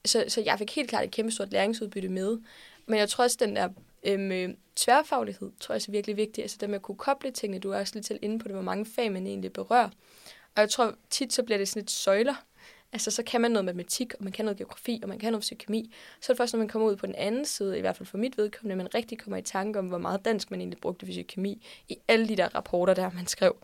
så, 0.06 0.26
så 0.28 0.42
jeg 0.42 0.58
fik 0.58 0.76
helt 0.76 0.90
klart 0.90 1.04
et 1.04 1.12
kæmpe 1.12 1.32
stort 1.32 1.52
læringsudbytte 1.52 2.10
med. 2.10 2.38
Men 2.86 3.00
jeg 3.00 3.10
tror 3.10 3.24
også, 3.24 3.38
den 3.40 3.56
der 3.56 3.70
øhm, 4.04 4.32
øh, 4.32 4.50
tværfaglighed, 4.76 5.52
tror 5.60 5.76
jeg 5.76 5.82
er 5.88 5.92
virkelig 5.92 6.18
vigtig. 6.18 6.42
Altså 6.42 6.58
det 6.62 6.70
med 6.70 6.76
at 6.76 6.82
kunne 6.82 6.98
koble 6.98 7.32
tingene, 7.32 7.60
du 7.60 7.72
er 7.72 7.80
også 7.80 7.96
lidt 7.96 8.06
til 8.06 8.20
inde 8.22 8.40
på 8.40 8.48
det, 8.48 8.56
hvor 8.56 8.64
mange 8.64 8.86
fag 8.86 9.12
man 9.12 9.28
egentlig 9.28 9.54
berører. 9.54 9.90
Og 10.56 10.62
jeg 10.62 10.70
tror 10.70 10.96
tit, 11.10 11.34
så 11.34 11.44
bliver 11.44 11.58
det 11.58 11.68
sådan 11.68 11.82
lidt 11.82 11.92
søjler, 11.92 12.44
Altså, 12.94 13.12
så 13.12 13.24
kan 13.24 13.42
man 13.42 13.52
noget 13.52 13.66
matematik, 13.66 14.14
og 14.14 14.24
man 14.24 14.34
kan 14.34 14.46
noget 14.46 14.58
geografi, 14.58 15.00
og 15.04 15.10
man 15.10 15.20
kan 15.20 15.32
noget 15.32 15.42
psykemi. 15.42 15.94
Så 16.22 16.32
er 16.32 16.34
det 16.34 16.38
først, 16.38 16.54
når 16.54 16.58
man 16.58 16.68
kommer 16.68 16.88
ud 16.88 16.96
på 16.96 17.06
den 17.06 17.16
anden 17.16 17.46
side, 17.46 17.78
i 17.78 17.82
hvert 17.82 17.98
fald 17.98 18.08
for 18.08 18.18
mit 18.18 18.38
vedkommende, 18.38 18.76
man 18.76 18.96
rigtig 18.96 19.20
kommer 19.20 19.38
i 19.38 19.42
tanke 19.42 19.80
om, 19.80 19.88
hvor 19.88 19.98
meget 19.98 20.26
dansk 20.26 20.52
man 20.52 20.62
egentlig 20.62 20.80
brugte 20.80 21.06
for 21.06 21.24
kemi 21.28 21.68
i 21.90 21.98
alle 22.08 22.28
de 22.28 22.36
der 22.36 22.56
rapporter, 22.56 22.94
der 22.94 23.12
man 23.16 23.28
skrev. 23.28 23.56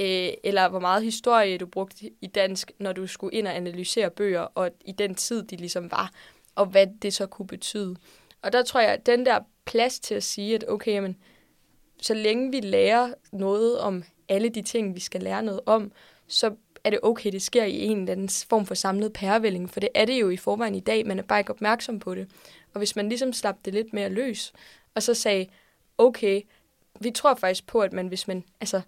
Øh, 0.00 0.28
eller 0.44 0.68
hvor 0.68 0.78
meget 0.78 1.02
historie 1.04 1.58
du 1.58 1.66
brugte 1.66 2.10
i 2.20 2.26
dansk, 2.26 2.72
når 2.78 2.92
du 2.92 3.06
skulle 3.06 3.34
ind 3.34 3.46
og 3.46 3.56
analysere 3.56 4.10
bøger, 4.10 4.40
og 4.40 4.70
i 4.84 4.92
den 4.92 5.14
tid, 5.14 5.42
de 5.42 5.56
ligesom 5.56 5.90
var, 5.90 6.12
og 6.54 6.66
hvad 6.66 6.86
det 7.02 7.14
så 7.14 7.26
kunne 7.26 7.46
betyde. 7.46 7.96
Og 8.42 8.52
der 8.52 8.62
tror 8.62 8.80
jeg, 8.80 8.92
at 8.92 9.06
den 9.06 9.26
der 9.26 9.40
plads 9.64 10.00
til 10.00 10.14
at 10.14 10.22
sige, 10.22 10.54
at 10.54 10.64
okay, 10.68 10.98
men, 10.98 11.16
så 12.02 12.14
længe 12.14 12.50
vi 12.50 12.60
lærer 12.60 13.14
noget 13.32 13.78
om 13.78 14.04
alle 14.28 14.48
de 14.48 14.62
ting, 14.62 14.94
vi 14.94 15.00
skal 15.00 15.22
lære 15.22 15.42
noget 15.42 15.60
om, 15.66 15.92
så 16.28 16.54
er 16.84 16.90
det 16.90 16.98
okay, 17.02 17.32
det 17.32 17.42
sker 17.42 17.64
i 17.64 17.80
en 17.80 17.98
eller 17.98 18.12
anden 18.12 18.28
form 18.28 18.66
for 18.66 18.74
samlet 18.74 19.12
pærevælling, 19.12 19.70
for 19.70 19.80
det 19.80 19.88
er 19.94 20.04
det 20.04 20.20
jo 20.20 20.30
i 20.30 20.36
forvejen 20.36 20.74
i 20.74 20.80
dag, 20.80 21.06
man 21.06 21.18
er 21.18 21.22
bare 21.22 21.40
ikke 21.40 21.52
opmærksom 21.52 21.98
på 21.98 22.14
det. 22.14 22.30
Og 22.74 22.78
hvis 22.78 22.96
man 22.96 23.08
ligesom 23.08 23.32
slap 23.32 23.56
det 23.64 23.74
lidt 23.74 23.92
mere 23.92 24.08
løs, 24.08 24.52
og 24.94 25.02
så 25.02 25.14
sagde, 25.14 25.46
okay, 25.98 26.40
vi 27.00 27.10
tror 27.10 27.34
faktisk 27.34 27.66
på, 27.66 27.80
at 27.80 27.92
man, 27.92 28.08
hvis 28.08 28.28
man, 28.28 28.44
altså, 28.60 28.80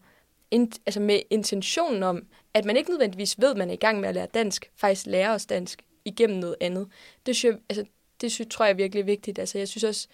in, 0.51 0.73
altså 0.87 1.01
med 1.01 1.21
intentionen 1.31 2.03
om, 2.03 2.27
at 2.55 2.65
man 2.65 2.77
ikke 2.77 2.91
nødvendigvis 2.91 3.41
ved, 3.41 3.51
at 3.51 3.57
man 3.57 3.69
er 3.69 3.75
i 3.75 3.77
gang 3.77 4.01
med 4.01 4.09
at 4.09 4.15
lære 4.15 4.27
dansk, 4.27 4.71
faktisk 4.77 5.07
lærer 5.07 5.35
os 5.35 5.47
dansk 5.47 5.83
igennem 6.05 6.39
noget 6.39 6.57
andet. 6.61 6.89
Det, 7.27 7.37
synes 7.37 7.53
jeg, 7.53 7.61
altså, 7.69 7.85
det 8.21 8.33
synes, 8.33 8.55
tror 8.55 8.65
jeg 8.65 8.73
er 8.73 8.77
virkelig 8.77 9.07
vigtigt. 9.07 9.39
Altså, 9.39 9.59
jeg 9.59 9.69
synes 9.69 9.85
også, 9.85 10.09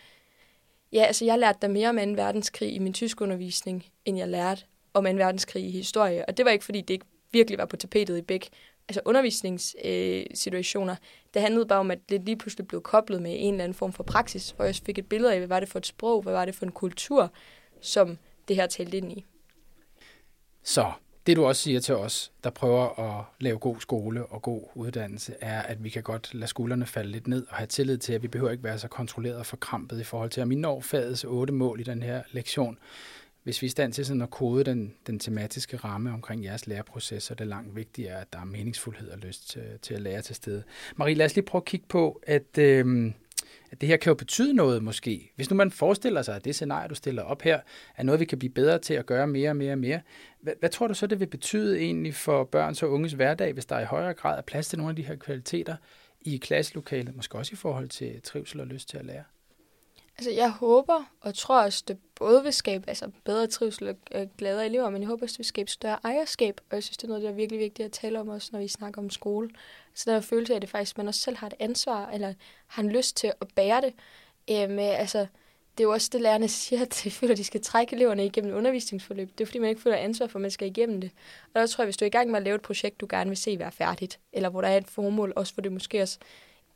ja, 0.92 1.05
altså, 1.05 1.25
jeg 1.25 1.38
lærte 1.38 1.59
der 1.62 1.68
mere 1.68 1.88
om 1.88 1.97
2. 1.97 2.03
verdenskrig 2.03 2.75
i 2.75 2.79
min 2.79 2.92
tyskundervisning, 2.92 3.87
end 4.05 4.18
jeg 4.18 4.29
lærte 4.29 4.62
om 4.95 5.05
2. 5.05 5.11
verdenskrig 5.11 5.64
i 5.64 5.71
historie. 5.71 6.27
Og 6.27 6.37
det 6.37 6.45
var 6.45 6.51
ikke, 6.51 6.64
fordi 6.64 6.81
det 6.81 6.95
ikke 6.95 7.07
virkelig 7.33 7.59
var 7.59 7.64
på 7.64 7.77
tapetet 7.77 8.18
i 8.18 8.23
begge 8.23 8.47
altså 8.88 9.01
undervisningssituationer. 9.05 10.92
Øh, 10.92 10.99
det 11.35 11.42
handlede 11.42 11.66
bare 11.66 11.79
om, 11.79 11.90
at 11.90 11.99
det 12.09 12.25
lige 12.25 12.37
pludselig 12.37 12.68
blev 12.68 12.83
koblet 12.83 13.23
med 13.23 13.37
en 13.38 13.55
eller 13.55 13.64
anden 13.64 13.75
form 13.75 13.92
for 13.92 14.03
praksis, 14.03 14.51
hvor 14.51 14.64
jeg 14.64 14.75
fik 14.75 14.99
et 14.99 15.09
billede 15.09 15.33
af, 15.33 15.38
hvad 15.38 15.49
var 15.49 15.61
det 15.61 15.68
for 15.68 15.79
et 15.79 15.87
sprog, 15.87 16.23
hvad 16.23 16.33
var 16.33 16.45
det 16.45 16.55
for 16.55 16.66
en 16.66 16.73
kultur, 16.73 17.33
som 17.81 18.18
det 18.49 18.57
her 18.57 18.66
talte 18.66 18.97
ind 18.97 19.12
i. 19.12 19.25
Så 20.62 20.92
det 21.27 21.37
du 21.37 21.45
også 21.45 21.62
siger 21.62 21.81
til 21.81 21.95
os, 21.95 22.33
der 22.45 22.51
prøver 22.51 23.01
at 23.01 23.25
lave 23.40 23.59
god 23.59 23.77
skole 23.81 24.27
og 24.27 24.42
god 24.42 24.62
uddannelse, 24.75 25.35
er, 25.40 25.62
at 25.62 25.85
vi 25.85 25.88
kan 25.88 26.03
godt 26.03 26.35
lade 26.35 26.47
skuldrene 26.47 26.87
falde 26.87 27.11
lidt 27.11 27.29
ned 27.29 27.47
og 27.51 27.57
have 27.57 27.66
tillid 27.66 27.99
til, 27.99 28.12
at 28.12 28.23
vi 28.23 28.29
behøver 28.29 28.51
ikke 28.51 28.64
være 28.64 28.79
så 28.79 28.88
kontrolleret 28.88 29.37
og 29.37 29.47
forkrampet 29.47 30.01
i 30.01 30.05
forhold 30.05 30.31
til, 30.31 30.42
om 30.42 30.51
vi 30.51 30.55
når 30.55 30.81
fagets 30.81 31.25
otte 31.25 31.53
mål 31.53 31.81
i 31.81 31.83
den 31.83 32.03
her 32.03 32.23
lektion, 32.31 32.79
hvis 33.43 33.63
vi 33.63 33.65
er 33.65 33.69
i 33.69 33.71
stand 33.71 33.93
til 33.93 34.07
sådan 34.07 34.23
at 34.23 34.31
kode 34.31 34.65
den, 34.65 34.95
den 35.07 35.19
tematiske 35.19 35.77
ramme 35.77 36.13
omkring 36.13 36.45
jeres 36.45 36.67
læreproces, 36.67 37.23
så 37.23 37.35
er 37.35 37.37
det 37.37 37.47
langt 37.47 37.77
vigtigere, 37.77 38.21
at 38.21 38.33
der 38.33 38.39
er 38.39 38.45
meningsfuldhed 38.45 39.09
og 39.09 39.19
lyst 39.19 39.51
til, 39.51 39.63
til 39.83 39.95
at 39.95 40.01
lære 40.01 40.23
til 40.23 40.35
stede. 40.35 40.63
Marie, 40.97 41.15
lad 41.15 41.27
os 41.27 41.35
lige 41.35 41.45
prøve 41.45 41.61
at 41.61 41.65
kigge 41.65 41.87
på, 41.89 42.21
at, 42.27 42.59
øh, 42.59 43.13
at 43.71 43.81
det 43.81 43.89
her 43.89 43.97
kan 43.97 44.11
jo 44.11 44.15
betyde 44.15 44.55
noget 44.55 44.83
måske. 44.83 45.33
Hvis 45.37 45.51
nu 45.51 45.57
man 45.57 45.71
forestiller 45.71 46.23
sig, 46.23 46.37
at 46.37 46.45
det 46.45 46.55
scenarie, 46.55 46.89
du 46.89 46.95
stiller 46.95 47.23
op 47.23 47.43
her, 47.43 47.61
er 47.97 48.03
noget, 48.03 48.21
vi 48.21 48.25
kan 48.25 48.39
blive 48.39 48.53
bedre 48.53 48.79
til 48.79 48.95
at 48.95 49.07
gøre 49.07 49.27
mere 49.27 49.51
og 49.51 49.57
mere 49.57 49.73
og 49.73 49.79
mere. 49.79 50.01
Hvad, 50.41 50.53
hvad 50.61 50.71
tror 50.71 50.87
du 50.87 50.95
så, 50.95 51.07
det 51.07 51.21
vil 51.21 51.27
betyde 51.27 51.81
egentlig 51.81 52.15
for 52.15 52.45
børns 52.45 52.83
og 52.83 52.91
unges 52.91 53.13
hverdag, 53.13 53.53
hvis 53.53 53.67
der 53.67 53.81
i 53.81 53.85
højere 53.85 54.15
grad 54.15 54.39
er 54.39 54.43
plads 54.43 54.69
til 54.69 54.79
nogle 54.79 54.91
af 54.91 54.97
de 54.97 55.03
her 55.03 55.17
kvaliteter 55.17 55.77
i 56.21 56.37
klasselokalet, 56.37 57.17
måske 57.17 57.39
også 57.39 57.53
i 57.53 57.57
forhold 57.57 57.89
til 57.89 58.23
trivsel 58.23 58.61
og 58.61 58.67
lyst 58.67 58.89
til 58.89 58.99
at 58.99 59.05
lære? 59.05 59.25
Altså, 60.18 60.31
jeg 60.31 60.51
håber 60.51 61.05
og 61.20 61.35
tror 61.35 61.62
også, 61.62 61.85
det 61.88 61.98
både 62.14 62.42
vil 62.42 62.53
skabe 62.53 62.88
altså, 62.88 63.11
bedre 63.25 63.46
trivsel 63.46 63.88
og 63.88 63.96
øh, 64.14 64.27
gladere 64.38 64.66
elever, 64.66 64.90
men 64.90 65.03
jeg 65.03 65.09
håber 65.09 65.22
også, 65.22 65.33
det 65.33 65.38
vil 65.38 65.46
skabe 65.46 65.70
større 65.70 65.98
ejerskab, 66.05 66.61
og 66.70 66.75
jeg 66.75 66.83
synes, 66.83 66.96
det 66.96 67.05
er 67.05 67.09
noget, 67.09 67.22
der 67.22 67.29
er 67.29 67.35
virkelig 67.35 67.61
vigtigt 67.61 67.87
at 67.87 67.92
tale 67.92 68.20
om 68.20 68.29
også, 68.29 68.48
når 68.53 68.61
vi 68.61 68.68
snakker 68.68 69.03
om 69.03 69.11
skole. 69.11 69.51
Så 69.94 70.11
der 70.11 70.16
er 70.16 70.20
følelse 70.20 70.53
af, 70.53 70.57
at 70.57 70.62
det 70.62 70.70
faktisk, 70.70 70.98
man 70.98 71.09
også 71.09 71.20
selv 71.20 71.37
har 71.37 71.46
et 71.46 71.55
ansvar, 71.59 72.11
eller 72.11 72.35
har 72.66 72.83
en 72.83 72.88
lyst 72.88 73.16
til 73.16 73.33
at 73.40 73.48
bære 73.55 73.81
det. 73.81 73.94
Øhm, 74.51 74.79
øh, 74.79 75.01
altså, 75.01 75.27
det 75.79 75.85
er 75.85 75.85
jo 75.85 75.92
også 75.92 76.11
det, 76.12 76.20
lærerne 76.20 76.48
siger, 76.59 76.83
at 76.83 77.01
de 77.05 77.11
føler, 77.11 77.33
at 77.33 77.38
de 77.38 77.44
skal 77.44 77.61
trække 77.62 77.96
eleverne 77.96 78.27
igennem 78.27 78.57
undervisningsforløb. 78.57 79.31
Det 79.38 79.44
er 79.44 79.46
fordi, 79.46 79.59
man 79.59 79.68
ikke 79.68 79.83
føler 79.83 79.96
ansvar 79.96 80.27
for, 80.27 80.38
at 80.38 80.42
man 80.42 80.51
skal 80.51 80.68
igennem 80.68 81.01
det. 81.01 81.11
Og 81.55 81.61
der 81.61 81.66
tror 81.66 81.83
jeg, 81.83 81.87
hvis 81.87 81.96
du 81.96 82.05
er 82.05 82.07
i 82.07 82.11
gang 82.11 82.31
med 82.31 82.37
at 82.37 82.44
lave 82.44 82.55
et 82.55 82.62
projekt, 82.62 83.01
du 83.01 83.07
gerne 83.11 83.31
vil 83.31 83.37
se 83.37 83.59
være 83.59 83.72
færdigt, 83.72 84.20
eller 84.33 84.48
hvor 84.48 84.61
der 84.61 84.68
er 84.68 84.77
et 84.77 84.88
formål, 84.88 85.33
også 85.37 85.55
for 85.55 85.61
det 85.61 85.72
måske 85.72 86.03
også, 86.03 86.18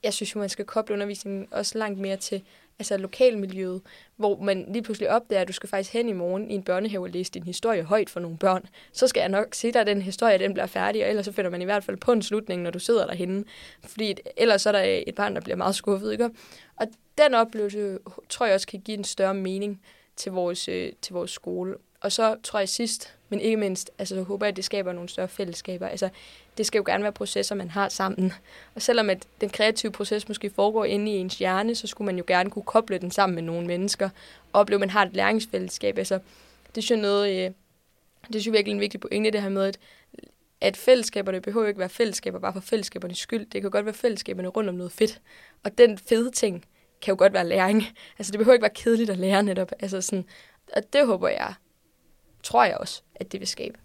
jeg 0.03 0.15
synes 0.15 0.35
jo, 0.35 0.41
man 0.41 0.49
skal 0.49 0.65
koble 0.65 0.95
undervisningen 0.95 1.49
også 1.51 1.79
langt 1.79 1.99
mere 1.99 2.17
til 2.17 2.43
altså 2.79 2.97
lokalmiljøet, 2.97 3.83
hvor 4.17 4.41
man 4.41 4.73
lige 4.73 4.83
pludselig 4.83 5.11
opdager, 5.11 5.43
at 5.43 5.49
du 5.49 5.53
skal 5.53 5.69
faktisk 5.69 5.93
hen 5.93 6.09
i 6.09 6.13
morgen 6.13 6.51
i 6.51 6.55
en 6.55 6.63
børnehave 6.63 7.05
og 7.05 7.11
læse 7.11 7.33
din 7.33 7.43
historie 7.43 7.83
højt 7.83 8.11
for 8.11 8.21
nogle 8.21 8.37
børn, 8.39 8.67
så 8.93 9.07
skal 9.07 9.21
jeg 9.21 9.29
nok 9.29 9.55
se 9.55 9.73
dig, 9.73 9.81
at 9.81 9.87
den 9.87 10.03
historie 10.03 10.39
den 10.39 10.53
bliver 10.53 10.67
færdig, 10.67 11.05
og 11.05 11.09
ellers 11.09 11.25
så 11.25 11.33
finder 11.33 11.51
man 11.51 11.63
i 11.63 11.65
hvert 11.65 11.85
fald 11.85 11.97
på 11.97 12.13
en 12.13 12.23
slutning, 12.23 12.63
når 12.63 12.71
du 12.71 12.79
sidder 12.79 13.07
derhenne. 13.07 13.45
Fordi 13.85 14.15
ellers 14.37 14.63
så 14.63 14.69
er 14.69 14.73
der 14.73 15.03
et 15.07 15.15
barn, 15.15 15.35
der 15.35 15.41
bliver 15.41 15.57
meget 15.57 15.75
skuffet. 15.75 16.13
Ikke? 16.13 16.31
Og 16.77 16.87
den 17.19 17.35
oplevelse 17.35 17.99
tror 18.29 18.47
jeg 18.47 18.55
også 18.55 18.67
kan 18.67 18.81
give 18.81 18.99
en 18.99 19.05
større 19.05 19.35
mening 19.35 19.83
til 20.17 20.33
vores, 20.33 20.69
øh, 20.69 20.93
til 21.03 21.13
vores 21.13 21.31
skole. 21.31 21.75
Og 22.01 22.13
så 22.13 22.37
tror 22.43 22.59
jeg 22.59 22.69
sidst, 22.69 23.15
men 23.29 23.41
ikke 23.41 23.57
mindst, 23.57 23.91
altså 23.99 24.15
så 24.15 24.23
håber, 24.23 24.47
at 24.47 24.57
det 24.57 24.65
skaber 24.65 24.93
nogle 24.93 25.09
større 25.09 25.29
fællesskaber. 25.29 25.89
Altså, 25.89 26.09
det 26.59 26.67
skal 26.67 26.79
jo 26.79 26.85
gerne 26.87 27.03
være 27.03 27.13
processer, 27.13 27.55
man 27.55 27.71
har 27.71 27.89
sammen. 27.89 28.33
Og 28.75 28.83
selvom 28.83 29.11
at 29.11 29.27
den 29.41 29.51
kreative 29.51 29.93
proces 29.93 30.29
måske 30.29 30.51
foregår 30.51 30.85
inde 30.85 31.13
i 31.13 31.15
ens 31.15 31.39
hjerne, 31.39 31.75
så 31.75 31.87
skulle 31.87 32.07
man 32.07 32.19
jo 32.19 32.25
gerne 32.27 32.51
kunne 32.51 32.63
koble 32.63 32.99
den 32.99 33.11
sammen 33.11 33.35
med 33.35 33.43
nogle 33.43 33.67
mennesker, 33.67 34.11
og 34.53 34.61
opleve, 34.61 34.77
at 34.77 34.81
man 34.81 34.91
har 34.91 35.07
et 35.07 35.17
læringsfællesskab. 35.17 35.99
Altså, 35.99 36.19
det 36.75 36.85
synes 36.85 36.91
jeg 36.91 36.99
noget, 36.99 37.31
øh, 37.31 37.51
det 38.33 38.35
synes 38.35 38.47
jeg 38.47 38.53
virkelig 38.53 38.75
en 38.75 38.81
vigtig 38.81 39.01
pointe, 39.01 39.31
det 39.31 39.43
her 39.43 39.49
med, 39.49 39.65
at, 39.65 39.79
at 40.61 40.77
fællesskaberne 40.77 41.41
behøver 41.41 41.67
ikke 41.67 41.81
være 41.81 41.89
fællesskaber 41.89 42.39
bare 42.39 42.53
for 42.53 42.61
fællesskabernes 42.61 43.19
skyld. 43.19 43.47
Det 43.47 43.63
kan 43.63 43.71
godt 43.71 43.85
være 43.85 43.95
fællesskaberne 43.95 44.49
rundt 44.49 44.69
om 44.69 44.75
noget 44.75 44.93
fedt. 44.93 45.21
Og 45.65 45.79
den 45.79 45.99
fede 45.99 46.31
ting 46.31 46.65
kan 47.03 47.13
jo 47.13 47.19
godt 47.19 47.33
være 47.33 47.49
læring. 47.49 47.85
Altså, 48.19 48.33
det 48.33 48.39
behøver 48.39 48.55
ikke 48.55 48.63
være 48.63 48.75
kedeligt 48.75 49.11
at 49.11 49.19
lære 49.19 49.43
netop. 49.43 49.73
Altså, 49.81 50.01
sådan, 50.01 50.25
og 50.77 50.83
det 50.93 51.07
håber 51.07 51.29
jeg, 51.29 51.55
tror 52.47 52.65
jeg 52.65 52.77
også, 52.77 53.03
at 53.15 53.33
det 53.33 53.41
vil 53.41 53.49
skabe. 53.49 53.79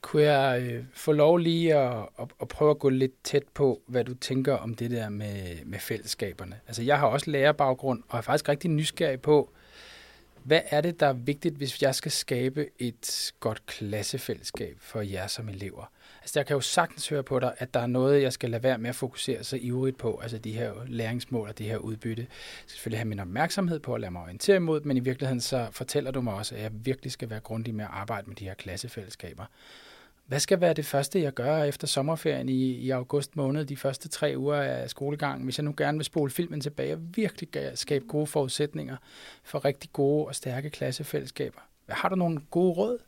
Kunne 0.00 0.22
jeg 0.22 0.62
øh, 0.62 0.84
få 0.94 1.12
lov 1.12 1.38
lige 1.38 1.74
at, 1.74 2.08
at, 2.18 2.28
at 2.40 2.48
prøve 2.48 2.70
at 2.70 2.78
gå 2.78 2.88
lidt 2.88 3.24
tæt 3.24 3.42
på, 3.54 3.80
hvad 3.86 4.04
du 4.04 4.14
tænker 4.14 4.54
om 4.54 4.74
det 4.74 4.90
der 4.90 5.08
med, 5.08 5.64
med 5.64 5.78
fællesskaberne? 5.78 6.60
Altså, 6.66 6.82
jeg 6.82 6.98
har 6.98 7.06
også 7.06 7.30
lærerbaggrund, 7.30 8.02
og 8.08 8.18
er 8.18 8.22
faktisk 8.22 8.48
rigtig 8.48 8.70
nysgerrig 8.70 9.20
på, 9.20 9.50
hvad 10.48 10.60
er 10.70 10.80
det, 10.80 11.00
der 11.00 11.06
er 11.06 11.12
vigtigt, 11.12 11.54
hvis 11.54 11.82
jeg 11.82 11.94
skal 11.94 12.12
skabe 12.12 12.66
et 12.78 13.32
godt 13.40 13.66
klassefællesskab 13.66 14.76
for 14.80 15.00
jer 15.00 15.26
som 15.26 15.48
elever? 15.48 15.90
Altså, 16.20 16.38
jeg 16.38 16.46
kan 16.46 16.54
jo 16.54 16.60
sagtens 16.60 17.08
høre 17.08 17.22
på 17.22 17.38
dig, 17.38 17.54
at 17.58 17.74
der 17.74 17.80
er 17.80 17.86
noget, 17.86 18.22
jeg 18.22 18.32
skal 18.32 18.50
lade 18.50 18.62
være 18.62 18.78
med 18.78 18.90
at 18.90 18.96
fokusere 18.96 19.44
så 19.44 19.56
ivrigt 19.60 19.98
på, 19.98 20.20
altså 20.22 20.38
de 20.38 20.52
her 20.52 20.72
læringsmål 20.86 21.48
og 21.48 21.58
det 21.58 21.66
her 21.66 21.76
udbytte. 21.76 22.22
Jeg 22.22 22.28
skal 22.66 22.70
selvfølgelig 22.70 22.98
have 22.98 23.08
min 23.08 23.20
opmærksomhed 23.20 23.80
på 23.80 23.94
at 23.94 24.00
lade 24.00 24.10
mig 24.10 24.22
orientere 24.22 24.56
imod, 24.56 24.80
men 24.80 24.96
i 24.96 25.00
virkeligheden 25.00 25.40
så 25.40 25.68
fortæller 25.72 26.10
du 26.10 26.20
mig 26.20 26.34
også, 26.34 26.54
at 26.54 26.62
jeg 26.62 26.70
virkelig 26.72 27.12
skal 27.12 27.30
være 27.30 27.40
grundig 27.40 27.74
med 27.74 27.84
at 27.84 27.90
arbejde 27.92 28.26
med 28.26 28.36
de 28.36 28.44
her 28.44 28.54
klassefællesskaber. 28.54 29.44
Hvad 30.28 30.40
skal 30.40 30.60
være 30.60 30.74
det 30.74 30.86
første, 30.86 31.22
jeg 31.22 31.34
gør 31.34 31.62
efter 31.62 31.86
sommerferien 31.86 32.48
i, 32.48 32.72
i 32.72 32.90
august 32.90 33.36
måned, 33.36 33.64
de 33.64 33.76
første 33.76 34.08
tre 34.08 34.34
uger 34.36 34.56
af 34.56 34.90
skolegangen, 34.90 35.44
hvis 35.44 35.58
jeg 35.58 35.64
nu 35.64 35.74
gerne 35.76 35.98
vil 35.98 36.04
spole 36.04 36.30
filmen 36.30 36.60
tilbage 36.60 36.92
og 36.92 37.00
virkelig 37.16 37.48
skabe 37.74 38.04
gode 38.08 38.26
forudsætninger 38.26 38.96
for 39.42 39.64
rigtig 39.64 39.90
gode 39.92 40.26
og 40.26 40.34
stærke 40.34 40.70
klassefællesskaber? 40.70 41.60
Har 41.88 42.08
du 42.08 42.14
nogle 42.14 42.40
gode 42.50 42.72
råd? 42.72 42.98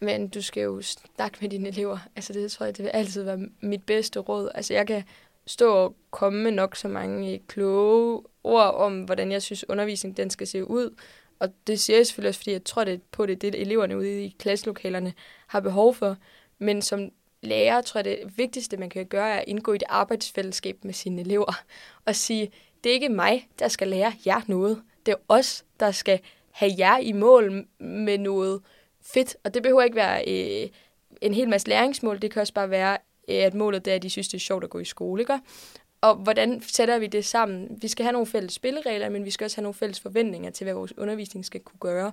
Men 0.00 0.28
du 0.28 0.42
skal 0.42 0.62
jo 0.62 0.82
snakke 0.82 1.38
med 1.40 1.48
dine 1.50 1.68
elever. 1.68 1.98
Altså 2.16 2.32
det 2.32 2.52
tror 2.52 2.66
jeg, 2.66 2.76
det 2.76 2.84
vil 2.84 2.90
altid 2.90 3.22
være 3.22 3.48
mit 3.60 3.82
bedste 3.86 4.20
råd. 4.20 4.50
Altså 4.54 4.74
jeg 4.74 4.86
kan 4.86 5.04
stå 5.46 5.74
og 5.74 5.96
komme 6.10 6.42
med 6.42 6.50
nok 6.50 6.76
så 6.76 6.88
mange 6.88 7.42
kloge 7.48 8.22
ord 8.44 8.74
om, 8.74 9.02
hvordan 9.02 9.32
jeg 9.32 9.42
synes, 9.42 9.68
undervisning 9.68 10.16
den 10.16 10.30
skal 10.30 10.46
se 10.46 10.64
ud. 10.70 10.94
Og 11.42 11.48
det 11.66 11.80
siger 11.80 11.96
jeg 11.96 12.06
selvfølgelig 12.06 12.28
også, 12.28 12.40
fordi 12.40 12.52
jeg 12.52 12.64
tror 12.64 12.84
det 12.84 13.02
på, 13.02 13.26
det 13.26 13.42
det, 13.42 13.54
eleverne 13.54 13.98
ude 13.98 14.24
i 14.24 14.36
klasselokalerne 14.38 15.12
har 15.46 15.60
behov 15.60 15.94
for. 15.94 16.16
Men 16.58 16.82
som 16.82 17.08
lærer 17.42 17.80
tror 17.80 17.98
jeg, 17.98 18.04
det 18.04 18.18
vigtigste, 18.36 18.76
man 18.76 18.90
kan 18.90 19.06
gøre, 19.06 19.30
er 19.30 19.38
at 19.38 19.44
indgå 19.46 19.72
i 19.72 19.76
et 19.76 19.82
arbejdsfællesskab 19.88 20.84
med 20.84 20.94
sine 20.94 21.20
elever. 21.20 21.52
Og 22.06 22.16
sige, 22.16 22.50
det 22.84 22.90
er 22.90 22.94
ikke 22.94 23.08
mig, 23.08 23.48
der 23.58 23.68
skal 23.68 23.88
lære 23.88 24.12
jer 24.26 24.40
noget. 24.46 24.82
Det 25.06 25.12
er 25.12 25.16
os, 25.28 25.64
der 25.80 25.90
skal 25.90 26.20
have 26.50 26.72
jer 26.78 26.98
i 26.98 27.12
mål 27.12 27.66
med 27.78 28.18
noget 28.18 28.62
fedt. 29.00 29.36
Og 29.44 29.54
det 29.54 29.62
behøver 29.62 29.82
ikke 29.82 29.96
være 29.96 30.24
øh, 30.28 30.68
en 31.20 31.34
hel 31.34 31.48
masse 31.48 31.68
læringsmål. 31.68 32.22
Det 32.22 32.30
kan 32.30 32.40
også 32.40 32.54
bare 32.54 32.70
være, 32.70 32.98
øh, 33.28 33.36
at 33.36 33.54
målet 33.54 33.86
er, 33.86 33.94
at 33.94 34.02
de 34.02 34.10
synes, 34.10 34.28
det 34.28 34.34
er 34.34 34.40
sjovt 34.40 34.64
at 34.64 34.70
gå 34.70 34.78
i 34.78 34.84
skole. 34.84 35.22
Ikke? 35.22 35.38
Og 36.02 36.14
hvordan 36.14 36.62
sætter 36.62 36.98
vi 36.98 37.06
det 37.06 37.24
sammen? 37.24 37.78
Vi 37.82 37.88
skal 37.88 38.04
have 38.04 38.12
nogle 38.12 38.26
fælles 38.26 38.52
spilleregler, 38.52 39.08
men 39.08 39.24
vi 39.24 39.30
skal 39.30 39.44
også 39.44 39.56
have 39.56 39.62
nogle 39.62 39.74
fælles 39.74 40.00
forventninger 40.00 40.50
til, 40.50 40.64
hvad 40.64 40.74
vores 40.74 40.98
undervisning 40.98 41.44
skal 41.44 41.60
kunne 41.60 41.78
gøre. 41.80 42.12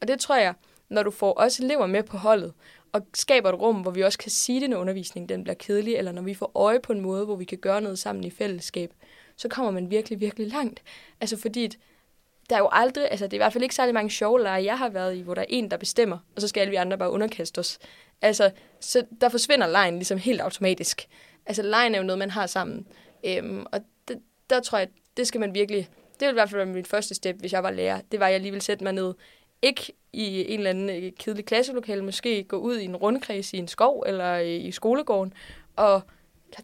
Og 0.00 0.08
det 0.08 0.20
tror 0.20 0.36
jeg, 0.36 0.54
når 0.88 1.02
du 1.02 1.10
får 1.10 1.32
også 1.32 1.64
elever 1.64 1.86
med 1.86 2.02
på 2.02 2.16
holdet, 2.16 2.52
og 2.92 3.06
skaber 3.14 3.48
et 3.48 3.60
rum, 3.60 3.76
hvor 3.76 3.90
vi 3.90 4.02
også 4.02 4.18
kan 4.18 4.30
sige 4.30 4.60
det, 4.60 4.70
når 4.70 4.76
undervisningen 4.76 5.28
den 5.28 5.44
bliver 5.44 5.54
kedelig, 5.54 5.94
eller 5.94 6.12
når 6.12 6.22
vi 6.22 6.34
får 6.34 6.52
øje 6.54 6.80
på 6.80 6.92
en 6.92 7.00
måde, 7.00 7.24
hvor 7.24 7.36
vi 7.36 7.44
kan 7.44 7.58
gøre 7.58 7.80
noget 7.80 7.98
sammen 7.98 8.24
i 8.24 8.30
fællesskab, 8.30 8.92
så 9.36 9.48
kommer 9.48 9.70
man 9.72 9.90
virkelig, 9.90 10.20
virkelig 10.20 10.48
langt. 10.48 10.82
Altså 11.20 11.36
fordi, 11.36 11.68
der 12.50 12.56
er 12.56 12.60
jo 12.60 12.68
aldrig, 12.72 13.10
altså 13.10 13.26
det 13.26 13.32
er 13.32 13.36
i 13.36 13.44
hvert 13.44 13.52
fald 13.52 13.62
ikke 13.62 13.74
særlig 13.74 13.94
mange 13.94 14.10
sjove 14.10 14.42
lejre, 14.42 14.64
jeg 14.64 14.78
har 14.78 14.88
været 14.88 15.16
i, 15.16 15.20
hvor 15.20 15.34
der 15.34 15.42
er 15.42 15.46
en, 15.48 15.70
der 15.70 15.76
bestemmer, 15.76 16.18
og 16.36 16.40
så 16.40 16.48
skal 16.48 16.60
alle 16.60 16.70
vi 16.70 16.76
andre 16.76 16.98
bare 16.98 17.10
underkaste 17.10 17.58
os. 17.58 17.78
Altså, 18.22 18.50
så 18.80 19.04
der 19.20 19.28
forsvinder 19.28 19.66
lejen 19.66 19.94
ligesom 19.94 20.18
helt 20.18 20.40
automatisk. 20.40 21.08
Altså, 21.46 21.62
lejen 21.62 21.94
er 21.94 21.98
jo 21.98 22.04
noget, 22.04 22.18
man 22.18 22.30
har 22.30 22.46
sammen. 22.46 22.86
Øhm, 23.24 23.66
og 23.72 23.80
det, 24.08 24.18
der 24.50 24.60
tror 24.60 24.78
jeg, 24.78 24.88
det 25.16 25.26
skal 25.26 25.40
man 25.40 25.54
virkelig... 25.54 25.88
Det 26.20 26.26
vil 26.26 26.32
i 26.32 26.32
hvert 26.32 26.50
fald 26.50 26.64
være 26.64 26.74
mit 26.74 26.88
første 26.88 27.14
step, 27.14 27.36
hvis 27.36 27.52
jeg 27.52 27.62
var 27.62 27.70
lærer. 27.70 28.00
Det 28.12 28.20
var, 28.20 28.26
at 28.26 28.32
jeg 28.32 28.40
lige 28.40 28.50
ville 28.52 28.64
sætte 28.64 28.84
mig 28.84 28.92
ned. 28.92 29.14
Ikke 29.62 29.92
i 30.12 30.52
en 30.52 30.58
eller 30.58 30.70
anden 30.70 31.04
øh, 31.04 31.12
kedelig 31.18 31.44
klasselokale, 31.44 32.04
måske 32.04 32.44
gå 32.44 32.56
ud 32.56 32.78
i 32.78 32.84
en 32.84 32.96
rundkreds 32.96 33.52
i 33.52 33.56
en 33.56 33.68
skov 33.68 34.04
eller 34.06 34.32
øh, 34.32 34.46
i 34.46 34.72
skolegården, 34.72 35.32
og 35.76 36.02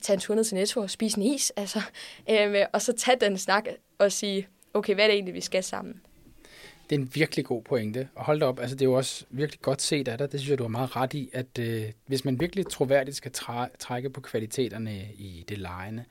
tage 0.01 0.15
en 0.15 0.21
tur 0.21 0.35
ned 0.35 0.45
til 0.45 0.55
Netto 0.55 0.81
og 0.81 0.91
spise 0.91 1.19
en 1.19 1.23
is, 1.23 1.53
altså. 1.57 1.81
Øhm, 2.31 2.55
og 2.73 2.83
så 2.83 2.93
tage 2.93 3.17
den 3.21 3.39
snak 3.39 3.65
og 3.99 4.13
sige, 4.13 4.49
okay, 4.75 4.95
hvad 4.95 5.05
er 5.05 5.09
det 5.09 5.15
egentlig, 5.15 5.35
vi 5.35 5.41
skal 5.41 5.65
sammen? 5.65 6.01
Det 6.91 6.97
er 6.97 7.01
en 7.01 7.11
virkelig 7.15 7.45
god 7.45 7.63
pointe. 7.63 8.09
Og 8.15 8.25
hold 8.25 8.41
da 8.41 8.47
op, 8.47 8.61
altså 8.61 8.77
det 8.77 8.83
er 8.83 8.87
jo 8.89 8.93
også 8.93 9.25
virkelig 9.31 9.61
godt 9.61 9.83
set 9.83 10.09
af 10.09 10.19
dig. 10.19 10.33
Det 10.33 10.41
synes 10.41 10.51
jeg, 10.51 10.59
du 10.59 10.65
har 10.65 10.69
meget 10.69 10.97
ret 10.97 11.15
i, 11.15 11.31
at 11.33 11.59
øh, 11.59 11.85
hvis 12.07 12.25
man 12.25 12.41
virkelig 12.41 12.67
troværdigt 12.67 13.17
skal 13.17 13.31
træ- 13.33 13.77
trække 13.79 14.11
på 14.11 14.21
kvaliteterne 14.21 15.09
i 15.19 15.45
det 15.49 15.59
lejende, 15.59 16.05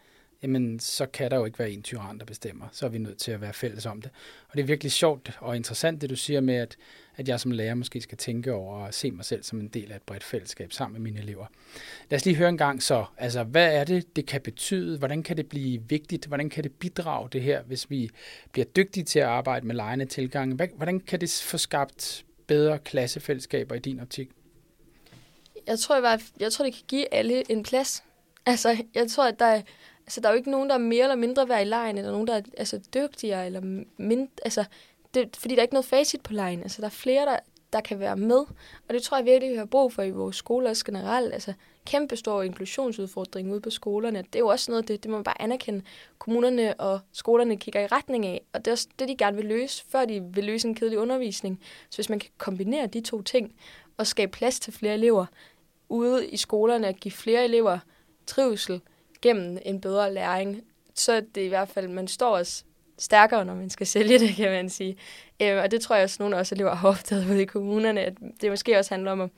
jamen 0.44 0.80
så 0.80 1.06
kan 1.06 1.32
der 1.32 1.38
jo 1.38 1.46
ikke 1.46 1.60
være 1.60 1.72
en 1.72 1.84
tyran, 1.84 2.20
der 2.20 2.26
bestemmer. 2.26 2.68
Så 2.72 2.86
er 2.86 2.90
vi 2.90 2.98
nødt 2.98 3.18
til 3.18 3.32
at 3.32 3.42
være 3.42 3.54
fælles 3.54 3.86
om 3.86 4.02
det. 4.02 4.12
Og 4.50 4.58
det 4.58 4.62
er 4.62 4.68
virkelig 4.68 4.92
sjovt 4.92 5.38
og 5.40 5.56
interessant, 5.56 6.02
det 6.02 6.10
du 6.10 6.16
siger 6.16 6.42
med, 6.42 6.56
at, 6.56 6.78
at 7.16 7.28
jeg 7.28 7.40
som 7.40 7.52
lærer 7.52 7.76
måske 7.76 8.02
skal 8.02 8.18
tænke 8.18 8.54
over 8.54 8.86
at 8.86 8.94
se 8.94 9.12
mig 9.12 9.26
selv 9.26 9.44
som 9.44 9.60
en 9.60 9.68
del 9.68 9.92
af 9.92 9.96
et 9.96 10.02
bredt 10.02 10.24
fællesskab 10.24 10.72
sammen 10.72 10.94
med 10.94 11.12
mine 11.12 11.24
elever. 11.24 11.46
Lad 12.10 12.20
os 12.20 12.26
lige 12.26 12.36
høre 12.36 12.50
en 12.50 12.58
gang 12.58 12.84
så, 12.84 13.06
altså 13.18 13.44
hvad 13.44 13.76
er 13.76 13.84
det, 13.84 14.16
det 14.16 14.26
kan 14.26 14.42
betyde? 14.42 14.98
Hvordan 14.98 15.24
kan 15.24 15.38
det 15.38 15.50
blive 15.50 15.82
vigtigt? 15.90 16.26
Hvordan 16.26 16.50
kan 16.50 16.64
det 16.64 16.72
bidrage 16.72 17.30
det 17.32 17.42
her, 17.42 17.64
hvis 17.64 17.90
vi 17.90 18.10
bliver 18.52 18.66
dygtige 18.66 19.04
til 19.04 19.20
at 19.20 19.26
arbejde 19.26 19.68
med 19.68 19.76
lejende 19.76 20.06
tilgang? 20.06 20.54
Hvordan 20.54 21.00
kan 21.00 21.22
det 21.22 21.42
få 21.44 21.58
skabt 21.58 22.26
bedre 22.48 22.80
klassefællesskaber 22.80 23.76
i 23.76 23.80
din 23.80 24.00
optik? 24.00 24.30
Jeg 25.68 25.80
tror, 25.80 26.10
jeg, 26.10 26.20
jeg 26.40 26.52
tror, 26.52 26.66
det 26.66 26.74
kan 26.74 26.84
give 26.88 27.14
alle 27.14 27.52
en 27.52 27.64
plads. 27.64 28.04
Altså, 28.46 28.84
jeg 28.96 29.10
tror, 29.12 29.28
at 29.28 29.40
der 29.40 29.46
er, 29.46 29.62
altså, 30.08 30.22
der 30.22 30.28
er 30.28 30.34
jo 30.34 30.38
ikke 30.38 30.52
nogen, 30.52 30.70
der 30.70 30.76
er 30.76 30.80
mere 30.80 31.04
eller 31.04 31.16
mindre 31.16 31.50
værd 31.50 31.62
i 31.62 31.70
lejen, 31.70 31.98
eller 31.98 32.12
nogen, 32.12 32.28
der 32.28 32.36
er 32.36 32.42
altså, 32.58 32.80
dygtigere, 32.94 33.46
eller 33.46 33.84
mindre, 33.98 34.32
altså, 34.46 34.66
det, 35.14 35.38
fordi 35.38 35.56
der 35.56 35.60
er 35.60 35.64
ikke 35.64 35.74
noget 35.74 35.86
facit 35.86 36.22
på 36.22 36.34
lejen. 36.34 36.62
Altså, 36.62 36.82
der 36.82 36.88
er 36.88 36.92
flere, 36.92 37.26
der, 37.26 37.40
der 37.74 37.82
kan 37.82 38.00
være 38.00 38.18
med, 38.18 38.40
og 38.88 38.94
det 38.94 39.04
tror 39.04 39.18
jeg 39.18 39.26
virkelig, 39.26 39.52
vi 39.52 39.58
har 39.58 39.66
brug 39.66 39.94
for 39.94 40.04
i 40.04 40.12
vores 40.12 40.36
skoler 40.36 40.70
også 40.70 40.86
generelt. 40.86 41.34
Altså, 41.34 41.54
kæmpe 41.86 42.16
stor 42.16 42.44
inklusionsudfordring 42.44 43.52
ude 43.52 43.62
på 43.62 43.70
skolerne. 43.70 44.18
Det 44.18 44.36
er 44.36 44.40
jo 44.40 44.48
også 44.48 44.72
noget, 44.72 44.88
det, 44.88 45.04
det 45.04 45.12
må 45.12 45.18
man 45.18 45.24
bare 45.24 45.42
anerkende. 45.42 45.82
Kommunerne 46.20 46.80
og 46.80 47.00
skolerne 47.12 47.58
kigger 47.58 47.82
i 47.82 47.88
retning 47.88 48.26
af, 48.26 48.42
og 48.54 48.66
det 48.66 48.68
er 48.68 48.74
også 48.74 48.88
det, 49.00 49.08
de 49.08 49.18
gerne 49.18 49.38
vil 49.38 49.46
løse, 49.46 49.84
før 49.90 50.06
de 50.06 50.24
vil 50.34 50.44
løse 50.44 50.68
en 50.68 50.76
kedelig 50.76 51.00
undervisning. 51.00 51.62
Så 51.90 51.98
hvis 51.98 52.10
man 52.10 52.20
kan 52.20 52.30
kombinere 52.38 52.88
de 52.88 53.02
to 53.02 53.22
ting, 53.22 53.54
og 53.98 54.08
skabe 54.08 54.32
plads 54.32 54.60
til 54.60 54.74
flere 54.74 54.94
elever 54.94 55.26
ude 55.90 56.28
i 56.28 56.38
skolerne, 56.38 56.88
og 56.88 56.94
give 56.94 57.12
flere 57.12 57.44
elever 57.44 57.80
trivsel, 58.26 58.82
gennem 59.22 59.58
en 59.66 59.82
bedre 59.82 60.14
læring, 60.14 60.64
så 60.96 61.14
er 61.14 61.20
det 61.20 61.42
i 61.42 61.48
hvert 61.48 61.70
fald, 61.70 61.88
man 61.88 62.08
står 62.08 62.38
også 62.38 62.64
stærkere, 62.98 63.46
når 63.46 63.56
man 63.56 63.70
skal 63.70 63.88
sælge 63.98 64.20
det, 64.20 64.36
kan 64.36 64.52
man 64.52 64.70
sige. 64.70 64.98
Øh, 65.42 65.58
og 65.64 65.72
det 65.72 65.82
tror 65.82 65.96
jeg 65.96 66.04
også, 66.04 66.18
nogle 66.20 66.36
af 66.36 66.40
os 66.40 66.52
elever 66.52 66.76
har 66.76 66.90
opdaget 66.90 67.30
ude 67.30 67.42
i 67.42 67.46
kommunerne, 67.46 68.02
at 68.02 68.14
det 68.42 68.50
måske 68.50 68.78
også 68.78 68.94
handler 68.94 69.12
om 69.12 69.22
at, 69.22 69.30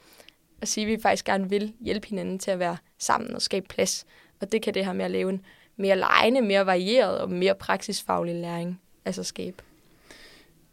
at 0.62 0.68
sige, 0.68 0.86
at 0.86 0.92
vi 0.98 1.02
faktisk 1.02 1.26
gerne 1.26 1.50
vil 1.50 1.74
hjælpe 1.80 2.08
hinanden 2.08 2.40
til 2.40 2.52
at 2.52 2.60
være 2.60 2.78
sammen 2.98 3.36
og 3.36 3.42
skabe 3.42 3.68
plads. 3.68 4.06
Og 4.42 4.52
det 4.52 4.62
kan 4.62 4.74
det 4.74 4.86
her 4.86 4.94
med 4.94 5.06
at 5.06 5.12
lave 5.12 5.30
en 5.30 5.42
mere 5.78 5.96
lejende, 5.96 6.42
mere 6.42 6.66
varieret 6.66 7.20
og 7.20 7.32
mere 7.32 7.56
praksisfaglig 7.56 8.36
læring 8.36 8.82
altså 9.06 9.24
skabe. 9.24 9.64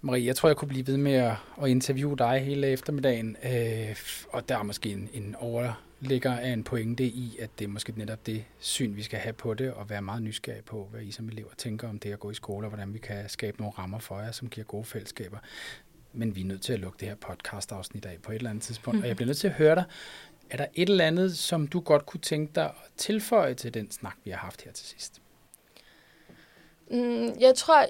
Marie, 0.01 0.27
jeg 0.27 0.37
tror, 0.37 0.49
jeg 0.49 0.57
kunne 0.57 0.69
blive 0.69 0.87
ved 0.87 0.97
med 0.97 1.13
at, 1.13 1.35
at 1.63 1.69
interviewe 1.69 2.17
dig 2.17 2.41
hele 2.41 2.67
eftermiddagen, 2.67 3.37
øh, 3.45 3.97
og 4.29 4.49
der 4.49 4.59
er 4.59 4.63
måske 4.63 4.93
en, 4.93 5.11
en 5.13 5.35
over 5.39 5.73
ligger 6.01 6.33
af 6.33 6.49
en 6.49 6.65
pointe 6.65 7.05
i, 7.05 7.37
at 7.41 7.51
det 7.59 7.65
er 7.65 7.69
måske 7.69 7.93
netop 7.97 8.27
det 8.27 8.45
syn, 8.59 8.97
vi 8.97 9.03
skal 9.03 9.19
have 9.19 9.33
på 9.33 9.55
det, 9.55 9.73
og 9.73 9.91
være 9.91 10.03
meget 10.03 10.23
nysgerrige 10.23 10.63
på, 10.63 10.89
hvad 10.91 11.03
I 11.03 11.11
som 11.11 11.29
elever 11.29 11.51
tænker 11.59 11.89
om 11.89 11.99
det 11.99 12.13
at 12.13 12.21
gå 12.21 12.31
i 12.31 12.35
skole, 12.35 12.67
og 12.67 12.69
hvordan 12.69 12.95
vi 12.95 12.99
kan 12.99 13.29
skabe 13.29 13.59
nogle 13.59 13.73
rammer 13.79 13.99
for 13.99 14.21
jer, 14.21 14.33
som 14.33 14.49
giver 14.49 14.65
gode 14.65 14.85
fællesskaber. 14.85 15.39
Men 16.13 16.37
vi 16.37 16.41
er 16.41 16.45
nødt 16.45 16.63
til 16.63 16.73
at 16.73 16.79
lukke 16.79 16.97
det 17.01 17.09
her 17.09 17.15
podcast-afsnit 17.15 18.07
af 18.07 18.19
på 18.23 18.33
et 18.33 18.37
eller 18.37 18.51
andet 18.51 18.65
tidspunkt, 18.65 19.03
og 19.03 19.09
jeg 19.09 19.17
bliver 19.17 19.27
nødt 19.27 19.39
til 19.39 19.49
at 19.49 19.55
høre 19.55 19.75
dig. 19.75 19.85
Er 20.51 20.57
der 20.57 20.67
et 20.75 20.89
eller 20.89 21.05
andet, 21.05 21.39
som 21.39 21.67
du 21.67 21.81
godt 21.81 22.07
kunne 22.07 22.21
tænke 22.21 22.53
dig 22.55 22.65
at 22.65 22.73
tilføje 22.97 23.55
til 23.55 23.75
den 23.75 23.91
snak, 23.91 24.17
vi 24.25 24.31
har 24.31 24.39
haft 24.39 24.63
her 24.63 24.73
til 24.73 24.87
sidst? 24.87 25.23
Mm, 26.91 27.41
jeg 27.41 27.55
tror, 27.57 27.87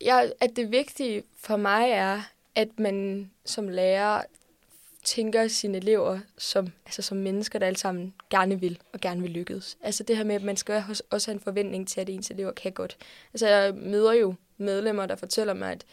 jeg, 0.00 0.32
at 0.40 0.50
det 0.56 0.70
vigtige 0.70 1.22
for 1.36 1.56
mig 1.56 1.90
er, 1.90 2.22
at 2.54 2.78
man 2.78 3.30
som 3.44 3.68
lærer 3.68 4.22
tænker 5.04 5.48
sine 5.48 5.78
elever 5.78 6.18
som, 6.38 6.72
altså 6.86 7.02
som 7.02 7.16
mennesker, 7.16 7.58
der 7.58 7.66
alle 7.66 7.78
sammen 7.78 8.14
gerne 8.30 8.60
vil 8.60 8.78
og 8.92 9.00
gerne 9.00 9.22
vil 9.22 9.30
lykkes. 9.30 9.76
Altså 9.82 10.02
det 10.02 10.16
her 10.16 10.24
med, 10.24 10.34
at 10.34 10.42
man 10.42 10.56
skal 10.56 10.84
også 11.10 11.30
have 11.30 11.34
en 11.34 11.40
forventning 11.40 11.88
til, 11.88 12.00
at 12.00 12.08
ens 12.08 12.30
elever 12.30 12.52
kan 12.52 12.72
godt. 12.72 12.96
Altså 13.32 13.48
jeg 13.48 13.74
møder 13.74 14.12
jo 14.12 14.34
medlemmer, 14.58 15.06
der 15.06 15.16
fortæller 15.16 15.54
mig, 15.54 15.72
at 15.72 15.84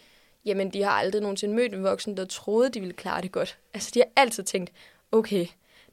jamen, 0.45 0.73
de 0.73 0.83
har 0.83 0.91
aldrig 0.91 1.21
nogensinde 1.21 1.55
mødt 1.55 1.73
en 1.73 1.83
voksen, 1.83 2.17
der 2.17 2.25
troede, 2.25 2.69
de 2.69 2.79
ville 2.79 2.93
klare 2.93 3.21
det 3.21 3.31
godt. 3.31 3.57
Altså 3.73 3.91
de 3.93 3.99
har 3.99 4.07
altid 4.15 4.43
tænkt, 4.43 4.71
okay, 5.11 5.45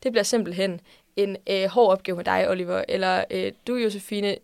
det 0.03 0.13
bliver 0.13 0.25
simpelthen 0.25 0.81
en 1.17 1.37
øh, 1.51 1.65
hård 1.65 1.93
opgave 1.93 2.17
med 2.17 2.25
dig, 2.25 2.51
Oliver, 2.51 2.85
eller 2.89 3.25
øh, 3.31 3.53
du, 3.67 3.77
Josefine, 3.77 4.37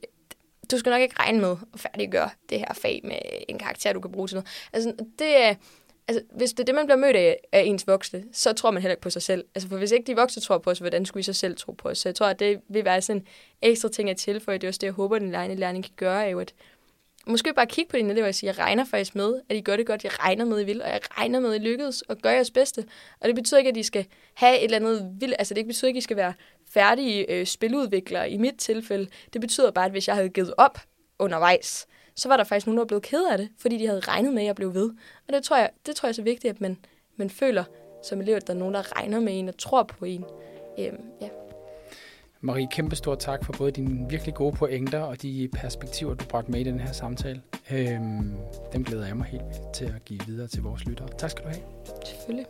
du 0.70 0.79
skal 0.79 0.90
nok 0.90 1.00
ikke 1.03 1.16
regne 1.18 1.40
med 1.40 1.57
at 1.74 1.81
færdiggøre 1.81 2.31
det 2.50 2.59
her 2.59 2.74
fag 2.74 3.00
med 3.05 3.18
en 3.48 3.59
karakter, 3.59 3.92
du 3.92 4.00
kan 4.00 4.12
bruge 4.12 4.29
til 4.29 4.35
noget. 4.35 4.48
Altså, 4.72 4.92
det 5.18 5.42
er, 5.42 5.55
altså, 6.09 6.22
hvis 6.37 6.50
det 6.50 6.61
er 6.61 6.64
det, 6.64 6.74
man 6.74 6.87
bliver 6.87 6.98
mødt 6.98 7.16
af, 7.16 7.38
af 7.53 7.62
ens 7.62 7.87
voksne, 7.87 8.24
så 8.33 8.53
tror 8.53 8.70
man 8.70 8.83
heller 8.83 8.92
ikke 8.92 9.03
på 9.03 9.11
sig 9.11 9.22
selv. 9.22 9.44
Altså, 9.55 9.68
for 9.68 9.77
hvis 9.77 9.92
ikke 9.92 10.07
de 10.07 10.16
voksne 10.16 10.42
tror 10.42 10.59
på 10.59 10.70
os, 10.70 10.79
hvordan 10.79 11.07
skulle 11.07 11.18
vi 11.18 11.24
så 11.24 11.33
selv 11.33 11.57
tro 11.57 11.72
på 11.72 11.88
os? 11.88 11.98
Så 11.98 12.09
jeg 12.09 12.14
tror, 12.14 12.27
at 12.27 12.38
det 12.38 12.61
vil 12.68 12.85
være 12.85 13.03
sådan 13.03 13.22
en 13.22 13.27
ekstra 13.62 13.88
ting 13.88 14.11
at 14.11 14.16
tilføje. 14.16 14.59
Det 14.59 14.64
er 14.64 14.68
også 14.68 14.79
det, 14.79 14.87
jeg 14.87 14.94
håber, 14.94 15.18
den 15.18 15.31
lejende 15.31 15.57
læring 15.57 15.85
kan 15.85 15.92
gøre, 15.96 16.24
er 16.24 16.29
jo 16.29 16.40
at 16.40 16.55
måske 17.27 17.55
bare 17.55 17.66
kigge 17.66 17.90
på 17.90 17.96
dine 17.96 18.12
elever 18.12 18.29
og 18.29 18.35
sige, 18.35 18.48
jeg 18.48 18.59
regner 18.59 18.85
faktisk 18.85 19.14
med, 19.14 19.40
at 19.48 19.57
I 19.57 19.61
gør 19.61 19.77
det 19.77 19.87
godt, 19.87 20.05
jeg 20.05 20.20
regner 20.20 20.44
med, 20.44 20.57
at 20.57 20.62
I 20.62 20.66
vil, 20.66 20.83
og 20.83 20.88
jeg 20.88 21.00
regner 21.18 21.40
med, 21.40 21.55
at 21.55 21.61
I 21.61 21.64
lykkedes, 21.64 22.03
og 22.03 22.16
gør 22.16 22.31
jeres 22.31 22.50
bedste. 22.50 22.85
Og 23.20 23.29
det 23.29 23.35
betyder 23.35 23.59
ikke, 23.59 23.70
at 23.70 23.77
I 23.77 23.83
skal 23.83 24.07
have 24.35 24.59
et 24.59 24.64
eller 24.64 24.77
andet 24.77 25.16
vildt, 25.20 25.35
altså 25.38 25.55
det 25.55 25.66
betyder 25.66 25.88
ikke, 25.88 25.98
at 25.98 26.00
I 26.00 26.05
skal 26.05 26.16
være 26.16 26.33
færdige 26.75 27.33
øh, 27.33 27.47
spiludviklere 27.47 28.31
i 28.31 28.37
mit 28.37 28.55
tilfælde. 28.59 29.11
Det 29.33 29.41
betyder 29.41 29.71
bare, 29.71 29.85
at 29.85 29.91
hvis 29.91 30.09
jeg 30.09 30.17
havde 30.17 30.29
givet 30.29 30.55
op 30.59 30.79
undervejs, 31.19 31.87
så 32.17 32.29
var 32.29 32.37
der 32.37 32.45
faktisk 32.45 32.67
nogen, 32.67 32.77
der 32.77 32.85
var 32.85 32.87
blevet 32.87 33.03
ked 33.03 33.25
af 33.33 33.39
det, 33.39 33.49
fordi 33.59 33.79
de 33.79 33.87
havde 33.87 34.01
regnet 34.01 34.33
med, 34.33 34.43
at 34.43 34.47
jeg 34.47 34.55
blev 34.55 34.75
ved. 34.75 34.91
Og 35.29 35.33
det 35.33 35.45
tror 35.45 35.57
jeg, 35.57 35.71
det 35.87 35.97
tror 35.97 36.07
jeg 36.07 36.11
er 36.11 36.15
så 36.15 36.23
vigtigt, 36.23 36.55
at 36.55 36.61
man, 36.61 36.77
man 37.17 37.31
føler 37.31 37.65
som 38.03 38.21
elev, 38.21 38.37
at 38.37 38.47
der 38.47 38.55
er 38.55 38.59
nogen, 38.59 38.75
der 38.75 38.97
regner 38.97 39.21
med 39.21 39.39
en 39.39 39.49
og 39.49 39.59
tror 39.59 39.83
på 39.83 40.05
en. 40.05 40.25
Øhm, 40.79 41.03
ja. 41.21 41.29
Marie, 42.41 42.69
kæmpe 42.71 42.97
stor 42.97 43.15
tak 43.15 43.45
for 43.45 43.53
både 43.53 43.71
dine 43.71 44.09
virkelig 44.11 44.35
gode 44.35 44.57
pointer 44.57 45.01
og 45.01 45.23
de 45.23 45.49
perspektiver, 45.53 46.15
du 46.15 46.25
bragte 46.25 46.51
med 46.51 46.61
i 46.61 46.65
den 46.65 46.81
her 46.81 46.93
samtale. 46.93 47.43
Øhm, 47.73 48.37
dem 48.73 48.85
glæder 48.85 49.07
jeg 49.07 49.17
mig 49.17 49.27
helt 49.27 49.45
vildt 49.45 49.75
til 49.75 49.85
at 49.85 50.05
give 50.05 50.21
videre 50.27 50.49
til 50.49 50.63
vores 50.63 50.85
lyttere. 50.85 51.09
Tak 51.19 51.31
skal 51.31 51.45
du 51.45 51.49
have. 51.49 51.63
Selvfølgelig. 52.05 52.47